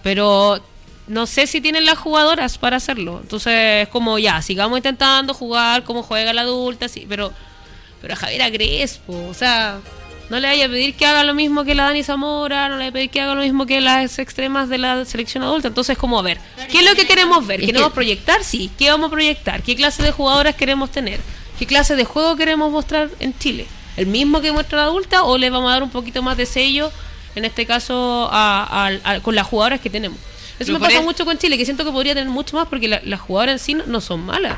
Pero 0.04 0.60
no 1.08 1.26
sé 1.26 1.48
si 1.48 1.62
tienen 1.62 1.86
las 1.86 1.98
jugadoras 1.98 2.58
para 2.58 2.78
hacerlo. 2.78 3.20
Entonces 3.22 3.84
es 3.84 3.88
como 3.90 4.20
ya, 4.20 4.42
sigamos 4.42 4.78
intentando 4.78 5.34
jugar 5.34 5.84
como 5.84 6.04
juega 6.04 6.34
la 6.34 6.42
adulta, 6.42 6.88
sí, 6.88 7.06
pero 7.10 7.32
pero 8.02 8.14
a 8.14 8.18
Javiera 8.18 8.50
Crespo, 8.50 9.28
o 9.28 9.34
sea, 9.34 9.80
no 10.30 10.40
le 10.40 10.48
vaya 10.48 10.68
a 10.68 10.70
pedir 10.70 10.94
que 10.96 11.06
haga 11.06 11.24
lo 11.26 11.34
mismo 11.34 11.66
que 11.66 11.76
la 11.76 11.84
Dani 11.84 12.02
Zamora, 12.02 12.70
no 12.70 12.76
le 12.76 12.80
vaya 12.80 12.90
a 12.90 12.94
pedir 12.94 13.10
que 13.10 13.20
haga 13.20 13.36
lo 13.36 13.42
mismo 13.42 13.66
que 13.66 13.82
las 13.82 14.20
extremas 14.20 14.70
de 14.70 14.78
la 14.78 15.04
selección 15.04 15.44
adulta. 15.44 15.68
Entonces, 15.68 15.98
como 15.98 16.18
a 16.18 16.22
ver, 16.22 16.40
¿qué 16.72 16.80
es 16.80 16.86
lo 16.90 16.96
que 16.96 17.06
queremos 17.06 17.46
ver? 17.46 17.60
¿Queremos 17.60 17.90
que- 17.90 17.96
proyectar? 17.96 18.42
Sí. 18.46 18.72
¿Qué 18.78 18.90
vamos 18.90 19.08
a 19.08 19.12
proyectar? 19.12 19.62
¿Qué 19.64 19.76
clase 19.76 20.02
de 20.02 20.12
jugadoras 20.12 20.56
queremos 20.56 20.92
tener? 20.92 21.20
¿Qué 21.58 21.66
clase 21.68 21.98
de 21.98 22.06
juego 22.06 22.38
queremos 22.38 22.72
mostrar 22.72 23.10
en 23.20 23.38
Chile? 23.38 23.68
¿El 23.98 24.06
mismo 24.08 24.40
que 24.40 24.54
muestra 24.54 24.78
la 24.78 24.84
adulta 24.86 25.24
o 25.24 25.38
le 25.38 25.50
vamos 25.50 25.70
a 25.70 25.74
dar 25.74 25.84
un 25.84 25.90
poquito 25.90 26.22
más 26.24 26.38
de 26.38 26.46
sello, 26.46 26.90
en 27.36 27.46
este 27.46 27.66
caso, 27.66 28.30
a- 28.32 28.88
a- 28.88 29.12
a- 29.14 29.20
con 29.22 29.36
las 29.36 29.48
jugadoras 29.48 29.80
que 29.82 29.90
tenemos? 29.90 30.18
Eso 30.60 30.68
Pero 30.74 30.80
me 30.80 30.88
pasa 30.88 31.02
mucho 31.02 31.24
con 31.26 31.38
Chile, 31.38 31.58
que 31.58 31.66
siento 31.66 31.86
que 31.86 31.92
podría 31.92 32.14
tener 32.14 32.30
mucho 32.30 32.58
más 32.58 32.68
porque 32.68 32.88
la- 32.88 33.02
las 33.06 33.22
jugadoras 33.22 33.54
en 33.54 33.60
sí 33.60 33.74
no, 33.76 33.86
no 33.86 34.02
son 34.02 34.26
malas. 34.26 34.58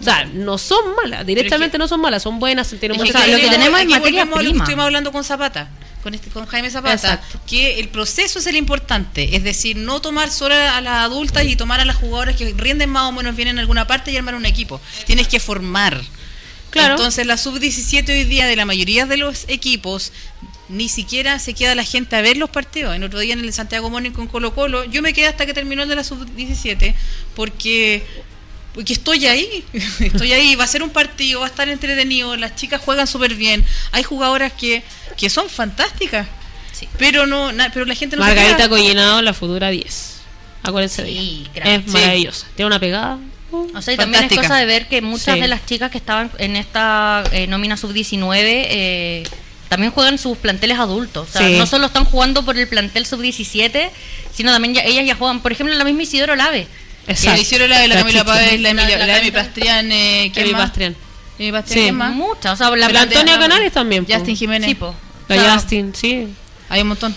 O 0.00 0.04
sea, 0.04 0.24
no 0.26 0.58
son 0.58 0.94
malas, 0.94 1.26
directamente 1.26 1.76
no 1.78 1.88
son 1.88 2.00
malas, 2.00 2.22
son 2.22 2.38
buenas, 2.38 2.68
tienen 2.78 2.92
Es 2.92 2.98
mucha 2.98 3.12
que, 3.14 3.18
o 3.18 3.22
sea, 3.24 3.32
lo 3.36 3.38
que 3.42 3.48
tenemos 3.50 3.80
es 3.80 3.86
materia 3.88 4.24
lo 4.26 4.30
que 4.32 4.38
prima. 4.44 4.58
estuvimos 4.62 4.84
hablando 4.84 5.10
con 5.10 5.24
Zapata, 5.24 5.70
con, 6.04 6.14
este, 6.14 6.30
con 6.30 6.46
Jaime 6.46 6.70
Zapata, 6.70 6.94
Exacto. 6.94 7.40
que 7.48 7.80
el 7.80 7.88
proceso 7.88 8.38
es 8.38 8.46
el 8.46 8.54
importante, 8.54 9.34
es 9.34 9.42
decir, 9.42 9.76
no 9.76 10.00
tomar 10.00 10.30
solo 10.30 10.54
a 10.54 10.80
las 10.80 11.04
adultas 11.04 11.44
y 11.46 11.56
tomar 11.56 11.80
a 11.80 11.84
las 11.84 11.96
jugadoras 11.96 12.36
que 12.36 12.54
rinden 12.56 12.90
más 12.90 13.08
o 13.08 13.12
menos 13.12 13.34
bien 13.34 13.48
en 13.48 13.58
alguna 13.58 13.88
parte 13.88 14.12
y 14.12 14.16
armar 14.16 14.36
un 14.36 14.46
equipo. 14.46 14.80
Tienes 15.04 15.26
que 15.26 15.40
formar. 15.40 16.00
Claro. 16.70 16.94
Entonces 16.94 17.26
la 17.26 17.36
sub-17 17.36 18.08
hoy 18.12 18.22
día 18.24 18.46
de 18.46 18.54
la 18.54 18.66
mayoría 18.66 19.04
de 19.06 19.16
los 19.16 19.46
equipos 19.48 20.12
ni 20.68 20.88
siquiera 20.88 21.38
se 21.38 21.54
queda 21.54 21.74
la 21.74 21.84
gente 21.84 22.14
a 22.16 22.20
ver 22.22 22.36
los 22.36 22.50
partidos. 22.50 22.94
El 22.94 23.02
otro 23.04 23.18
día 23.20 23.32
en 23.32 23.40
el 23.40 23.52
Santiago 23.52 23.88
Morning 23.90 24.10
con 24.10 24.26
Colo 24.26 24.54
Colo, 24.54 24.84
yo 24.84 25.00
me 25.02 25.12
quedé 25.12 25.26
hasta 25.28 25.46
que 25.46 25.54
terminó 25.54 25.82
el 25.82 25.88
de 25.88 25.96
la 25.96 26.04
sub-17 26.04 26.94
porque 27.34 28.02
porque 28.74 28.92
estoy 28.92 29.26
ahí, 29.26 29.64
estoy 30.00 30.32
ahí, 30.32 30.54
va 30.54 30.64
a 30.64 30.68
ser 30.68 30.82
un 30.84 30.90
partido, 30.90 31.40
va 31.40 31.46
a 31.46 31.48
estar 31.48 31.68
entretenido, 31.68 32.36
las 32.36 32.54
chicas 32.54 32.80
juegan 32.80 33.06
súper 33.08 33.34
bien, 33.34 33.64
hay 33.92 34.02
jugadoras 34.04 34.52
que, 34.52 34.84
que 35.16 35.30
son 35.30 35.48
fantásticas, 35.48 36.28
pero 36.96 37.26
no 37.26 37.50
na- 37.50 37.70
pero 37.72 37.86
la 37.86 37.94
gente 37.96 38.16
no 38.16 38.22
se 38.22 38.28
Margarita 38.28 38.56
queda. 38.58 38.68
Collinado, 38.68 39.20
la 39.22 39.34
futura 39.34 39.70
10. 39.70 40.20
Acuérdense 40.62 41.02
de 41.02 41.08
Sí, 41.10 41.18
ella. 41.18 41.50
crack. 41.54 41.66
Es 41.66 41.82
Sí. 41.86 41.90
maravillosa. 41.92 42.46
Tiene 42.54 42.66
una 42.66 42.78
pegada. 42.78 43.18
uh, 43.50 43.76
O 43.76 43.82
sea, 43.82 43.94
y 43.94 43.96
también 43.96 44.24
es 44.24 44.28
Fantástica. 44.28 44.42
cosa 44.42 44.56
de 44.60 44.66
ver 44.66 44.86
que 44.86 45.00
muchas 45.02 45.34
Sí. 45.34 45.40
de 45.40 45.48
las 45.48 45.66
chicas 45.66 45.90
que 45.90 45.98
estaban 45.98 46.30
en 46.38 46.54
esta 46.54 47.24
eh, 47.32 47.46
nómina 47.48 47.76
sub-19 47.76 48.36
eh, 48.44 49.22
también 49.68 49.92
juegan 49.92 50.18
sus 50.18 50.36
planteles 50.38 50.78
adultos. 50.78 51.28
O 51.28 51.32
sea, 51.32 51.46
Sí. 51.46 51.56
no 51.58 51.66
solo 51.66 51.86
están 51.86 52.04
jugando 52.04 52.44
por 52.44 52.56
el 52.58 52.66
plantel 52.68 53.04
sub-17, 53.06 53.90
sino 54.34 54.52
también 54.52 54.74
ya, 54.74 54.82
ellas 54.82 55.04
ya 55.06 55.14
juegan, 55.14 55.40
por 55.40 55.52
ejemplo, 55.52 55.74
la 55.74 55.84
misma 55.84 56.02
Isidoro 56.02 56.36
Lave. 56.36 56.66
Exacto. 57.06 57.36
Que 57.36 57.42
hicieron 57.42 57.70
la 57.70 57.78
de 57.80 57.88
la 57.88 57.94
La 57.96 58.00
Camila. 58.02 58.24
Páez, 58.24 58.60
la, 58.60 58.70
Emilia- 58.70 58.88
La- 58.90 58.98
la, 58.98 59.06
la- 59.06 59.14
de 59.16 59.22
mi 59.22 59.30
Pastrián, 59.30 59.90
eh, 59.92 60.30
¿quién 60.34 60.46
Emi? 60.46 60.54
Pastrián. 60.54 60.96
Emi 61.38 61.52
Pastrián, 61.52 61.86
Sí. 61.86 61.92
Muchas. 62.14 62.52
O 62.52 62.56
sea, 62.56 62.76
la 62.76 62.86
Pero 62.86 62.98
Antonia 62.98 63.38
Canales 63.38 63.72
también. 63.72 64.04
po. 64.04 64.12
Justin 64.12 64.36
Jiménez. 64.36 64.68
Sí, 64.68 64.74
po. 64.74 64.94
La 65.28 65.36
O 65.36 65.40
sea, 65.40 65.54
Justin, 65.54 65.94
sí. 65.94 66.28
Hay 66.68 66.82
un 66.82 66.88
montón. 66.88 67.14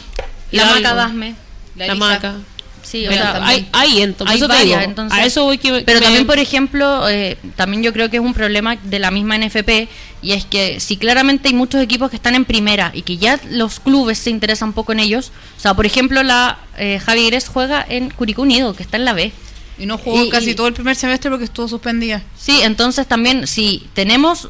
La 0.51 0.63
Hidalgo. 0.63 0.81
Maca 0.81 0.95
Dasme. 0.95 1.35
La. 1.75 1.95
Maca. 1.95 2.35
Sí, 2.83 3.07
o 3.07 3.11
sea, 3.11 3.45
hay, 3.45 3.67
hay 3.71 4.01
entonces, 4.01 4.31
hay 4.33 4.37
eso 4.37 4.47
te 4.47 4.53
varias, 4.53 4.79
digo, 4.79 4.89
entonces- 4.89 5.17
a 5.19 5.25
eso 5.25 5.43
voy 5.43 5.57
que 5.57 5.83
Pero 5.85 5.99
me- 5.99 6.05
también, 6.05 6.25
por 6.27 6.39
ejemplo, 6.39 7.07
eh, 7.09 7.37
también 7.55 7.83
yo 7.83 7.93
creo 7.93 8.09
que 8.09 8.17
es 8.17 8.23
un 8.23 8.33
problema 8.33 8.75
de 8.75 8.99
la 8.99 9.11
misma 9.11 9.35
NFP 9.37 9.87
y 10.21 10.31
es 10.33 10.45
que 10.45 10.79
si 10.79 10.97
claramente 10.97 11.47
hay 11.47 11.53
muchos 11.53 11.81
equipos 11.81 12.09
que 12.09 12.15
están 12.15 12.35
en 12.35 12.45
primera 12.45 12.91
y 12.93 13.03
que 13.03 13.17
ya 13.17 13.39
los 13.49 13.79
clubes 13.79 14.17
se 14.17 14.29
interesan 14.29 14.69
un 14.69 14.73
poco 14.73 14.91
en 14.91 14.99
ellos, 14.99 15.31
o 15.57 15.59
sea, 15.59 15.73
por 15.73 15.85
ejemplo, 15.85 16.23
la 16.23 16.59
eh, 16.77 16.99
Javi 17.05 17.27
Gres 17.27 17.47
juega 17.47 17.85
en 17.87 18.09
Curicó 18.09 18.41
Unido, 18.41 18.73
que 18.75 18.83
está 18.83 18.97
en 18.97 19.05
la 19.05 19.13
B. 19.13 19.31
Y 19.77 19.85
no 19.87 19.97
jugó 19.97 20.25
Y- 20.25 20.29
casi 20.29 20.51
y- 20.51 20.55
todo 20.55 20.67
el 20.67 20.73
primer 20.73 20.95
semestre 20.95 21.29
porque 21.31 21.45
estuvo 21.45 21.67
suspendida. 21.67 22.21
Sí, 22.37 22.59
entonces 22.61 23.07
también 23.07 23.47
si 23.47 23.87
tenemos 23.93 24.49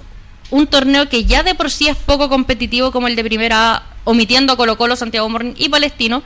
un 0.50 0.68
torneo 0.68 1.08
que 1.08 1.24
ya 1.24 1.44
de 1.44 1.56
por 1.56 1.72
sí 1.72 1.88
es 1.88 1.96
poco 1.96 2.28
competitivo 2.28 2.92
como 2.92 3.08
el 3.08 3.16
de 3.16 3.24
primera 3.24 3.76
A, 3.76 3.84
omitiendo 4.04 4.52
a 4.52 4.58
Colo 4.58 4.78
Colo, 4.78 4.96
Santiago 4.98 5.30
Morning 5.30 5.54
y 5.58 5.70
Palestino, 5.70 6.22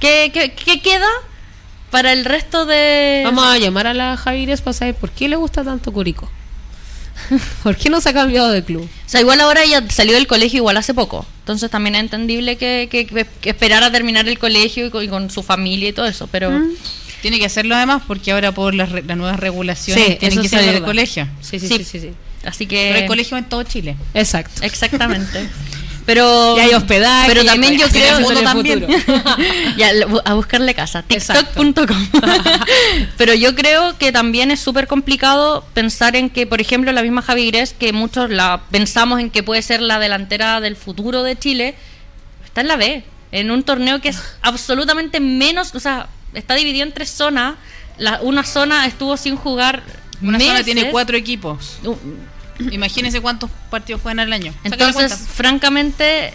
¿qué, 0.00 0.30
qué, 0.32 0.52
qué 0.52 0.80
queda 0.80 1.08
para 1.90 2.12
el 2.12 2.24
resto 2.24 2.66
de... 2.66 3.22
Vamos 3.24 3.44
a 3.46 3.58
llamar 3.58 3.86
a 3.86 3.94
la 3.94 4.16
Javires 4.16 4.60
para 4.60 4.74
saber 4.74 4.94
por 4.94 5.10
qué 5.10 5.28
le 5.28 5.36
gusta 5.36 5.64
tanto 5.64 5.92
Curicó. 5.92 6.30
¿Por 7.62 7.76
qué 7.76 7.88
no 7.88 8.00
se 8.00 8.10
ha 8.10 8.12
cambiado 8.12 8.50
de 8.50 8.62
club? 8.62 8.82
O 8.84 9.08
sea, 9.08 9.20
igual 9.20 9.40
ahora 9.40 9.64
ya 9.64 9.82
salió 9.90 10.14
del 10.14 10.26
colegio 10.26 10.58
igual 10.58 10.76
hace 10.76 10.92
poco. 10.94 11.24
Entonces 11.40 11.70
también 11.70 11.94
es 11.94 12.02
entendible 12.02 12.56
que, 12.56 12.88
que, 12.90 13.06
que 13.06 13.50
esperara 13.50 13.90
terminar 13.90 14.28
el 14.28 14.38
colegio 14.38 14.86
y 14.86 14.90
con, 14.90 15.02
y 15.04 15.08
con 15.08 15.30
su 15.30 15.42
familia 15.42 15.88
y 15.88 15.92
todo 15.92 16.06
eso. 16.06 16.26
Pero 16.30 16.50
Tiene 17.22 17.38
que 17.38 17.46
hacerlo 17.46 17.74
además 17.74 18.02
porque 18.06 18.32
ahora 18.32 18.52
por 18.52 18.74
las, 18.74 18.92
re- 18.92 19.02
las 19.02 19.16
nuevas 19.16 19.40
regulaciones 19.40 20.18
tienen 20.18 20.38
eso 20.38 20.42
que 20.42 20.48
sí 20.48 20.56
salir 20.56 20.72
del 20.74 20.82
colegio. 20.84 21.26
Sí, 21.40 21.58
sí, 21.58 21.68
Sí. 21.68 21.78
sí, 21.78 21.84
sí, 21.84 22.00
sí. 22.00 22.10
así 22.44 22.66
Pero 22.66 22.94
hay 22.96 23.00
que... 23.02 23.06
colegios 23.06 23.38
en 23.38 23.44
todo 23.48 23.62
Chile. 23.62 23.96
Exacto. 24.12 24.62
Exactamente. 24.62 25.48
Pero, 26.06 26.56
Y 26.56 26.60
hay 26.60 26.74
hospedaje, 26.74 27.28
Pero 27.28 27.42
y 27.42 27.46
también 27.46 27.72
hay 27.72 27.78
yo 27.80 27.88
creo 27.88 28.42
también. 28.42 28.86
ya, 29.76 29.90
a 30.24 30.34
buscarle 30.34 30.72
casa. 30.72 31.02
TikTok.com. 31.02 32.08
pero 33.18 33.34
yo 33.34 33.56
creo 33.56 33.98
que 33.98 34.12
también 34.12 34.52
es 34.52 34.60
súper 34.60 34.86
complicado 34.86 35.64
pensar 35.74 36.14
en 36.14 36.30
que, 36.30 36.46
por 36.46 36.60
ejemplo, 36.60 36.92
la 36.92 37.02
misma 37.02 37.22
Javi 37.22 37.50
Gres, 37.50 37.74
que 37.74 37.92
muchos 37.92 38.30
la 38.30 38.62
pensamos 38.70 39.18
en 39.18 39.30
que 39.30 39.42
puede 39.42 39.62
ser 39.62 39.82
la 39.82 39.98
delantera 39.98 40.60
del 40.60 40.76
futuro 40.76 41.24
de 41.24 41.36
Chile, 41.36 41.74
está 42.44 42.60
en 42.60 42.68
la 42.68 42.76
B, 42.76 43.02
en 43.32 43.50
un 43.50 43.64
torneo 43.64 44.00
que 44.00 44.10
es 44.10 44.22
absolutamente 44.42 45.18
menos, 45.18 45.74
o 45.74 45.80
sea, 45.80 46.06
está 46.34 46.54
dividido 46.54 46.86
en 46.86 46.92
tres 46.92 47.10
zonas. 47.10 47.56
La, 47.98 48.20
una 48.22 48.44
zona 48.44 48.86
estuvo 48.86 49.16
sin 49.16 49.36
jugar. 49.36 49.82
Una 50.22 50.38
zona 50.38 50.62
tiene 50.62 50.90
cuatro 50.90 51.16
equipos. 51.16 51.78
Uh, 51.82 51.96
Imagínense 52.58 53.20
cuántos 53.20 53.50
partidos 53.70 54.02
juegan 54.02 54.20
al 54.20 54.32
año. 54.32 54.52
Entonces, 54.64 55.14
francamente, 55.14 56.34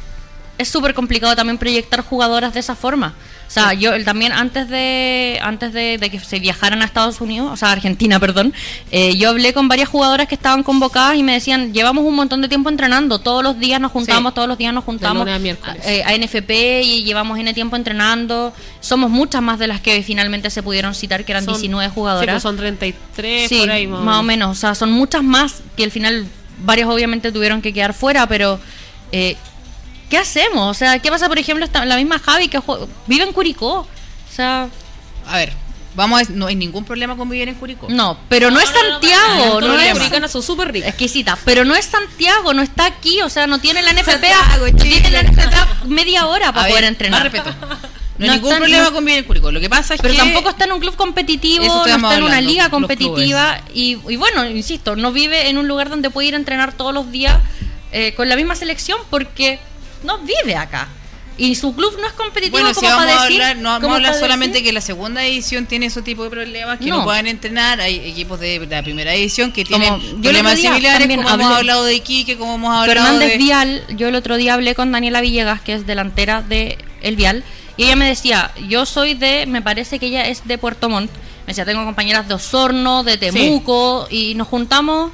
es 0.62 0.70
súper 0.70 0.94
complicado 0.94 1.36
también 1.36 1.58
proyectar 1.58 2.02
jugadoras 2.02 2.54
de 2.54 2.60
esa 2.60 2.76
forma. 2.76 3.14
O 3.48 3.54
sea, 3.54 3.74
yo 3.74 4.02
también 4.06 4.32
antes 4.32 4.70
de 4.70 5.38
antes 5.44 5.74
de, 5.74 5.98
de 5.98 6.10
que 6.10 6.22
se 6.22 6.40
viajaran 6.40 6.82
a 6.82 6.86
Estados 6.86 7.20
Unidos, 7.20 7.50
o 7.52 7.58
sea, 7.58 7.68
a 7.68 7.72
Argentina, 7.74 8.18
perdón, 8.26 8.54
eh, 8.92 9.18
yo 9.18 9.28
hablé 9.30 9.52
con 9.54 9.68
varias 9.68 9.90
jugadoras 9.90 10.28
que 10.30 10.36
estaban 10.36 10.64
convocadas 10.64 11.18
y 11.18 11.24
me 11.24 11.34
decían, 11.34 11.74
llevamos 11.74 12.06
un 12.06 12.16
montón 12.16 12.42
de 12.42 12.48
tiempo 12.48 12.70
entrenando, 12.70 13.20
todos 13.20 13.44
los 13.44 13.60
días 13.60 13.82
nos 13.82 13.92
juntamos, 13.92 14.32
Sí. 14.32 14.36
todos 14.36 14.48
los 14.48 14.58
días 14.58 14.74
nos 14.74 14.86
juntamos 14.86 15.28
a 15.28 15.36
eh, 15.36 16.04
a 16.06 16.14
NFP 16.18 16.82
y 16.84 17.04
llevamos 17.04 17.38
N 17.40 17.54
tiempo 17.54 17.76
entrenando. 17.76 18.54
Somos 18.80 19.10
muchas 19.10 19.42
más 19.42 19.60
de 19.60 19.68
las 19.68 19.82
que 19.82 20.02
finalmente 20.02 20.50
se 20.50 20.64
pudieron 20.64 20.96
citar, 20.96 21.26
que 21.26 21.34
eran 21.34 21.44
Son- 21.44 21.56
19 21.56 21.90
Sí, 21.90 21.92
jugadoras. 21.94 22.34
pues 22.36 22.44
son 22.44 22.56
33 22.56 23.50
Sí, 23.50 23.60
por 23.60 23.72
ahí 23.72 23.86
más 23.86 24.20
o 24.20 24.24
menos. 24.24 24.52
O 24.58 24.60
sea, 24.60 24.76
son 24.76 24.92
muchas 24.94 25.24
más 25.24 25.62
que 25.76 25.84
al 25.84 25.92
final 25.92 26.26
varios 26.64 26.90
obviamente 26.90 27.34
tuvieron 27.34 27.62
que 27.62 27.74
quedar 27.74 27.94
fuera, 27.94 28.28
pero 28.28 28.60
eh, 29.12 29.36
¿qué 30.12 30.20
hacemos? 30.20 30.70
O 30.70 30.74
sea, 30.76 31.00
¿qué 31.00 31.10
pasa, 31.10 31.28
por 31.28 31.40
ejemplo, 31.40 31.66
esta- 31.66 31.84
la 31.86 31.96
misma 31.96 32.20
Javi 32.20 32.48
que 32.50 32.60
vive 33.08 33.24
en 33.24 33.34
Curicó? 33.34 33.80
O 33.80 33.88
sea, 34.36 34.68
A 35.28 35.38
ver, 35.38 35.54
vamos 35.96 36.22
a, 36.22 36.32
no 36.32 36.46
hay 36.48 36.56
ningún 36.56 36.86
problema 36.86 37.16
con 37.18 37.28
vivir 37.30 37.48
en 37.50 37.56
Curicó. 37.56 37.88
no, 37.90 38.18
pero 38.30 38.52
no, 38.52 38.60
es 38.60 38.70
Santiago, 38.70 39.60
no, 39.62 39.80
es 39.80 39.92
Americanas 39.92 40.32
son 40.32 40.44
súper 40.44 40.72
ricas. 40.72 40.90
exquisita, 40.90 41.38
pero 41.46 41.66
no 41.66 41.74
es 41.76 41.86
Santiago, 41.86 42.54
no 42.54 42.62
está 42.62 42.86
aquí, 42.86 43.22
o 43.22 43.30
sea, 43.30 43.48
no 43.48 43.60
tiene 43.60 43.82
la 43.82 43.92
NFP, 43.94 44.12
Santiago, 44.12 44.68
no 44.72 44.76
tiene 44.78 45.10
la. 45.10 45.24
NFP 45.24 45.88
media 45.88 46.28
hora 46.28 46.50
A 46.50 46.54
para 46.54 46.64
ver, 46.66 46.72
poder 46.74 46.84
más 46.84 46.92
entrenar. 46.92 47.24
respeto. 47.24 47.56
No, 48.18 48.28
No 48.28 48.34
hay 48.34 48.38
ningún 48.40 48.56
problema 48.58 48.84
no- 48.84 48.94
con 48.94 49.04
vivir 49.06 49.20
en 49.20 49.26
Curicó. 49.26 49.52
Lo 49.52 49.60
que 49.60 49.70
pasa 49.70 49.96
es 49.96 50.02
Pero 50.02 50.14
que 50.14 50.20
tampoco 50.20 50.50
está 50.52 50.66
en 50.66 50.74
un 50.74 50.80
club 50.80 50.96
competitivo, 50.96 51.66
no 51.66 51.86
está 51.86 52.16
en 52.18 52.24
una 52.24 52.40
liga 52.40 52.70
competitiva 52.70 53.60
y, 53.74 53.98
y 54.08 54.16
bueno, 54.18 54.46
insisto, 54.46 54.96
no 54.96 55.12
vive 55.12 55.50
en 55.50 55.58
un 55.58 55.68
lugar 55.68 55.90
donde 55.90 56.10
puede 56.12 56.28
ir 56.28 56.34
a 56.36 56.38
entrenar 56.38 56.74
todos 56.74 56.94
los 56.94 57.12
días 57.12 57.38
eh, 57.92 58.14
con 58.16 58.30
la 58.30 58.36
misma 58.36 58.56
selección 58.56 59.00
porque 59.10 59.60
no 60.04 60.18
vive 60.20 60.56
acá. 60.56 60.88
Y 61.38 61.56
su 61.56 61.74
club 61.74 61.98
no 62.00 62.06
es 62.06 62.14
competitivo 62.14 62.52
Bueno, 62.60 62.70
si 62.70 62.82
como 62.82 62.90
vamos 62.90 63.06
para 63.06 63.22
a 63.22 63.24
decir... 63.26 63.42
hablar, 63.42 63.58
no 63.58 63.70
vamos 63.70 63.82
como 63.82 63.94
a 63.94 63.98
hablar 63.98 64.14
solamente 64.20 64.58
decir- 64.60 64.66
que 64.70 64.74
la 64.74 64.82
segunda 64.82 65.26
edición 65.26 65.66
tiene 65.66 65.88
ese 65.88 66.02
tipo 66.04 66.24
de 66.24 66.30
problemas 66.30 66.78
que 66.78 66.86
no, 66.88 66.98
No. 67.00 67.04
pueden 67.06 67.26
entrenar. 67.26 67.80
Hay 67.82 67.96
equipos 67.96 68.40
de 68.40 68.60
la 68.70 68.84
primera 68.84 69.14
edición 69.16 69.52
que 69.52 69.64
Como- 69.66 69.80
tienen 69.80 70.02
el 70.18 70.22
problemas 70.22 70.56
día 70.58 70.70
similares, 70.72 71.08
como 71.08 71.30
hemos 71.30 71.58
hablado 71.58 71.86
de 71.86 71.96
Iquique, 71.96 72.38
como 72.38 72.56
hemos 72.56 72.70
hablado 72.78 73.06
Fernández 73.06 73.30
de... 73.32 73.38
Vial, 73.38 73.84
yo 73.96 74.08
el 74.10 74.16
otro 74.16 74.38
día 74.38 74.54
hablé 74.54 74.76
con 74.76 74.92
Daniela 74.92 75.22
Villegas, 75.22 75.62
que 75.62 75.74
es 75.74 75.88
delantera 75.88 76.42
de 76.44 76.78
El 77.02 77.16
Vial, 77.16 77.44
y 77.78 77.86
ella 77.86 77.96
me 77.96 78.06
decía, 78.08 78.52
yo 78.68 78.86
soy 78.86 79.16
de, 79.16 79.46
me 79.48 79.64
parece 79.64 79.98
que 79.98 80.08
ella 80.08 80.28
es 80.28 80.46
de 80.48 80.58
Puerto 80.60 80.90
Montt, 80.90 81.10
me 81.12 81.48
decía, 81.48 81.66
tengo 81.66 81.84
compañeras 81.86 82.28
de 82.28 82.36
Osorno, 82.36 83.04
de 83.04 83.18
Temuco, 83.18 84.06
y 84.12 84.36
nos 84.36 84.48
juntamos 84.48 85.12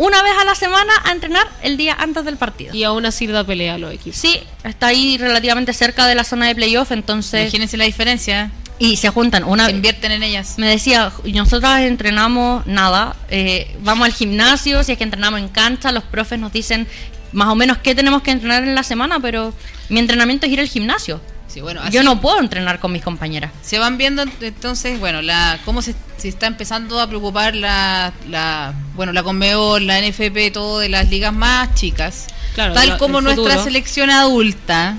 una 0.00 0.22
vez 0.22 0.32
a 0.40 0.44
la 0.44 0.54
semana 0.54 0.94
a 1.04 1.12
entrenar 1.12 1.46
el 1.62 1.76
día 1.76 1.94
antes 1.98 2.24
del 2.24 2.38
partido. 2.38 2.74
Y 2.74 2.84
aún 2.84 3.04
así 3.04 3.26
da 3.26 3.44
pelea 3.44 3.74
a 3.74 3.78
los 3.78 3.92
equipos. 3.92 4.18
Sí, 4.18 4.40
está 4.64 4.86
ahí 4.86 5.18
relativamente 5.18 5.74
cerca 5.74 6.06
de 6.06 6.14
la 6.14 6.24
zona 6.24 6.46
de 6.46 6.54
playoff, 6.54 6.90
entonces... 6.90 7.42
Imagínense 7.42 7.76
la 7.76 7.84
diferencia. 7.84 8.50
Y 8.78 8.96
se 8.96 9.10
juntan 9.10 9.44
una 9.44 9.66
Se 9.66 9.72
invierten 9.72 10.10
en 10.12 10.22
ellas. 10.22 10.54
Me 10.56 10.68
decía, 10.68 11.12
nosotras 11.34 11.82
entrenamos 11.82 12.66
nada, 12.66 13.14
eh, 13.28 13.76
vamos 13.80 14.06
al 14.06 14.14
gimnasio, 14.14 14.82
si 14.84 14.92
es 14.92 14.98
que 14.98 15.04
entrenamos 15.04 15.38
en 15.38 15.48
cancha, 15.48 15.92
los 15.92 16.04
profes 16.04 16.38
nos 16.38 16.50
dicen 16.50 16.88
más 17.32 17.48
o 17.48 17.54
menos 17.54 17.76
qué 17.76 17.94
tenemos 17.94 18.22
que 18.22 18.30
entrenar 18.30 18.62
en 18.62 18.74
la 18.74 18.82
semana, 18.82 19.20
pero 19.20 19.52
mi 19.90 20.00
entrenamiento 20.00 20.46
es 20.46 20.52
ir 20.52 20.60
al 20.60 20.68
gimnasio. 20.68 21.20
Sí, 21.52 21.60
bueno, 21.60 21.80
así 21.82 21.92
Yo 21.92 22.02
no 22.04 22.20
puedo 22.20 22.38
entrenar 22.38 22.78
con 22.78 22.92
mis 22.92 23.02
compañeras. 23.02 23.50
se 23.62 23.78
van 23.78 23.98
viendo 23.98 24.22
entonces, 24.40 25.00
bueno, 25.00 25.20
la 25.20 25.58
cómo 25.64 25.82
se, 25.82 25.94
se 26.16 26.28
está 26.28 26.46
empezando 26.46 27.00
a 27.00 27.08
preocupar 27.08 27.56
la, 27.56 28.12
la 28.28 28.72
bueno, 28.94 29.12
la 29.12 29.22
Conmebol, 29.24 29.86
la 29.86 30.00
NFP, 30.00 30.52
todo 30.52 30.78
de 30.78 30.88
las 30.88 31.08
ligas 31.10 31.32
más 31.32 31.74
chicas. 31.74 32.26
Claro, 32.54 32.74
Tal 32.74 32.90
lo- 32.90 32.98
como 32.98 33.18
el 33.18 33.24
nuestra 33.24 33.62
selección 33.64 34.10
adulta, 34.10 34.96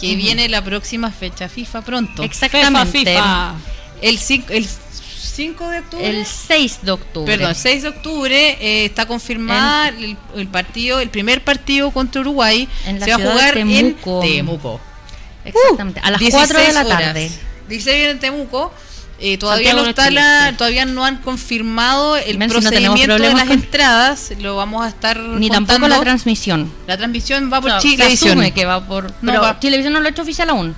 que 0.00 0.14
viene 0.14 0.48
la 0.48 0.62
próxima 0.62 1.10
fecha 1.10 1.48
FIFA 1.48 1.82
pronto. 1.82 2.22
Exactamente. 2.22 2.98
FIFA, 3.10 3.54
FIFA. 3.54 3.54
El 4.02 4.18
5 4.18 4.46
el 4.52 4.66
5 4.66 5.68
de 5.70 5.78
octubre. 5.80 6.08
El 6.08 6.26
6 6.26 6.78
de 6.82 6.90
octubre. 6.92 7.36
Perdón, 7.36 7.54
6 7.54 7.82
de 7.82 7.88
octubre 7.88 8.50
eh, 8.60 8.84
está 8.86 9.06
confirmada 9.06 9.88
el, 9.88 10.16
el 10.36 10.46
partido, 10.48 11.00
el 11.00 11.10
primer 11.10 11.42
partido 11.44 11.90
contra 11.90 12.20
Uruguay 12.20 12.68
En 12.86 12.98
la 13.00 13.06
se 13.06 13.12
va 13.12 13.16
a 13.16 13.18
de 13.24 13.30
jugar 13.32 13.54
Temuco. 13.54 14.22
en 14.24 14.30
Temuco. 14.32 14.80
Exactamente. 15.44 16.00
a 16.02 16.10
las 16.10 16.20
4 16.30 16.58
de 16.58 16.72
la 16.72 16.82
16 16.84 16.88
tarde. 16.88 17.26
horas. 17.26 17.38
16 17.68 18.06
en 18.08 18.18
Temuco. 18.20 18.72
Eh, 19.20 19.36
todavía 19.36 19.70
Santiago 19.70 19.82
no 19.84 19.90
está 19.90 20.04
Chile, 20.08 20.20
la, 20.20 20.50
sí. 20.50 20.56
todavía 20.56 20.84
no 20.84 21.04
han 21.04 21.16
confirmado 21.16 22.16
el 22.16 22.32
si 22.32 22.38
no 22.38 22.46
procedimiento 22.48 23.14
de 23.18 23.30
las 23.34 23.42
con- 23.44 23.50
entradas. 23.52 24.30
Lo 24.38 24.54
vamos 24.56 24.84
a 24.84 24.88
estar 24.88 25.18
Ni 25.18 25.50
tampoco 25.50 25.88
la 25.88 25.98
transmisión. 26.00 26.72
La 26.86 26.96
transmisión 26.96 27.50
va 27.52 27.60
por 27.60 27.70
No, 27.72 27.80
se 27.80 28.00
asume 28.02 28.52
que 28.52 28.64
va 28.64 28.86
por... 28.86 29.06
No, 29.22 29.32
pero 29.32 29.40
va- 29.42 29.58
Chilevisión 29.58 29.92
no 29.92 29.98
lo 30.00 30.06
ha 30.06 30.10
hecho 30.10 30.22
oficial 30.22 30.50
aún. 30.50 30.76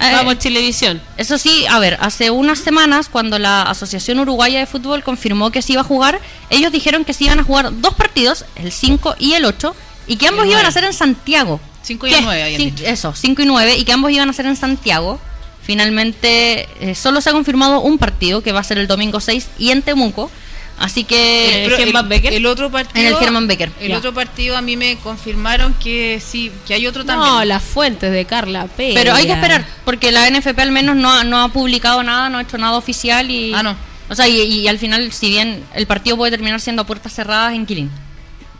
Eh, 0.00 0.10
Vamos, 0.12 0.38
Chilevisión. 0.38 1.00
Eso 1.16 1.38
sí, 1.38 1.66
a 1.68 1.78
ver, 1.78 1.96
hace 2.00 2.30
unas 2.30 2.58
semanas 2.58 3.08
cuando 3.08 3.38
la 3.38 3.62
Asociación 3.62 4.18
Uruguaya 4.20 4.58
de 4.60 4.66
Fútbol 4.66 5.02
confirmó 5.04 5.50
que 5.50 5.62
se 5.62 5.72
iba 5.72 5.80
a 5.82 5.84
jugar, 5.84 6.20
ellos 6.50 6.72
dijeron 6.72 7.04
que 7.04 7.12
se 7.12 7.24
iban 7.24 7.38
a 7.40 7.44
jugar 7.44 7.70
dos 7.80 7.94
partidos, 7.94 8.44
el 8.56 8.72
5 8.72 9.16
y 9.18 9.34
el 9.34 9.44
8, 9.44 9.74
y 10.06 10.16
que 10.16 10.26
ambos 10.28 10.46
iban 10.46 10.66
a 10.66 10.70
ser 10.70 10.84
en 10.84 10.92
Santiago. 10.92 11.60
5 11.84 12.06
y 12.06 12.10
¿Qué? 12.10 12.20
9 12.22 12.42
habían 12.42 12.60
Cin- 12.60 12.74
dicho. 12.74 12.84
Eso, 12.86 13.14
5 13.14 13.42
y 13.42 13.46
9, 13.46 13.76
y 13.76 13.84
que 13.84 13.92
ambos 13.92 14.10
iban 14.10 14.28
a 14.28 14.32
ser 14.32 14.46
en 14.46 14.56
Santiago. 14.56 15.20
Finalmente, 15.62 16.68
eh, 16.80 16.94
solo 16.94 17.20
se 17.20 17.30
ha 17.30 17.32
confirmado 17.32 17.80
un 17.80 17.98
partido, 17.98 18.42
que 18.42 18.52
va 18.52 18.60
a 18.60 18.64
ser 18.64 18.78
el 18.78 18.86
domingo 18.86 19.20
6 19.20 19.48
y 19.58 19.70
en 19.70 19.82
Temuco. 19.82 20.30
Así 20.78 21.04
que... 21.04 21.64
Eh, 21.64 21.66
Pero 21.66 21.76
Germán 21.78 22.08
Becker? 22.08 22.32
el 22.32 22.46
otro 22.46 22.70
partido, 22.70 23.00
En 23.00 23.06
el 23.12 23.16
Germán 23.18 23.46
Becker, 23.46 23.70
El 23.80 23.88
ya. 23.90 23.98
otro 23.98 24.12
partido 24.12 24.56
a 24.56 24.60
mí 24.60 24.76
me 24.76 24.96
confirmaron 24.96 25.72
que 25.74 26.20
sí, 26.24 26.50
que 26.66 26.74
hay 26.74 26.86
otro 26.86 27.04
también. 27.04 27.30
No, 27.32 27.44
las 27.44 27.62
fuentes 27.62 28.10
de 28.12 28.24
Carla 28.24 28.66
Pérez. 28.66 28.94
Pero 28.94 29.14
hay 29.14 29.26
que 29.26 29.32
esperar, 29.32 29.64
porque 29.84 30.10
la 30.10 30.28
NFP 30.28 30.58
al 30.60 30.72
menos 30.72 30.96
no 30.96 31.10
ha, 31.12 31.22
no 31.24 31.40
ha 31.42 31.48
publicado 31.48 32.02
nada, 32.02 32.28
no 32.28 32.38
ha 32.38 32.42
hecho 32.42 32.58
nada 32.58 32.76
oficial 32.76 33.30
y... 33.30 33.52
Ah, 33.54 33.62
no. 33.62 33.76
O 34.10 34.14
sea, 34.14 34.26
y, 34.28 34.40
y 34.42 34.68
al 34.68 34.78
final, 34.78 35.12
si 35.12 35.28
bien 35.30 35.62
el 35.74 35.86
partido 35.86 36.16
puede 36.16 36.30
terminar 36.32 36.60
siendo 36.60 36.82
a 36.82 36.86
puertas 36.86 37.12
cerradas 37.14 37.54
en 37.54 37.64
Quilín. 37.66 37.90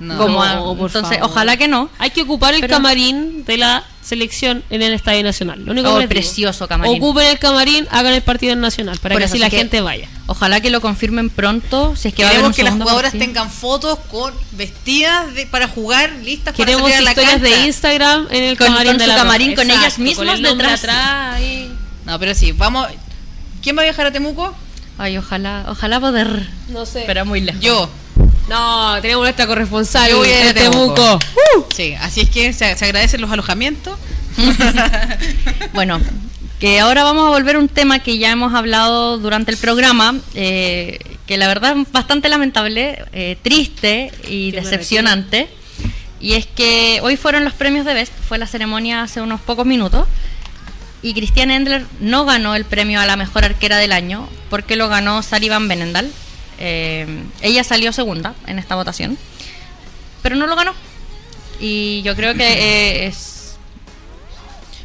No. 0.01 0.19
Como 0.19 0.43
a- 0.43 0.55
No, 0.57 0.75
por 0.77 0.89
entonces, 0.91 1.19
favor. 1.19 1.31
ojalá 1.31 1.57
que 1.57 1.69
no. 1.69 1.89
Hay 1.99 2.11
que 2.11 2.23
ocupar 2.23 2.53
el 2.55 2.61
Pero- 2.61 2.75
camarín 2.75 3.45
de 3.45 3.57
la 3.59 3.85
selección 4.03 4.63
en 4.69 4.83
el 4.83 4.93
Estadio 4.93 5.23
Nacional. 5.23 5.65
Lo 5.65 5.73
único 5.73 5.89
Oh, 5.91 5.95
que 5.95 6.01
les 6.01 6.09
digo. 6.11 6.21
precioso 6.21 6.67
camarín. 6.69 6.97
Ocupen 7.03 7.27
el 7.29 7.39
camarín, 7.39 7.87
hagan 7.91 8.13
el 8.13 8.23
partido 8.23 8.53
en 8.55 8.61
Nacional 8.61 8.99
para 8.99 9.15
Por 9.15 9.21
que 9.21 9.27
eso, 9.27 9.35
así 9.35 9.39
la 9.39 9.51
que- 9.51 9.57
gente 9.59 9.81
vaya. 9.81 10.09
Ojalá 10.27 10.61
que 10.61 10.71
lo 10.71 10.81
confirmen 10.81 11.31
pronto, 11.31 11.95
si 11.97 12.09
es 12.09 12.15
que 12.15 12.23
va 12.25 12.29
a 12.29 12.33
haber 12.33 12.41
Queremos 12.41 12.51
un 12.51 12.57
que 12.57 12.63
las 12.65 12.73
jugadoras 12.75 13.13
partido. 13.13 13.25
tengan 13.27 13.51
fotos 13.51 13.99
con 14.11 14.35
vestidas 14.53 15.33
de- 15.35 15.47
para 15.47 15.69
jugar, 15.69 16.11
listas 16.25 16.55
Queremos 16.55 16.83
para 16.83 16.95
salir 16.97 17.09
a 17.09 17.13
la 17.15 17.21
historias 17.23 17.41
cancha. 17.43 17.57
de 17.61 17.67
Instagram 17.67 18.27
en 18.31 18.43
el 18.45 18.59
Con- 18.59 18.67
camarín 18.67 18.91
con 18.91 18.99
de 18.99 19.05
su 19.05 19.11
la 19.11 19.17
camarín, 19.17 19.55
con 19.55 19.71
ellas 19.71 19.99
mismas 19.99 20.17
con 20.17 20.29
el 20.29 20.43
detrás. 20.43 20.81
atrás 20.81 21.41
y- 21.41 21.71
No, 22.05 22.19
pero 22.19 22.35
sí, 22.35 22.53
vamos. 22.53 22.89
¿Quién 23.63 23.77
va 23.77 23.83
a 23.83 23.85
viajar 23.85 24.07
a 24.07 24.13
Temuco? 24.13 24.55
Ay, 24.99 25.17
ojalá, 25.19 25.65
ojalá 25.69 25.99
poder. 26.01 26.47
No 26.69 26.85
sé. 26.85 27.05
Pero 27.07 27.25
muy 27.25 27.41
lejos. 27.41 27.61
Yo. 27.63 27.89
No, 28.49 29.01
tenemos 29.01 29.23
nuestra 29.23 29.47
corresponsal 29.47 30.11
Yo 30.11 30.19
voy 30.19 30.29
a 30.29 30.41
ir 30.41 30.47
a 30.47 30.51
en 30.51 30.71
Temuco. 30.71 31.19
Sí, 31.75 31.95
así 31.95 32.23
es 32.23 32.31
que 32.31 32.53
se, 32.53 32.77
se 32.77 32.85
agradecen 32.85 33.21
los 33.21 33.31
alojamientos. 33.31 33.99
Bueno, 35.73 36.01
que 36.61 36.81
ahora 36.81 37.05
vamos 37.05 37.27
a 37.27 37.31
volver 37.31 37.57
a 37.57 37.59
un 37.59 37.69
tema 37.69 37.99
que 37.99 38.19
ya 38.19 38.31
hemos 38.31 38.55
hablado 38.55 39.19
durante 39.19 39.51
el 39.51 39.59
programa, 39.59 40.15
eh, 40.35 40.99
que 41.27 41.37
la 41.37 41.49
verdad 41.49 41.77
es 41.77 41.93
bastante 41.93 42.29
lamentable, 42.29 43.05
eh, 43.13 43.37
triste 43.43 44.13
y 44.29 44.53
decepcionante. 44.53 45.49
Y 46.21 46.35
es 46.35 46.47
que 46.47 47.01
hoy 47.03 47.17
fueron 47.17 47.45
los 47.45 47.53
premios 47.55 47.85
de 47.85 47.95
Best, 47.95 48.13
fue 48.27 48.39
la 48.39 48.47
ceremonia 48.47 49.03
hace 49.03 49.21
unos 49.21 49.41
pocos 49.41 49.67
minutos. 49.67 50.07
Y 51.03 51.13
Christiane 51.13 51.57
Endler 51.57 51.85
no 52.01 52.25
ganó 52.25 52.55
el 52.55 52.65
premio 52.65 52.99
a 52.99 53.05
la 53.05 53.17
mejor 53.17 53.45
arquera 53.45 53.77
del 53.77 53.93
año 53.93 54.27
porque 54.49 54.77
lo 54.77 54.89
ganó 54.89 55.23
Sari 55.23 55.51
Van 55.51 55.69
Benendal. 55.69 56.11
Eh, 56.59 57.07
ella 57.41 57.65
salió 57.65 57.93
segunda 57.93 58.35
en 58.47 58.59
esta 58.59 58.75
votación, 58.77 59.19
pero 60.23 60.37
no 60.37 60.47
lo 60.47 60.57
ganó. 60.57 60.73
Y 61.61 62.03
yo 62.03 62.15
creo 62.17 62.35
que 62.35 62.47
eh, 62.47 63.07
es 63.07 63.57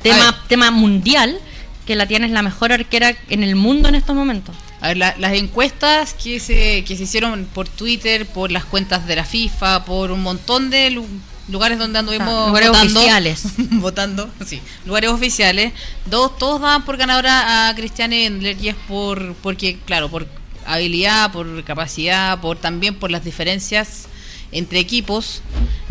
tema, 0.02 0.38
tema 0.48 0.72
mundial 0.72 1.40
que 1.86 1.96
la 1.96 2.06
tiene 2.08 2.28
es 2.28 2.32
la 2.32 2.42
mejor 2.44 2.72
arquera 2.72 3.16
en 3.30 3.44
el 3.44 3.56
mundo 3.56 3.90
en 3.90 3.96
estos 3.96 4.16
momentos. 4.16 4.56
A 4.82 4.90
ver, 4.90 4.98
la- 4.98 5.16
las 5.18 5.34
encuestas 5.34 6.14
que 6.14 6.40
se, 6.40 6.84
que 6.86 6.96
se 6.96 7.04
hicieron 7.04 7.46
por 7.54 7.68
Twitter, 7.68 8.26
por 8.28 8.52
las 8.52 8.64
cuentas 8.64 9.08
de 9.08 9.16
la 9.16 9.26
FIFA, 9.26 9.84
por 9.86 10.12
un 10.12 10.22
montón 10.22 10.70
de 10.70 10.92
lu- 10.92 11.08
lugares 11.50 11.80
donde 11.80 12.00
anduvimos 12.00 12.28
Ah, 12.30 12.48
lugares 12.48 12.70
votando, 12.70 13.00
oficiales. 13.00 13.44
votando, 13.58 14.30
sí, 14.46 14.62
lugares 14.86 15.10
oficiales, 15.10 15.74
dos, 16.06 16.38
todos 16.38 16.62
daban 16.62 16.86
por 16.86 16.96
ganadora 16.96 17.68
a 17.70 17.76
Cristiane 17.76 18.26
Endler 18.28 18.56
y 18.62 18.70
es 18.70 18.76
por, 18.88 19.34
porque, 19.42 19.80
claro, 19.86 20.10
por 20.10 20.28
habilidad, 20.74 21.32
por 21.32 21.64
capacidad, 21.64 22.40
por 22.42 22.58
también 22.58 22.96
por 22.96 23.12
las 23.12 23.24
diferencias 23.24 24.08
entre 24.52 24.80
equipos 24.80 25.42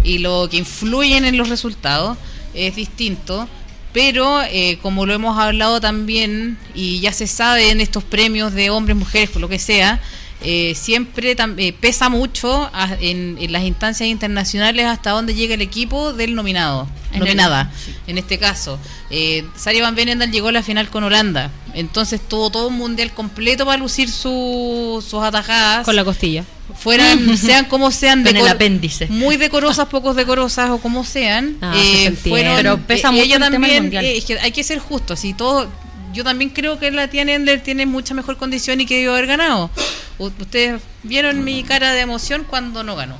y 0.02 0.18
lo 0.18 0.48
que 0.50 0.58
influyen 0.58 1.24
en 1.24 1.36
los 1.36 1.48
resultados 1.48 2.16
es 2.54 2.76
distinto. 2.76 3.48
Pero 3.92 4.42
eh, 4.42 4.78
como 4.82 5.06
lo 5.06 5.14
hemos 5.14 5.38
hablado 5.38 5.80
también 5.80 6.58
y 6.74 7.00
ya 7.00 7.12
se 7.12 7.26
sabe 7.26 7.70
en 7.70 7.80
estos 7.80 8.04
premios 8.04 8.52
de 8.52 8.70
hombres, 8.70 8.96
mujeres, 8.96 9.30
por 9.30 9.40
lo 9.40 9.48
que 9.48 9.58
sea, 9.58 10.00
eh, 10.40 10.74
siempre 10.76 11.36
eh, 11.56 11.72
pesa 11.80 12.08
mucho 12.08 12.70
a- 12.72 12.96
en, 13.00 13.36
en 13.40 13.52
las 13.52 13.62
instancias 13.64 14.08
internacionales 14.08 14.86
hasta 14.86 15.10
dónde 15.10 15.34
llega 15.34 15.54
el 15.54 15.62
equipo 15.62 16.12
del 16.12 16.34
nominado, 16.34 16.86
En 17.10 17.14
el- 17.14 17.20
nominada. 17.20 17.72
En 18.06 18.18
este 18.18 18.38
caso, 18.38 18.78
eh, 19.10 19.44
Sari 19.56 19.80
Van 19.80 19.94
Benendal 19.94 20.30
llegó 20.30 20.48
a 20.48 20.52
la 20.52 20.62
final 20.62 20.88
con 20.90 21.02
Holanda, 21.04 21.50
entonces 21.74 22.20
tuvo 22.26 22.50
todo 22.50 22.68
un 22.68 22.76
mundial 22.78 23.12
completo 23.12 23.64
para 23.66 23.78
lucir 23.78 24.10
su- 24.10 25.04
sus 25.06 25.22
atajadas 25.22 25.84
Con 25.84 25.96
la 25.96 26.04
costilla. 26.04 26.44
fueran, 26.78 27.36
sean 27.36 27.64
como 27.64 27.90
sean, 27.90 28.22
Con 28.22 28.36
el 28.36 28.46
apéndice. 28.46 29.06
muy 29.08 29.36
decorosas, 29.36 29.86
pocos 29.88 30.14
decorosas 30.14 30.70
o 30.70 30.78
como 30.78 31.04
sean, 31.04 31.56
Ah, 31.60 31.74
eh, 31.76 32.12
fueron, 32.12 32.56
Pero 32.56 32.78
pesa 32.86 33.08
eh, 33.08 33.12
mucho 33.12 33.24
ella 33.24 33.36
el 33.36 33.42
también, 33.52 33.82
mundial. 33.84 34.04
eh, 34.04 34.18
es 34.18 34.24
que 34.24 34.38
hay 34.38 34.52
que 34.52 34.62
ser 34.62 34.78
justos, 34.78 35.24
y 35.24 35.34
todo, 35.34 35.68
yo 36.12 36.24
también 36.24 36.50
creo 36.50 36.78
que 36.78 36.90
la 36.90 37.08
Tiana 37.08 37.34
Endler 37.34 37.62
tiene 37.62 37.86
mucha 37.86 38.14
mejor 38.14 38.36
condición 38.36 38.80
y 38.80 38.86
que 38.86 38.96
debió 38.96 39.12
haber 39.12 39.26
ganado. 39.26 39.70
U- 40.18 40.30
ustedes 40.40 40.80
vieron 41.02 41.44
mi 41.44 41.62
cara 41.62 41.92
de 41.92 42.00
emoción 42.00 42.44
cuando 42.48 42.82
no 42.82 42.96
ganó. 42.96 43.16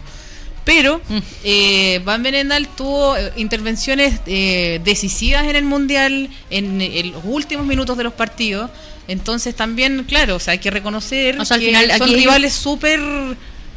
Pero 0.65 1.01
Mm. 1.09 1.19
eh, 1.45 2.01
Van 2.05 2.23
Benendal 2.23 2.69
tuvo 2.69 3.17
eh, 3.17 3.33
intervenciones 3.37 4.21
eh, 4.27 4.81
decisivas 4.85 5.45
en 5.45 5.57
el 5.57 5.65
Mundial 5.65 6.29
en, 6.51 6.81
en 6.83 7.13
los 7.13 7.23
últimos 7.25 7.65
minutos 7.67 7.97
de 7.97 8.05
los 8.05 8.13
partidos. 8.13 8.71
Entonces 9.07 9.55
también, 9.55 10.05
claro, 10.05 10.37
o 10.37 10.39
sea, 10.39 10.53
hay 10.53 10.59
que 10.59 10.71
reconocer 10.71 11.41
O 11.41 11.45
sea, 11.47 11.55
al 11.55 11.61
que 11.63 11.67
final, 11.69 11.91
son 11.97 12.03
aquí 12.03 12.15
rivales 12.17 12.53
súper... 12.53 13.01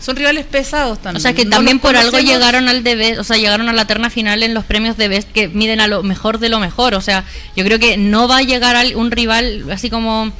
Son 0.02 0.16
rivales 0.16 0.45
pesados 0.45 0.99
también. 1.02 1.18
O 1.18 1.20
sea 1.22 1.34
que 1.34 1.45
No 1.45 1.52
también 1.52 1.80
por 1.80 1.95
algo 1.95 2.18
llegaron 2.20 2.68
al 2.70 2.84
de 2.84 2.95
Best, 2.95 3.20
o 3.20 3.24
sea, 3.24 3.38
llegaron 3.38 3.70
a 3.70 3.74
la 3.74 3.86
terna 3.86 4.10
final 4.10 4.41
en 4.43 4.54
los 4.54 4.66
premios 4.66 4.97
de 4.97 5.08
Best 5.08 5.32
que 5.32 5.47
miden 5.47 5.80
a 5.80 5.88
lo 5.88 6.02
mejor 6.04 6.39
de 6.39 6.49
lo 6.49 6.60
mejor. 6.60 6.95
O 6.95 7.02
sea, 7.02 7.24
yo 7.56 7.64
creo 7.64 7.78
que 7.80 7.97
no 7.97 8.28
va 8.28 8.38
a 8.38 8.41
llegar 8.41 8.76
al- 8.76 8.95
un 8.95 9.12
rival 9.12 9.66
así 9.72 9.89
como 9.89 10.32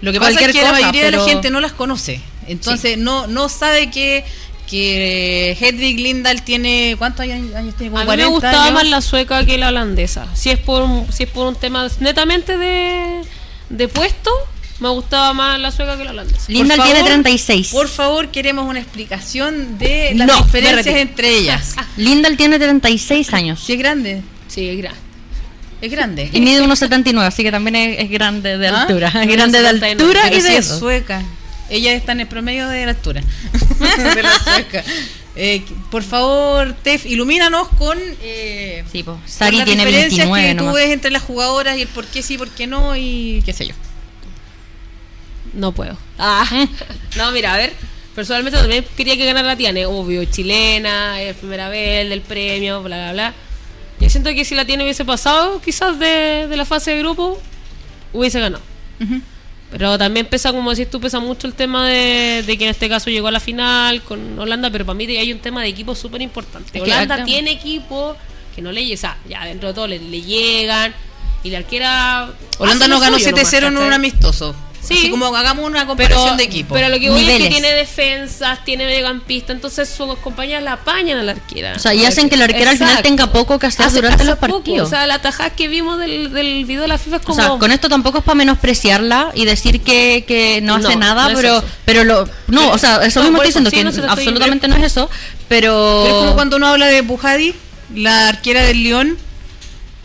Lo 0.00 0.12
que 0.12 0.18
pasa 0.20 0.40
es 0.40 0.52
que 0.52 0.62
la 0.62 0.72
mayoría 0.72 1.04
de 1.04 1.12
la 1.12 1.24
gente 1.24 1.50
no 1.50 1.60
las 1.60 1.72
conoce. 1.72 2.20
Entonces 2.48 2.98
no 2.98 3.26
no 3.26 3.48
sabe 3.48 3.90
que, 3.90 4.24
que 4.68 5.56
Hedwig 5.60 5.98
Lindahl 6.00 6.42
tiene... 6.42 6.96
¿Cuántos 6.98 7.20
años, 7.20 7.54
años 7.54 7.74
tiene? 7.76 7.90
Como 7.92 8.02
A 8.02 8.04
mí 8.04 8.22
me 8.22 8.24
40 8.24 8.28
gustaba 8.28 8.64
años. 8.64 8.74
más 8.74 8.88
la 8.88 9.00
sueca 9.00 9.44
que 9.46 9.56
la 9.58 9.68
holandesa. 9.68 10.26
Si 10.34 10.50
es 10.50 10.58
por 10.58 10.82
un, 10.82 11.10
si 11.12 11.22
es 11.22 11.28
por 11.30 11.46
un 11.46 11.54
tema 11.56 11.88
netamente 12.00 12.58
de, 12.58 13.22
de 13.70 13.88
puesto, 13.88 14.30
me 14.80 14.88
gustaba 14.88 15.32
más 15.34 15.58
la 15.60 15.70
sueca 15.70 15.96
que 15.96 16.04
la 16.04 16.10
holandesa. 16.10 16.44
Lindal 16.48 16.76
Por 16.78 16.84
tiene 16.86 17.00
favor, 17.00 17.12
36. 17.12 17.68
Por 17.70 17.88
favor, 17.88 18.28
queremos 18.30 18.68
una 18.68 18.80
explicación 18.80 19.78
de 19.78 20.12
las 20.14 20.26
No, 20.26 20.42
diferencias 20.42 20.96
entre 20.96 21.28
ellas. 21.36 21.74
Lindal 21.96 22.36
tiene 22.36 22.58
36 22.58 23.32
años 23.34 23.62
Sí, 23.64 23.74
es 23.74 23.78
grande. 23.78 24.22
Sí, 24.48 24.68
es 24.68 24.78
grande. 24.78 24.98
Es 25.80 25.90
grande. 25.90 26.30
y 26.32 26.40
mide 26.40 26.62
1,79, 26.64 27.18
así 27.26 27.42
que 27.42 27.50
también 27.50 27.76
es, 27.76 28.00
es 28.04 28.10
grande 28.10 28.56
de 28.56 28.68
¿Ah? 28.68 28.82
altura. 28.82 29.08
Es 29.08 29.28
grande 29.28 29.60
de 29.62 29.68
1,79, 29.68 29.90
altura 29.92 30.20
Pero 30.24 30.36
y 30.36 30.40
sí 30.40 30.48
de 30.48 30.56
es 30.56 30.66
sueca. 30.66 31.22
Ella 31.68 31.92
está 31.92 32.12
en 32.12 32.20
el 32.20 32.26
promedio 32.26 32.68
de 32.68 32.84
la 32.86 32.90
altura. 32.92 33.20
de 34.14 34.22
la 34.22 34.38
sueca. 34.38 34.82
Eh, 35.36 35.62
por 35.90 36.02
favor, 36.02 36.74
Tef, 36.82 37.04
ilumínanos 37.06 37.68
con... 37.76 37.98
Eh, 38.22 38.84
Sí, 38.90 39.02
po. 39.02 39.12
con 39.12 39.22
Sari 39.28 39.56
las 39.58 39.66
tiene 39.66 39.84
diferencias 39.84 40.26
29 40.30 40.48
que 40.48 40.54
tú 40.54 40.64
nomás. 40.64 40.74
ves 40.76 40.90
entre 40.92 41.10
las 41.10 41.22
jugadoras 41.22 41.76
y 41.76 41.82
el 41.82 41.88
por 41.88 42.06
qué 42.06 42.22
sí, 42.22 42.38
por 42.38 42.48
qué 42.50 42.66
no 42.66 42.94
y 42.96 43.42
qué 43.44 43.52
sé 43.52 43.66
yo. 43.66 43.74
No 45.54 45.72
puedo. 45.72 45.96
Ah, 46.18 46.44
no, 47.16 47.30
mira, 47.32 47.54
a 47.54 47.56
ver. 47.56 47.72
Personalmente 48.14 48.58
también 48.58 48.84
quería 48.96 49.16
que 49.16 49.24
ganara 49.24 49.48
la 49.48 49.56
Tiane, 49.56 49.86
obvio, 49.86 50.24
chilena, 50.24 51.20
es 51.20 51.34
primera 51.36 51.68
vez 51.68 52.08
del 52.08 52.20
premio, 52.20 52.80
bla, 52.82 52.96
bla, 52.96 53.12
bla. 53.12 53.34
Yo 54.00 54.08
siento 54.08 54.30
que 54.30 54.44
si 54.44 54.54
la 54.54 54.64
Tiane 54.64 54.84
hubiese 54.84 55.04
pasado, 55.04 55.60
quizás 55.60 55.98
de, 55.98 56.46
de 56.48 56.56
la 56.56 56.64
fase 56.64 56.92
de 56.92 56.98
grupo, 57.00 57.40
hubiese 58.12 58.38
ganado. 58.38 58.62
Pero 59.70 59.98
también 59.98 60.26
pesa, 60.26 60.52
como 60.52 60.70
decís 60.70 60.88
tú, 60.88 61.00
pesa 61.00 61.18
mucho 61.18 61.48
el 61.48 61.54
tema 61.54 61.88
de, 61.88 62.44
de 62.46 62.56
que 62.56 62.64
en 62.64 62.70
este 62.70 62.88
caso 62.88 63.10
llegó 63.10 63.26
a 63.26 63.32
la 63.32 63.40
final 63.40 64.02
con 64.02 64.38
Holanda, 64.38 64.70
pero 64.70 64.86
para 64.86 64.94
mí 64.96 65.04
hay 65.16 65.32
un 65.32 65.40
tema 65.40 65.62
de 65.62 65.68
equipo 65.68 65.96
súper 65.96 66.22
importante. 66.22 66.80
Holanda 66.80 67.16
acá- 67.16 67.24
tiene 67.24 67.50
equipo 67.50 68.16
que 68.54 68.62
no 68.62 68.70
le 68.70 68.84
llega, 68.84 68.94
o 68.94 69.00
sea, 69.00 69.18
ya 69.28 69.44
dentro 69.44 69.68
de 69.68 69.74
todo 69.74 69.88
le, 69.88 69.98
le 69.98 70.22
llegan 70.22 70.94
y 71.42 71.50
la 71.50 71.58
arquera... 71.58 72.30
Holanda 72.58 72.86
nos 72.86 73.00
ganó 73.00 73.18
suyo 73.18 73.34
7-0 73.34 73.66
en 73.66 73.76
un 73.78 73.92
amistoso. 73.92 74.54
Sí. 74.86 74.94
Así 74.98 75.10
como 75.10 75.34
hagamos 75.34 75.64
una 75.64 75.86
comparación 75.86 76.22
pero, 76.24 76.36
de 76.36 76.44
equipo. 76.44 76.74
Pero 76.74 76.88
lo 76.90 76.98
que 77.00 77.08
voy 77.10 77.28
es 77.28 77.38
que 77.42 77.48
tiene 77.48 77.72
defensas, 77.72 78.64
tiene 78.64 78.84
mediocampista, 78.84 79.52
entonces 79.52 79.88
sus 79.88 80.18
compañeras 80.18 80.62
la 80.62 80.72
apañan 80.74 81.18
a 81.18 81.22
la 81.22 81.32
arquera. 81.32 81.72
O 81.74 81.78
sea, 81.78 81.94
y 81.94 82.04
hacen 82.04 82.28
que 82.28 82.36
la 82.36 82.44
arquera 82.44 82.72
al 82.72 82.76
final 82.78 83.02
tenga 83.02 83.32
poco 83.32 83.58
que 83.58 83.66
hacer 83.66 83.86
Hace- 83.86 83.96
durante 83.96 84.16
hace 84.22 84.30
los 84.30 84.38
poco, 84.38 84.58
partidos. 84.58 84.86
O 84.86 84.90
sea, 84.90 85.06
la 85.06 85.20
tajada 85.20 85.50
que 85.50 85.68
vimos 85.68 85.98
del, 85.98 86.32
del 86.32 86.64
video 86.66 86.82
de 86.82 86.88
la 86.88 86.98
FIFA 86.98 87.16
es 87.16 87.22
O 87.22 87.24
como... 87.26 87.40
sea, 87.40 87.48
con 87.58 87.72
esto 87.72 87.88
tampoco 87.88 88.18
es 88.18 88.24
para 88.24 88.34
menospreciarla 88.36 89.30
y 89.34 89.44
decir 89.46 89.80
que, 89.80 90.24
que 90.28 90.60
no 90.60 90.74
hace 90.74 90.94
No, 90.94 90.96
nada, 91.00 91.28
no 91.30 91.34
pero 91.36 91.64
pero 91.84 92.04
lo 92.04 92.28
no, 92.48 92.70
o 92.70 92.78
sea, 92.78 92.96
eso 93.04 93.20
No, 93.20 93.30
mismo 93.30 93.42
estoy 93.42 93.62
diciendo 93.64 93.70
que 93.92 94.00
no 94.02 94.10
absolutamente 94.12 94.68
no 94.68 94.76
es 94.76 94.82
eso, 94.84 95.08
pero, 95.48 96.02
Pero 96.04 96.06
es 96.16 96.20
como 96.24 96.34
cuando 96.34 96.56
uno 96.56 96.66
habla 96.68 96.86
de 96.86 97.00
Bujadi, 97.02 97.54
la 97.94 98.28
arquera 98.28 98.62
del 98.62 98.82
León, 98.82 99.18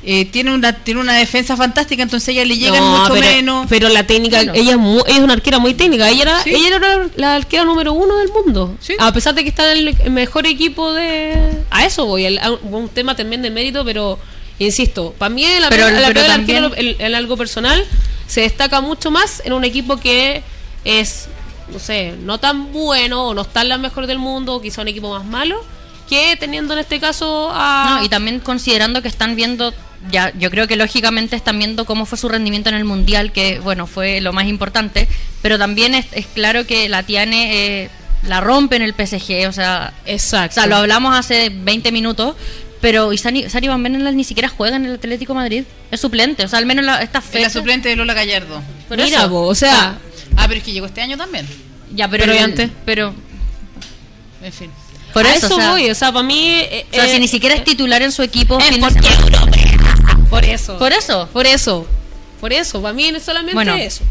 eh, 0.06 0.26
tiene 0.26 0.54
una 0.54 0.74
tiene 0.74 1.02
una 1.02 1.14
defensa 1.14 1.58
fantástica, 1.58 2.02
entonces 2.04 2.30
ella 2.30 2.46
le 2.46 2.58
llegan 2.58 2.80
No, 2.80 3.00
mucho 3.02 3.14
pero, 3.14 3.28
menos. 3.28 3.66
pero 3.70 3.90
la 3.90 4.08
técnica, 4.08 4.38
Bueno. 4.38 4.54
ella, 4.56 4.72
es 4.72 4.78
mu- 4.78 5.04
ella 5.06 5.18
es 5.18 5.24
una 5.24 5.34
arquera 5.34 5.60
muy 5.60 5.74
técnica. 5.74 6.08
Ella 6.10 6.22
era, 6.24 6.44
Sí. 6.44 6.52
ella 6.56 6.68
era 6.76 6.80
la, 6.80 7.10
la 7.18 7.36
arquera 7.36 7.64
número 7.66 7.92
uno 7.94 8.18
del 8.18 8.30
mundo. 8.30 8.76
Sí. 8.80 8.94
A 8.98 9.12
pesar 9.12 9.36
de 9.36 9.44
que 9.44 9.50
está 9.50 9.72
en 9.74 9.88
el 9.90 10.12
mejor 10.12 10.48
equipo 10.48 10.94
de. 10.94 11.64
A 11.70 11.86
eso 11.86 12.06
voy, 12.06 12.26
el- 12.26 12.40
a 12.40 12.52
un 12.52 12.88
tema 12.90 13.16
también 13.16 13.42
de 13.42 13.50
mérito, 13.52 13.84
pero 13.84 14.18
insisto, 14.58 15.14
para 15.18 15.30
mí 15.30 15.46
la, 15.60 15.70
Pero- 15.70 15.90
la 15.90 16.08
pero 16.08 16.26
también- 16.26 16.64
arquero 16.66 16.76
en, 16.98 17.02
en 17.02 17.16
algo 17.16 17.36
personal 17.38 17.86
se 18.28 18.42
destaca 18.42 18.80
mucho 18.82 19.12
más 19.12 19.42
en 19.46 19.54
un 19.54 19.64
equipo 19.64 19.98
que 19.98 20.44
es, 20.86 21.28
no 21.74 21.80
sé, 21.80 22.14
no 22.24 22.40
tan 22.40 22.72
bueno 22.72 23.28
o 23.28 23.34
no 23.34 23.42
está 23.42 23.62
en 23.62 23.70
la 23.70 23.78
mejor 23.78 24.08
del 24.08 24.18
mundo, 24.20 24.56
o 24.56 24.62
quizá 24.62 24.82
un 24.82 24.88
equipo 24.88 25.10
más 25.10 25.26
malo, 25.26 25.62
que 26.08 26.36
teniendo 26.40 26.74
en 26.74 26.80
este 26.80 27.00
caso 27.00 27.50
a. 27.54 27.98
No, 28.00 28.06
y 28.06 28.10
también 28.10 28.40
considerando 28.40 29.02
que 29.02 29.08
están 29.08 29.36
viendo, 29.36 29.74
ya 30.12 30.32
yo 30.40 30.50
creo 30.50 30.68
que 30.68 30.76
lógicamente 30.76 31.36
están 31.36 31.58
viendo 31.60 31.86
cómo 31.86 32.06
fue 32.06 32.18
su 32.18 32.30
rendimiento 32.30 32.70
en 32.70 32.76
el 32.76 32.86
Mundial, 32.86 33.32
que 33.32 33.60
bueno, 33.60 33.86
fue 33.88 34.22
lo 34.22 34.34
más 34.34 34.46
importante, 34.48 35.08
pero 35.42 35.58
también 35.58 35.94
es, 35.96 36.06
es 36.14 36.26
claro 36.28 36.66
que 36.66 36.88
la 36.90 37.04
Tiane 37.04 37.84
eh, 37.84 37.90
la 38.24 38.42
rompe 38.42 38.76
en 38.78 38.82
el 38.82 38.94
PSG, 38.94 39.48
o 39.48 39.52
sea, 39.52 39.94
o 40.06 40.10
Exacto. 40.10 40.56
sea, 40.56 40.68
lo 40.68 40.78
hablamos 40.78 41.18
hace 41.18 41.50
20 41.54 41.92
minutos, 41.92 42.36
pero 42.82 43.12
y 43.12 43.18
Sari, 43.18 43.46
Van 43.68 43.84
Benendael 43.84 44.16
ni 44.16 44.24
siquiera 44.24 44.48
juega 44.48 44.78
en 44.78 44.86
el 44.86 44.96
Atlético 44.96 45.34
de 45.34 45.40
Madrid, 45.40 45.64
es 45.92 46.00
suplente, 46.00 46.46
o 46.46 46.48
sea, 46.48 46.60
al 46.60 46.66
menos 46.66 46.86
la, 46.86 47.02
esta 47.02 47.20
Es 47.20 47.26
la 47.26 47.32
fecha. 47.32 47.50
suplente 47.50 47.90
de 47.90 47.96
Lola 47.98 48.14
Gallardo. 48.14 48.62
Por 48.88 48.98
Mira, 48.98 49.20
eso. 49.20 49.30
po, 49.30 49.42
o 49.42 49.56
sea, 49.56 49.98
Ah, 50.38 50.46
pero 50.48 50.60
es 50.60 50.64
que 50.64 50.72
llegó 50.72 50.86
este 50.86 51.02
año 51.02 51.18
también. 51.18 51.46
Ya, 51.94 52.08
pero, 52.08 52.22
Pero 52.22 52.34
el- 52.34 52.40
y 52.40 52.42
antes. 52.44 52.70
pero 52.86 53.14
En 54.42 54.54
fin. 54.54 54.70
por 55.14 55.26
a 55.26 55.34
eso, 55.34 55.48
eso 55.48 55.56
o 55.56 55.60
sea, 55.60 55.72
voy, 55.72 55.90
o 55.90 55.96
sea, 55.96 56.12
para 56.12 56.24
mí... 56.24 56.50
eh, 56.56 56.86
o 56.92 56.96
sea, 56.96 57.06
eh, 57.08 57.14
si 57.14 57.20
ni 57.20 57.28
siquiera 57.28 57.56
es 57.56 57.64
titular 57.64 58.02
en 58.02 58.12
su 58.12 58.22
equipo, 58.22 58.58
es 58.60 58.78
porque 58.78 58.94
semana. 59.10 59.42
Por 60.30 60.46
eso. 60.46 60.78
Por 60.78 60.92
eso. 60.94 61.30
Por 61.32 61.46
eso. 61.48 61.88
Por 62.40 62.54
eso. 62.54 62.82
Para 62.82 62.94
mí 62.94 63.06
es 63.08 63.24
solamente 63.24 63.54
Bueno. 63.54 63.76
eso. 63.76 64.04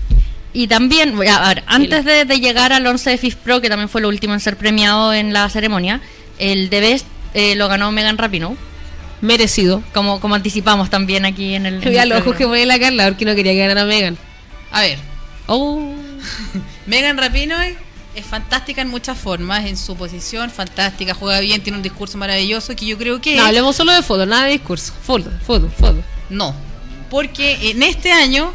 Y 0.52 0.66
también, 0.66 1.14
voy 1.16 1.26
a 1.28 1.40
ver, 1.40 1.62
antes 1.66 2.04
de, 2.04 2.24
de 2.24 2.40
llegar 2.40 2.72
al 2.72 2.86
11 2.86 3.10
de 3.10 3.18
FIF 3.18 3.36
Pro, 3.36 3.60
que 3.60 3.68
también 3.68 3.88
fue 3.88 4.00
lo 4.00 4.08
último 4.08 4.34
en 4.34 4.40
ser 4.40 4.56
premiado 4.56 5.12
en 5.12 5.32
la 5.32 5.48
ceremonia, 5.50 6.00
el 6.38 6.70
de 6.70 6.80
Best 6.80 7.06
eh, 7.34 7.54
lo 7.54 7.68
ganó 7.68 7.92
Megan 7.92 8.16
Rapinoe, 8.16 8.56
Merecido. 9.20 9.82
como, 9.92 10.20
como 10.20 10.34
anticipamos 10.34 10.88
también 10.90 11.26
aquí 11.26 11.54
en 11.54 11.66
el. 11.66 11.86
el 11.86 12.08
los 12.08 12.20
ojos 12.22 12.34
que 12.36 12.46
pone 12.46 12.64
la 12.66 12.78
Carla 12.78 13.08
porque 13.08 13.24
no 13.26 13.34
quería 13.34 13.52
que 13.52 13.58
ganara 13.58 13.84
Megan. 13.84 14.16
A 14.72 14.80
ver, 14.80 14.98
Oh. 15.46 15.94
Megan 16.86 17.16
Rapinoe 17.18 17.76
es 18.18 18.26
fantástica 18.26 18.82
en 18.82 18.88
muchas 18.88 19.18
formas, 19.18 19.64
en 19.66 19.76
su 19.76 19.96
posición, 19.96 20.50
fantástica, 20.50 21.14
juega 21.14 21.40
bien, 21.40 21.62
tiene 21.62 21.76
un 21.78 21.82
discurso 21.82 22.18
maravilloso 22.18 22.74
que 22.76 22.86
yo 22.86 22.98
creo 22.98 23.20
que... 23.20 23.36
No, 23.36 23.44
hablemos 23.44 23.76
solo 23.76 23.92
de 23.92 24.02
fútbol, 24.02 24.28
nada 24.28 24.44
de 24.44 24.52
discurso. 24.52 24.92
Fútbol, 25.02 25.32
fútbol, 25.46 25.70
fútbol. 25.76 26.04
No, 26.30 26.54
porque 27.10 27.70
en 27.70 27.82
este 27.82 28.12
año... 28.12 28.52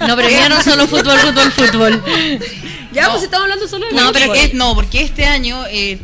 No, 0.00 0.16
pero 0.16 0.28
ya 0.28 0.48
no 0.48 0.62
solo 0.62 0.86
fútbol, 0.86 1.18
fútbol, 1.18 1.52
fútbol. 1.52 2.04
Ya, 2.92 3.04
No. 3.08 3.10
pues 3.12 3.24
estamos 3.24 3.42
hablando 3.44 3.68
solo 3.68 3.86
de 3.88 3.92
No, 3.92 4.10
pero 4.12 4.32
es- 4.34 4.54
no, 4.54 4.74
porque 4.74 5.02
este 5.02 5.26
año 5.26 5.64
eh, 5.68 5.98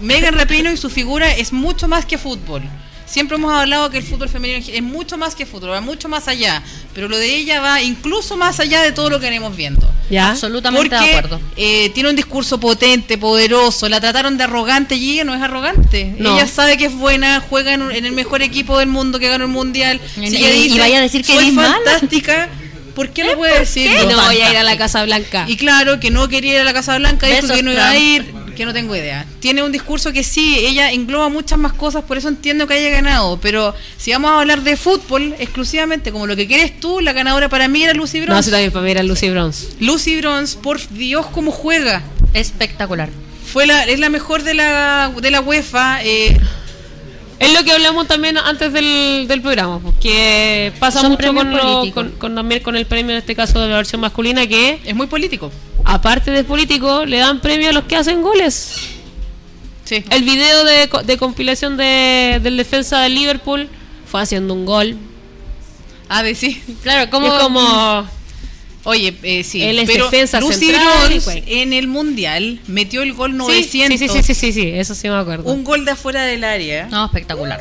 Megan 0.00 0.34
Rapinoe 0.34 0.74
y 0.74 0.76
su 0.76 0.90
figura 0.90 1.32
es 1.34 1.52
mucho 1.54 1.88
más 1.88 2.04
que 2.04 2.18
fútbol. 2.18 2.62
Siempre 3.06 3.36
hemos 3.36 3.52
hablado 3.52 3.90
que 3.90 3.98
el 3.98 4.02
fútbol 4.04 4.28
femenino 4.28 4.64
es 4.66 4.82
mucho 4.82 5.16
más 5.18 5.34
que 5.34 5.44
fútbol, 5.46 5.70
va 5.70 5.80
mucho 5.80 6.08
más 6.08 6.26
allá. 6.26 6.62
Pero 6.94 7.08
lo 7.08 7.16
de 7.18 7.34
ella 7.36 7.60
va 7.60 7.82
incluso 7.82 8.36
más 8.36 8.60
allá 8.60 8.80
de 8.82 8.92
todo 8.92 9.10
lo 9.10 9.20
que 9.20 9.26
venimos 9.26 9.54
viendo. 9.54 9.88
¿Ya? 10.10 10.30
Absolutamente 10.30 10.88
Porque 10.90 11.04
de 11.10 11.16
acuerdo. 11.16 11.40
eh, 11.56 11.90
tiene 11.94 12.08
un 12.10 12.16
discurso 12.16 12.58
potente, 12.58 13.18
poderoso. 13.18 13.88
La 13.88 14.00
trataron 14.00 14.36
de 14.38 14.44
arrogante 14.44 14.94
y 14.96 15.12
ella 15.12 15.24
no 15.24 15.34
es 15.34 15.42
arrogante. 15.42 16.14
No. 16.18 16.34
Ella 16.36 16.46
sabe 16.46 16.76
que 16.76 16.86
es 16.86 16.94
buena, 16.94 17.42
juega 17.48 17.74
en, 17.74 17.82
un- 17.82 17.92
en 17.92 18.04
el 18.06 18.12
mejor 18.12 18.42
equipo 18.42 18.78
del 18.78 18.88
mundo 18.88 19.18
que 19.18 19.28
ganó 19.28 19.44
el 19.44 19.50
mundial. 19.50 20.00
Y- 20.20 20.28
Si 20.30 20.36
ella 20.36 20.54
y- 20.54 20.72
y 20.74 20.78
vaya 20.78 20.98
a 20.98 21.02
decir 21.02 21.24
que 21.24 21.34
soy 21.34 21.52
mala". 21.52 21.74
fantástica. 21.84 22.48
¿Por 22.94 23.10
qué 23.10 23.24
no 23.24 23.32
puede 23.32 23.58
decir? 23.60 23.90
No 24.08 24.16
voy 24.26 24.40
a 24.40 24.50
ir 24.52 24.56
a 24.56 24.62
la 24.62 24.76
Casa 24.78 25.02
Blanca. 25.04 25.44
Y 25.48 25.56
claro, 25.56 25.98
que 26.00 26.10
no 26.10 26.28
quería 26.28 26.54
ir 26.54 26.60
a 26.60 26.64
la 26.64 26.72
Casa 26.72 26.96
Blanca, 26.96 27.26
dijo 27.26 27.42
Besos, 27.42 27.56
que 27.56 27.62
no 27.64 27.72
iba 27.72 27.88
a 27.88 27.92
Trump. 27.92 28.04
ir, 28.06 28.34
que 28.54 28.64
no 28.64 28.72
tengo 28.72 28.94
idea. 28.96 29.26
Tiene 29.40 29.62
un 29.62 29.72
discurso 29.72 30.12
que 30.12 30.22
sí, 30.24 30.56
ella 30.58 30.90
engloba 30.92 31.28
muchas 31.28 31.58
más 31.58 31.72
cosas, 31.72 32.04
por 32.04 32.16
eso 32.18 32.28
entiendo 32.28 32.66
que 32.66 32.74
haya 32.74 32.90
ganado. 32.90 33.38
Pero 33.40 33.74
si 33.96 34.12
vamos 34.12 34.30
a 34.30 34.40
hablar 34.40 34.62
de 34.62 34.76
fútbol 34.76 35.34
exclusivamente, 35.38 36.12
como 36.12 36.26
lo 36.26 36.36
que 36.36 36.46
quieres 36.46 36.78
tú, 36.80 37.00
la 37.00 37.12
ganadora 37.12 37.48
para 37.48 37.68
mí 37.68 37.82
era 37.82 37.92
Lucy 37.94 38.20
No, 38.20 38.26
Bronze. 38.26 38.44
sí, 38.44 38.50
también 38.50 38.70
para 38.72 38.84
mí 38.84 38.90
era 38.90 39.02
Lucy 39.02 39.30
Bronze. 39.30 39.68
Lucy 39.80 40.16
Bronze, 40.20 40.56
por 40.62 40.86
Dios, 40.88 41.26
cómo 41.26 41.50
juega. 41.50 42.02
Espectacular. 42.32 43.08
Fue 43.52 43.66
la, 43.66 43.84
es 43.84 43.98
la 44.00 44.08
mejor 44.08 44.42
de 44.42 44.54
la, 44.54 45.12
de 45.20 45.30
la 45.30 45.40
UEFA. 45.40 46.02
eh, 46.02 46.36
Es 47.44 47.52
lo 47.52 47.64
que 47.64 47.72
hablamos 47.72 48.06
también 48.06 48.38
antes 48.38 48.72
del, 48.72 49.26
del 49.28 49.40
programa, 49.42 49.78
porque 49.80 50.72
pasa 50.78 51.00
Son 51.00 51.10
mucho 51.12 51.26
con, 51.26 51.36
premios 51.36 51.56
lo- 51.64 51.72
políticos. 51.78 52.04
con, 52.04 52.12
con 52.18 52.34
también 52.34 52.62
con 52.62 52.76
el 52.76 52.86
premio 52.86 53.12
en 53.12 53.18
este 53.18 53.34
caso 53.34 53.60
de 53.60 53.68
la 53.68 53.76
versión 53.76 54.00
masculina 54.00 54.46
que 54.46 54.80
es 54.84 54.94
muy 54.94 55.06
político. 55.06 55.50
aparte 55.84 56.30
de 56.30 56.44
político 56.44 57.04
le 57.04 57.18
dan 57.18 57.40
premio 57.40 57.68
a 57.68 57.72
los 57.72 57.84
que 57.84 57.96
hacen 57.96 58.22
goles. 58.22 58.76
Sí. 59.84 60.02
El 60.10 60.22
video 60.22 60.64
de, 60.64 60.88
co- 60.88 61.02
de 61.02 61.18
compilación 61.18 61.76
de, 61.76 62.40
del 62.42 62.56
defensa 62.56 63.00
del 63.02 63.14
Liverpool 63.14 63.68
fue 64.06 64.22
haciendo 64.22 64.54
un 64.54 64.64
gol. 64.64 64.96
Ah, 66.08 66.22
de 66.22 66.34
sí. 66.34 66.62
Claro, 66.82 67.10
como. 67.10 67.26
es 67.26 67.42
como 67.42 68.08
Oye, 68.84 69.14
eh, 69.22 69.44
sí. 69.44 69.62
Él 69.62 69.78
es 69.78 69.90
pero 69.90 70.04
defensa 70.04 70.40
Lucy 70.40 70.72
juega. 71.22 71.42
en 71.46 71.72
el 71.72 71.88
Mundial 71.88 72.60
metió 72.66 73.02
el 73.02 73.14
gol 73.14 73.32
Sí, 73.32 73.36
900. 73.38 73.98
sí, 73.98 74.08
sí, 74.08 74.22
sí, 74.22 74.34
sí, 74.34 74.52
sí, 74.52 74.70
eso 74.74 74.94
sí 74.94 75.08
me 75.08 75.16
acuerdo. 75.16 75.50
Un 75.50 75.64
gol 75.64 75.84
de 75.84 75.92
afuera 75.92 76.22
del 76.24 76.44
área. 76.44 76.86
No, 76.90 77.06
espectacular. 77.06 77.60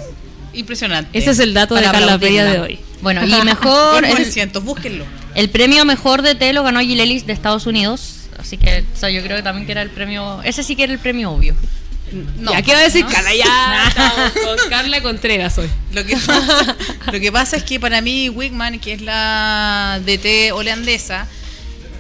Impresionante. 0.54 1.18
Ese 1.18 1.32
es 1.32 1.40
el 1.40 1.54
dato 1.54 1.76
de 1.76 1.82
Para 1.82 1.94
Carla 1.94 2.14
aplaudirla. 2.14 2.52
Peña 2.52 2.54
de 2.54 2.60
hoy. 2.60 2.80
Bueno, 3.02 3.26
y 3.26 3.30
mejor. 3.46 3.96
Gol 4.02 4.06
el, 4.06 4.12
900, 4.12 4.64
búsquenlo. 4.64 5.06
el 5.36 5.50
premio 5.50 5.86
mejor 5.86 6.22
de 6.22 6.36
T 6.36 6.52
lo 6.54 6.64
ganó 6.64 6.82
Jill 6.82 7.00
Ellis 7.00 7.26
de 7.26 7.34
Estados 7.34 7.66
Unidos. 7.66 8.18
Así 8.38 8.58
que 8.58 8.84
o 8.94 8.98
sea, 9.00 9.10
yo 9.10 9.22
creo 9.24 9.38
que 9.38 9.44
también 9.44 9.66
que 9.66 9.72
era 9.72 9.82
el 9.82 9.90
premio. 9.90 10.42
Ese 10.44 10.64
sí 10.64 10.76
que 10.76 10.84
era 10.84 10.94
el 10.94 11.00
premio 11.00 11.32
obvio. 11.32 11.56
No, 12.38 12.52
ya, 12.52 12.62
¿qué 12.62 12.72
va 12.74 12.80
a 12.80 12.84
decir 12.84 13.06
¿no? 13.06 13.10
Estamos 13.88 14.32
con 14.60 14.70
Carla 14.70 15.02
Contreras 15.02 15.58
hoy. 15.58 15.70
Lo 15.94 16.06
que, 16.06 16.16
pasa, 16.26 16.78
lo 17.12 17.20
que 17.20 17.32
pasa 17.32 17.58
es 17.58 17.64
que 17.64 17.80
para 17.80 18.02
mí 18.02 18.30
Wigman, 18.30 18.80
que 18.80 18.94
es 18.94 19.02
la 19.02 20.00
DT 20.06 20.52
holandesa, 20.54 21.28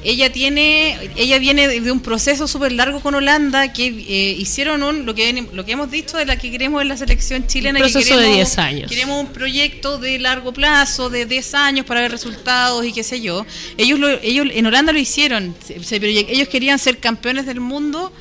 ella 0.05 0.33
tiene, 0.33 0.97
ella 1.15 1.39
viene 1.39 1.65
de 1.65 1.79
de 1.79 1.89
un 1.89 2.01
proceso 2.01 2.45
súper 2.45 2.73
largo 2.73 2.99
con 2.99 3.15
Holanda 3.15 3.71
que 3.71 3.85
eh, 3.87 4.35
hicieron 4.37 4.83
un, 4.83 5.05
lo 5.05 5.15
que 5.15 5.31
lo 5.53 5.63
que 5.63 5.71
hemos 5.71 5.89
dicho 5.89 6.17
de 6.17 6.25
la 6.25 6.35
que 6.37 6.51
queremos 6.51 6.81
en 6.81 6.89
la 6.89 6.97
selección 6.97 7.47
chilena. 7.47 7.79
Un 7.79 7.85
que 7.85 7.91
proceso 7.93 8.17
de 8.17 8.25
queremos- 8.25 8.35
10 8.35 8.57
años. 8.57 8.89
Queremos 8.91 9.17
un 9.21 9.27
proyecto 9.31 9.99
de 9.99 10.19
largo 10.19 10.51
plazo, 10.51 11.09
de 11.09 11.25
10 11.25 11.53
años 11.53 11.85
para 11.85 12.01
ver 12.01 12.11
resultados 12.11 12.85
y 12.85 12.91
qué 12.91 13.01
sé 13.01 13.21
yo. 13.21 13.45
Ellos, 13.77 13.97
lo, 13.97 14.09
ellos 14.09 14.47
en 14.51 14.65
Holanda 14.65 14.91
lo 14.91 14.99
hicieron. 14.99 15.55
Se- 15.65 15.81
se 15.81 16.01
proye- 16.01 16.25
ellos 16.27 16.49
querían 16.49 16.79
ser 16.79 16.97
campeones 16.97 17.45
del 17.45 17.61
mundo. 17.61 18.11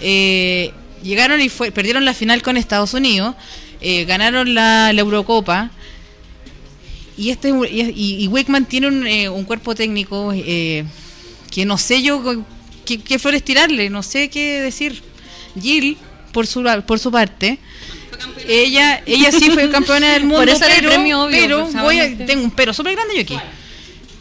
eh, 0.00 0.72
llegaron 1.02 1.40
y 1.40 1.48
fue, 1.48 1.70
perdieron 1.72 2.04
la 2.04 2.14
final 2.14 2.42
con 2.42 2.56
Estados 2.56 2.94
Unidos. 2.94 3.34
eh, 3.80 4.04
ganaron 4.04 4.54
la, 4.54 4.92
la 4.92 5.00
Eurocopa. 5.00 5.70
Y 7.16 7.30
este 7.30 7.50
y, 7.50 8.24
y- 8.24 8.28
Wickman 8.28 8.64
tiene 8.66 8.86
un, 8.88 9.06
eh, 9.06 9.28
un 9.28 9.44
cuerpo 9.44 9.74
técnico 9.74 10.32
eh, 10.34 10.84
que 11.50 11.64
no 11.66 11.76
sé 11.78 12.02
yo 12.02 12.44
qué, 12.86 12.98
qué 13.02 13.18
flores 13.18 13.42
tirarle, 13.44 13.90
no 13.90 14.02
sé 14.02 14.30
qué 14.30 14.60
decir. 14.60 15.02
Jill, 15.60 15.98
por 16.32 16.46
su 16.46 16.62
por 16.86 16.98
su 16.98 17.10
parte, 17.10 17.58
ella 18.48 19.02
ella 19.04 19.30
sí 19.30 19.50
fue 19.50 19.68
campeona 19.70 20.12
del 20.14 20.22
mundo, 20.30 20.38
Por 20.38 20.48
eso 20.48 20.64
el 20.64 20.72
pero, 20.76 20.88
premio 20.88 21.22
obvio, 21.24 21.38
pero 21.38 21.66
voy 21.82 22.00
a- 22.00 22.16
tengo 22.26 22.44
un 22.44 22.50
pero 22.52 22.72
súper 22.72 22.94
grande 22.94 23.14
yo 23.16 23.20
aquí. 23.22 23.36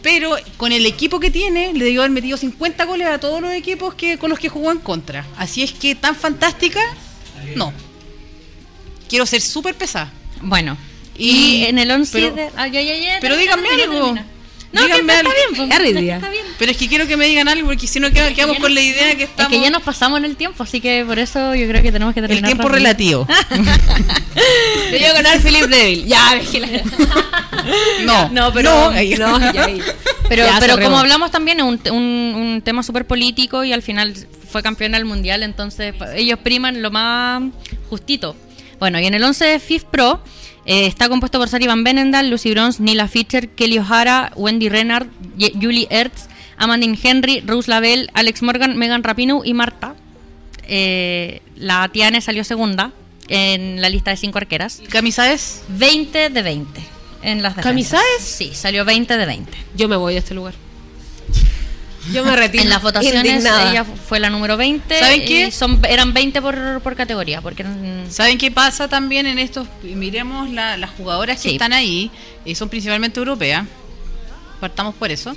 Pero 0.03 0.35
con 0.57 0.71
el 0.71 0.85
equipo 0.85 1.19
que 1.19 1.29
tiene, 1.29 1.73
le 1.73 1.85
debió 1.85 2.01
haber 2.01 2.11
metido 2.11 2.37
50 2.37 2.85
goles 2.85 3.07
a 3.07 3.19
todos 3.19 3.39
los 3.41 3.51
equipos 3.53 3.93
que 3.93 4.17
con 4.17 4.29
los 4.29 4.39
que 4.39 4.49
jugó 4.49 4.71
en 4.71 4.79
contra. 4.79 5.25
Así 5.37 5.61
es 5.61 5.71
que 5.71 5.93
tan 5.95 6.15
fantástica, 6.15 6.79
no. 7.55 7.71
Quiero 9.07 9.25
ser 9.25 9.41
súper 9.41 9.75
pesada. 9.75 10.11
Bueno. 10.41 10.77
Y- 11.17 11.29
Y, 11.57 11.65
en 11.65 11.77
el 11.77 11.91
11 11.91 12.19
pero- 12.19 12.35
de. 12.35 12.71
ya, 12.71 13.17
pero 13.19 13.37
díganme 13.37 13.67
algo. 13.69 13.93
termina. 14.05 14.25
No, 14.73 14.81
que 14.81 14.87
Díganme 14.87 15.13
está, 15.13 15.19
algo. 15.19 15.31
está 15.31 15.79
bien. 15.79 15.93
pues, 15.95 16.13
está 16.13 16.29
bien. 16.29 16.45
Pero 16.57 16.71
es 16.71 16.77
que 16.77 16.87
quiero 16.87 17.05
que 17.07 17.17
me 17.17 17.27
digan 17.27 17.47
algo, 17.49 17.67
porque 17.67 17.87
si 17.87 17.99
no 17.99 18.09
queda- 18.11 18.33
quedamos 18.33 18.55
con 18.57 18.69
no- 18.69 18.75
la 18.75 18.81
idea 18.81 19.15
que 19.15 19.23
Es 19.23 19.29
estamos... 19.29 19.51
que 19.51 19.59
ya 19.61 19.69
nos 19.69 19.83
pasamos 19.83 20.19
en 20.19 20.25
el 20.25 20.35
tiempo, 20.37 20.63
así 20.63 20.79
que 20.79 21.03
por 21.05 21.19
eso 21.19 21.53
yo 21.55 21.67
creo 21.67 21.81
que 21.83 21.91
tenemos 21.91 22.13
que 22.13 22.21
terminar. 22.21 22.43
El 22.49 22.57
tiempo 22.57 22.69
rápido. 22.69 23.25
relativo. 23.27 23.27
Yo 24.91 24.97
iba 24.97 25.09
a 25.09 25.13
ganar 25.13 25.39
Philip 25.41 25.63
Devil. 25.67 26.05
Ya. 26.05 26.41
No, 28.05 28.29
No, 28.29 28.53
pero- 28.53 28.69
no, 28.71 28.89
ahí- 28.89 29.15
No, 29.15 29.39
ya. 29.53 29.67
Pero, 30.29 30.45
Ya, 30.45 30.57
pero 30.61 30.79
como 30.79 30.97
hablamos 30.97 31.29
también 31.29 31.59
es 31.59 31.65
un, 31.65 31.77
un, 31.91 32.35
un 32.35 32.61
tema 32.63 32.83
súper 32.83 33.05
político 33.05 33.65
y 33.65 33.73
al 33.73 33.81
final 33.81 34.15
fue 34.49 34.63
campeona 34.63 34.97
del 34.97 35.03
mundial, 35.03 35.43
entonces 35.43 35.93
ellos 36.15 36.39
priman 36.41 36.81
lo 36.81 36.89
más 36.89 37.43
justito. 37.89 38.37
Bueno, 38.79 38.97
y 39.01 39.05
en 39.07 39.13
el 39.13 39.23
11 39.23 39.43
de 39.45 39.59
FIF 39.59 39.83
Pro 39.83 40.23
eh, 40.65 40.85
está 40.85 41.09
compuesto 41.09 41.39
por 41.39 41.49
Sari 41.49 41.67
Van 41.67 41.83
Benendal, 41.83 42.29
Lucy 42.29 42.51
Bronze, 42.51 42.81
Nila 42.83 43.07
Fischer, 43.07 43.49
Kelly 43.49 43.79
O'Hara, 43.79 44.31
Wendy 44.35 44.69
Renard, 44.69 45.07
Ye- 45.37 45.53
Julie 45.59 45.87
Ertz, 45.89 46.27
Amandine 46.57 46.97
Henry, 47.01 47.41
Rose 47.41 47.69
Lavelle, 47.69 48.09
Alex 48.13 48.41
Morgan, 48.43 48.77
Megan 48.77 49.03
Rapinoe 49.03 49.41
y 49.47 49.53
Marta. 49.53 49.95
Eh, 50.67 51.41
la 51.55 51.89
Tiane 51.89 52.21
salió 52.21 52.43
segunda 52.43 52.91
en 53.27 53.81
la 53.81 53.89
lista 53.89 54.11
de 54.11 54.17
cinco 54.17 54.37
arqueras. 54.37 54.81
¿Camisa 54.89 55.31
es? 55.31 55.63
20 55.69 56.29
de 56.29 56.41
20 56.41 56.81
en 57.23 57.41
las 57.41 57.55
defensas. 57.55 57.63
¿Camisaes? 57.71 58.21
Sí, 58.23 58.51
salió 58.53 58.85
20 58.85 59.17
de 59.17 59.25
20. 59.25 59.57
Yo 59.75 59.87
me 59.89 59.95
voy 59.95 60.13
de 60.13 60.19
este 60.19 60.33
lugar. 60.33 60.53
Yo 62.11 62.25
me 62.25 62.35
retiro. 62.35 62.63
En 62.63 62.69
las 62.69 62.81
votaciones 62.81 63.23
Indignada. 63.25 63.71
ella 63.71 63.85
fue 63.85 64.19
la 64.19 64.29
número 64.29 64.57
20. 64.57 64.99
¿Saben 64.99 65.25
qué? 65.25 65.51
Son, 65.51 65.79
eran 65.87 66.13
20 66.13 66.41
por, 66.41 66.81
por 66.81 66.95
categoría, 66.95 67.41
porque 67.41 67.61
eran- 67.61 68.05
¿Saben 68.09 68.37
qué 68.37 68.49
pasa 68.51 68.87
también 68.87 69.25
en 69.27 69.37
estos? 69.39 69.67
Miremos 69.83 70.49
la- 70.49 70.77
las 70.77 70.89
jugadoras 70.91 71.37
que 71.37 71.49
Sí. 71.49 71.55
están 71.55 71.73
ahí, 71.73 72.09
y 72.43 72.55
son 72.55 72.69
principalmente 72.69 73.19
europeas. 73.19 73.65
Partamos 74.59 74.93
por 74.95 75.09
eso. 75.11 75.33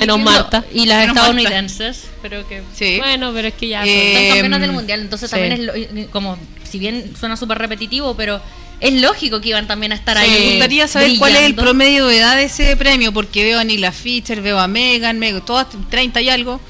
Menos 0.00 0.18
Marta. 0.18 0.64
y 0.72 0.86
las 0.86 1.00
Menos 1.00 1.16
estadounidenses, 1.16 2.04
pero 2.22 2.46
que 2.48 2.62
Sí. 2.74 2.98
Bueno, 2.98 3.32
pero 3.32 3.48
es 3.48 3.54
que 3.54 3.68
ya. 3.68 3.84
Eh, 3.84 4.14
son 4.26 4.28
campeonas 4.34 4.60
del 4.60 4.72
mundial, 4.72 5.00
entonces 5.00 5.30
sí. 5.30 5.36
también 5.36 5.52
es 5.52 5.60
lo- 5.60 6.10
como 6.10 6.36
si 6.68 6.78
bien 6.80 7.12
suena 7.18 7.36
súper 7.36 7.58
repetitivo, 7.58 8.16
pero 8.16 8.40
es 8.80 8.92
lógico 9.00 9.40
que 9.40 9.48
iban 9.50 9.66
también 9.66 9.92
a 9.92 9.94
estar 9.94 10.16
Me 10.16 10.22
ahí. 10.22 10.50
gustaría 10.50 10.86
saber 10.88 11.18
cuál 11.18 11.36
es 11.36 11.42
el 11.42 11.54
promedio 11.54 12.06
de 12.06 12.18
edad 12.18 12.36
de 12.36 12.44
ese 12.44 12.76
premio, 12.76 13.12
porque 13.12 13.44
veo 13.44 13.58
a 13.58 13.64
Nila 13.64 13.92
Fischer, 13.92 14.40
veo 14.40 14.58
a 14.58 14.68
Megan, 14.68 15.18
veo 15.18 15.42
todas 15.42 15.66
30 15.90 16.20
y 16.22 16.28
algo. 16.28 16.60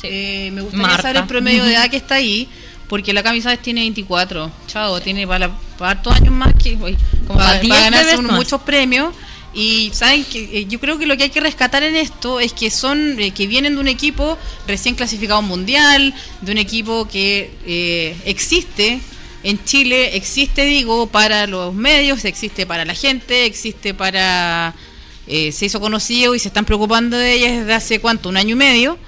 Sí. 0.00 0.08
Eh, 0.10 0.50
me 0.52 0.60
gustaría 0.62 0.86
Marta. 0.86 1.02
saber 1.02 1.16
el 1.18 1.26
promedio 1.26 1.64
de 1.64 1.72
edad 1.72 1.90
que 1.90 1.96
está 1.96 2.16
ahí, 2.16 2.48
porque 2.88 3.12
la 3.12 3.22
camisa 3.22 3.56
tiene 3.56 3.80
24. 3.80 4.50
Chao, 4.66 5.00
tiene 5.00 5.26
para, 5.26 5.50
para 5.78 5.92
hartos 5.92 6.14
años 6.14 6.32
más 6.32 6.52
que 6.62 6.74
Como 6.76 6.94
para, 7.26 7.36
para 7.38 7.58
10 7.60 7.68
para 7.70 7.84
ganarse 7.90 8.16
unos 8.18 8.32
muchos 8.32 8.60
premios. 8.62 9.14
Y 9.54 9.90
saben 9.94 10.22
que 10.24 10.58
eh, 10.58 10.66
yo 10.68 10.78
creo 10.78 10.98
que 10.98 11.06
lo 11.06 11.16
que 11.16 11.22
hay 11.24 11.30
que 11.30 11.40
rescatar 11.40 11.82
en 11.82 11.96
esto 11.96 12.40
es 12.40 12.52
que 12.52 12.70
son 12.70 13.18
eh, 13.18 13.30
que 13.30 13.46
vienen 13.46 13.76
de 13.76 13.80
un 13.80 13.88
equipo 13.88 14.36
recién 14.66 14.94
clasificado 14.94 15.40
mundial, 15.40 16.12
de 16.42 16.52
un 16.52 16.58
equipo 16.58 17.08
que 17.08 17.50
eh, 17.64 18.14
existe 18.26 19.00
en 19.46 19.62
Chile, 19.64 20.16
existe 20.16 20.64
digo 20.64 21.06
para 21.06 21.46
los 21.46 21.72
medios, 21.72 22.24
existe 22.24 22.66
para 22.66 22.84
la 22.84 22.94
gente, 22.94 23.46
existe 23.46 23.94
para 23.94 24.74
eh, 25.28 25.52
se 25.52 25.66
hizo 25.66 25.80
conocido 25.80 26.34
y 26.34 26.40
se 26.40 26.48
están 26.48 26.64
preocupando 26.64 27.16
de 27.16 27.32
ella 27.34 27.60
desde 27.60 27.72
hace 27.72 28.00
cuánto, 28.00 28.28
un 28.28 28.36
año 28.36 28.54
y 28.54 28.58
medio. 28.58 28.98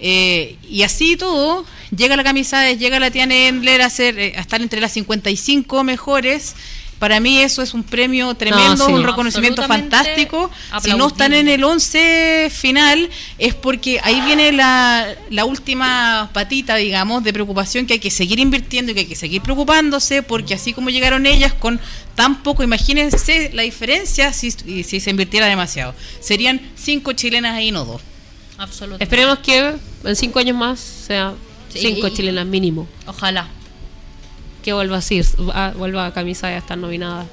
Eh, 0.00 0.56
y 0.68 0.82
así 0.82 1.16
todo, 1.16 1.64
llega 1.96 2.16
la 2.16 2.24
camisa, 2.24 2.72
llega 2.72 2.98
la 2.98 3.12
Tiana 3.12 3.36
Endler 3.46 3.80
a, 3.80 3.88
ser, 3.88 4.18
eh, 4.18 4.32
a 4.36 4.40
estar 4.40 4.60
entre 4.60 4.80
las 4.80 4.90
55 4.90 5.84
mejores. 5.84 6.56
Para 6.98 7.20
mí 7.20 7.38
eso 7.40 7.60
es 7.62 7.74
un 7.74 7.82
premio 7.82 8.34
tremendo, 8.34 8.86
sí. 8.86 8.92
un 8.92 9.04
reconocimiento 9.04 9.62
fantástico. 9.64 10.50
Si 10.82 10.94
no 10.94 11.08
están 11.08 11.34
en 11.34 11.46
el 11.48 11.62
11 11.62 12.50
final 12.50 13.10
es 13.38 13.54
porque 13.54 14.00
ahí 14.02 14.20
viene 14.22 14.50
la, 14.52 15.06
la 15.28 15.44
última 15.44 16.30
patita, 16.32 16.76
digamos, 16.76 17.22
de 17.22 17.32
preocupación 17.34 17.84
que 17.86 17.94
hay 17.94 17.98
que 17.98 18.10
seguir 18.10 18.38
invirtiendo 18.38 18.92
y 18.92 18.94
que 18.94 19.00
hay 19.00 19.06
que 19.06 19.14
seguir 19.16 19.42
preocupándose 19.42 20.22
porque 20.22 20.54
así 20.54 20.72
como 20.72 20.88
llegaron 20.88 21.26
ellas 21.26 21.52
con 21.52 21.80
tan 22.14 22.42
poco, 22.42 22.62
imagínense 22.62 23.50
la 23.52 23.62
diferencia 23.62 24.32
si, 24.32 24.50
si 24.50 25.00
se 25.00 25.10
invirtiera 25.10 25.46
demasiado. 25.46 25.94
Serían 26.20 26.60
cinco 26.76 27.12
chilenas 27.12 27.54
ahí, 27.56 27.72
no 27.72 27.84
dos. 27.84 28.00
Absolutamente. 28.56 29.04
Esperemos 29.04 29.38
que 29.40 29.74
en 30.04 30.16
cinco 30.16 30.38
años 30.38 30.56
más 30.56 30.80
sea 30.80 31.34
Sí, 31.68 31.80
cinco 31.80 32.08
y- 32.08 32.12
chilenas 32.14 32.46
mínimo. 32.46 32.88
Ojalá. 33.06 33.48
Que 34.66 34.72
vuelva 34.72 34.98
a 34.98 35.00
a- 35.54 35.70
vuelva 35.70 36.06
a 36.06 36.12
camisa 36.12 36.48
a 36.48 36.56
estar 36.56 36.76
nominada. 36.76 37.24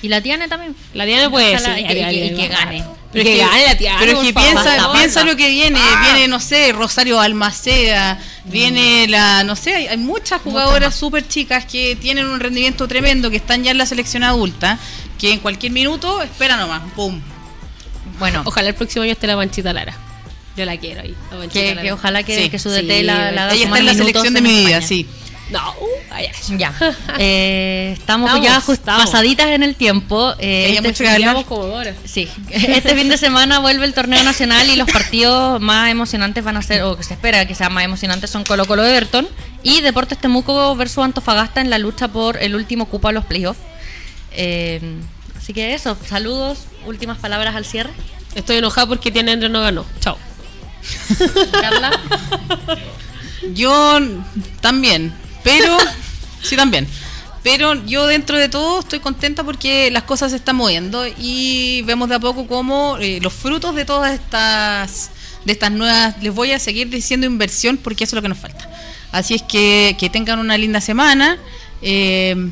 Y 0.00 0.08
la 0.08 0.22
Tiane 0.22 0.48
también. 0.48 0.74
La 0.94 1.04
Diana 1.04 1.28
puede 1.30 1.58
ser. 1.58 1.78
y 1.78 1.86
que- 1.86 1.98
y 1.98 2.42
y 2.42 2.48
gane. 2.48 2.82
Pero 3.12 3.24
que 3.24 3.36
gane 3.36 3.64
la 3.66 3.76
Tiana. 3.76 3.98
Pero 4.00 4.12
es 4.12 4.26
que 4.26 4.32
piensa, 4.32 4.54
basta, 4.54 4.92
piensa 4.92 5.20
basta. 5.20 5.24
lo 5.24 5.36
que 5.36 5.50
viene. 5.50 5.78
Viene, 6.02 6.28
no 6.28 6.40
sé, 6.40 6.72
Rosario 6.72 7.20
Almaceda. 7.20 8.18
Viene 8.46 9.06
la, 9.06 9.44
no 9.44 9.54
sé, 9.54 9.74
hay, 9.74 9.86
hay 9.88 9.96
muchas 9.98 10.40
jugadoras 10.40 10.94
súper 10.94 11.28
chicas 11.28 11.66
que 11.66 11.94
tienen 11.96 12.26
un 12.26 12.40
rendimiento 12.40 12.88
tremendo, 12.88 13.30
que 13.30 13.36
están 13.36 13.62
ya 13.62 13.70
en 13.72 13.76
la 13.78 13.84
selección 13.86 14.22
adulta, 14.24 14.78
que 15.18 15.30
en 15.32 15.40
cualquier 15.40 15.72
minuto, 15.72 16.22
espera 16.22 16.56
nomás, 16.56 16.80
pum. 16.96 17.20
Bueno, 18.18 18.42
Ojalá 18.46 18.68
el 18.70 18.74
próximo 18.74 19.02
año 19.02 19.12
esté 19.12 19.26
la 19.26 19.36
Panchita 19.36 19.72
Lara. 19.74 19.94
Yo 20.56 20.64
la 20.64 20.76
quiero 20.78 21.02
ahí. 21.02 21.14
La 21.32 21.48
que, 21.48 21.68
Lara. 21.74 21.82
que 21.82 21.92
ojalá 21.92 22.22
que, 22.22 22.42
Sí, 22.44 22.48
que 22.50 22.58
su 22.58 22.70
sí, 22.70 22.82
DT 22.82 23.02
la, 23.02 23.30
la 23.32 23.44
haga 23.44 23.54
Ella 23.54 23.64
está 23.66 23.78
en 23.78 23.86
la 23.86 23.92
minutos 23.92 24.22
selección 24.22 24.34
de 24.34 24.40
mi 24.40 24.48
vida, 24.50 24.68
España. 24.78 24.86
sí. 24.86 25.06
No, 25.50 25.70
uh, 25.72 25.86
ay, 26.10 26.26
ay. 26.26 26.58
Ya. 26.58 26.72
Eh, 27.18 27.90
estamos, 27.98 28.28
Estamos, 28.30 28.46
ya 28.46 28.60
just- 28.60 28.68
estamos. 28.70 29.04
pasaditas 29.04 29.48
en 29.48 29.62
el 29.62 29.76
tiempo. 29.76 30.34
Eh, 30.38 30.68
Ella 30.70 30.80
este. 30.88 31.18
Llevamos 31.18 31.44
como 31.44 31.64
sí. 32.04 32.28
este 32.50 32.94
fin 32.94 33.08
de 33.08 33.18
semana 33.18 33.58
vuelve 33.60 33.84
el 33.84 33.94
torneo 33.94 34.22
nacional 34.24 34.68
y 34.68 34.76
los 34.76 34.90
partidos 34.90 35.60
más 35.60 35.90
emocionantes 35.90 36.42
van 36.42 36.56
a 36.56 36.62
ser, 36.62 36.82
o 36.82 36.96
que 36.96 37.02
se 37.04 37.14
espera 37.14 37.46
que 37.46 37.54
sean 37.54 37.72
más 37.72 37.84
emocionantes, 37.84 38.30
son 38.30 38.42
Colo 38.44 38.64
Colo 38.66 38.84
Everton 38.84 39.28
y 39.62 39.80
Deportes 39.82 40.18
Temuco 40.18 40.74
versus 40.76 41.04
Antofagasta 41.04 41.60
en 41.60 41.70
la 41.70 41.78
lucha 41.78 42.08
por 42.08 42.42
el 42.42 42.54
último 42.54 42.86
cupo 42.86 43.08
a 43.08 43.12
los 43.12 43.24
playoffs. 43.24 43.60
Eh, 44.32 44.80
así 45.36 45.52
que 45.52 45.74
eso, 45.74 45.96
saludos, 46.08 46.60
últimas 46.86 47.18
palabras 47.18 47.54
al 47.54 47.64
cierre. 47.64 47.90
Estoy 48.34 48.56
enojada 48.56 48.86
porque 48.88 49.12
Tiana 49.12 49.32
Andrés 49.32 49.50
no 49.52 49.60
ganó. 49.60 49.84
Chao. 50.00 50.18
Carla. 51.52 51.92
Yo 53.54 53.98
también, 54.60 55.12
pero 55.44 55.78
sí 56.42 56.56
también. 56.56 56.88
Pero 57.44 57.74
yo 57.84 58.06
dentro 58.06 58.38
de 58.38 58.48
todo 58.48 58.80
estoy 58.80 59.00
contenta 59.00 59.44
porque 59.44 59.90
las 59.90 60.04
cosas 60.04 60.30
se 60.30 60.38
están 60.38 60.56
moviendo 60.56 61.06
y 61.06 61.82
vemos 61.82 62.08
de 62.08 62.14
a 62.14 62.18
poco 62.18 62.46
cómo 62.46 62.96
eh, 62.98 63.20
los 63.20 63.34
frutos 63.34 63.74
de 63.76 63.84
todas 63.84 64.14
estas 64.14 65.10
de 65.44 65.52
estas 65.52 65.70
nuevas 65.70 66.16
les 66.22 66.34
voy 66.34 66.52
a 66.52 66.58
seguir 66.58 66.88
diciendo 66.88 67.26
inversión 67.26 67.76
porque 67.76 68.04
eso 68.04 68.12
es 68.12 68.14
lo 68.16 68.22
que 68.22 68.30
nos 68.30 68.38
falta. 68.38 68.68
Así 69.12 69.34
es 69.34 69.42
que 69.42 69.94
que 69.98 70.08
tengan 70.10 70.38
una 70.38 70.56
linda 70.58 70.80
semana. 70.80 71.38
eh, 71.82 72.50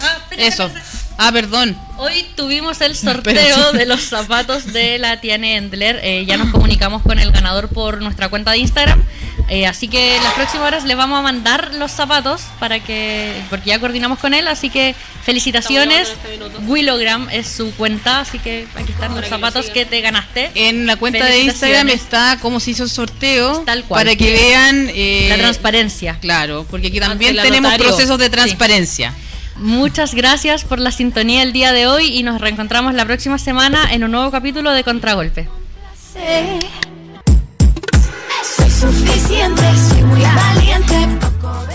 Ah, 0.00 0.18
eso. 0.36 0.70
Ah, 1.16 1.30
perdón. 1.32 1.76
Hoy 1.96 2.26
tuvimos 2.36 2.80
el 2.80 2.96
sorteo 2.96 3.72
de 3.72 3.86
los 3.86 4.02
zapatos 4.02 4.72
de 4.72 4.98
la 4.98 5.20
Tiane 5.20 5.56
Endler. 5.56 6.00
Eh, 6.02 6.24
ya 6.26 6.36
nos 6.36 6.50
comunicamos 6.50 7.02
con 7.02 7.18
el 7.18 7.30
ganador 7.30 7.68
por 7.68 8.02
nuestra 8.02 8.28
cuenta 8.28 8.50
de 8.50 8.58
Instagram. 8.58 9.02
Eh, 9.48 9.66
así 9.66 9.88
que 9.88 10.16
las 10.22 10.32
próximas 10.34 10.66
horas 10.68 10.84
le 10.84 10.94
vamos 10.94 11.18
a 11.18 11.22
mandar 11.22 11.74
los 11.74 11.92
zapatos 11.92 12.40
para 12.58 12.80
que. 12.80 13.42
porque 13.50 13.70
ya 13.70 13.78
coordinamos 13.78 14.18
con 14.18 14.34
él. 14.34 14.48
Así 14.48 14.70
que 14.70 14.94
felicitaciones. 15.24 16.08
Este. 16.08 16.38
Willogram 16.66 17.28
es 17.30 17.46
su 17.46 17.70
cuenta. 17.74 18.20
Así 18.20 18.38
que 18.40 18.66
aquí 18.74 18.90
están 18.92 19.10
Para 19.14 19.20
los 19.20 19.24
que 19.24 19.30
lo 19.30 19.36
zapatos 19.36 19.70
que 19.70 19.84
te 19.84 20.00
ganaste. 20.00 20.50
En 20.54 20.86
la 20.86 20.96
cuenta 20.96 21.26
de 21.26 21.42
Instagram 21.42 21.90
está 21.90 22.38
cómo 22.42 22.58
se 22.58 22.72
hizo 22.72 22.82
el 22.84 22.90
sorteo 22.90 23.62
Tal 23.64 23.84
cual. 23.84 24.00
para 24.04 24.16
que 24.16 24.32
vean 24.32 24.90
eh, 24.92 25.26
la 25.28 25.36
transparencia. 25.36 26.18
Claro, 26.20 26.66
porque 26.68 26.88
aquí 26.88 26.98
también 26.98 27.30
Ante 27.30 27.36
la 27.36 27.42
tenemos 27.44 27.70
notario. 27.70 27.86
procesos 27.86 28.18
de 28.18 28.30
transparencia. 28.30 29.14
Muchas 29.56 30.14
gracias 30.14 30.64
por 30.64 30.78
la 30.78 30.90
sintonía 30.90 31.42
el 31.42 31.52
día 31.52 31.72
de 31.72 31.86
hoy 31.86 32.06
y 32.06 32.22
nos 32.22 32.40
reencontramos 32.40 32.94
la 32.94 33.04
próxima 33.04 33.38
semana 33.38 33.92
en 33.92 34.04
un 34.04 34.10
nuevo 34.10 34.30
capítulo 34.30 34.72
de 34.72 34.82
Contragolpe. 34.82 35.48
Soy 38.56 38.70
suficiente, 38.70 39.62
soy 39.88 40.02
muy 40.02 40.20
valiente, 40.20 41.08
poco 41.20 41.66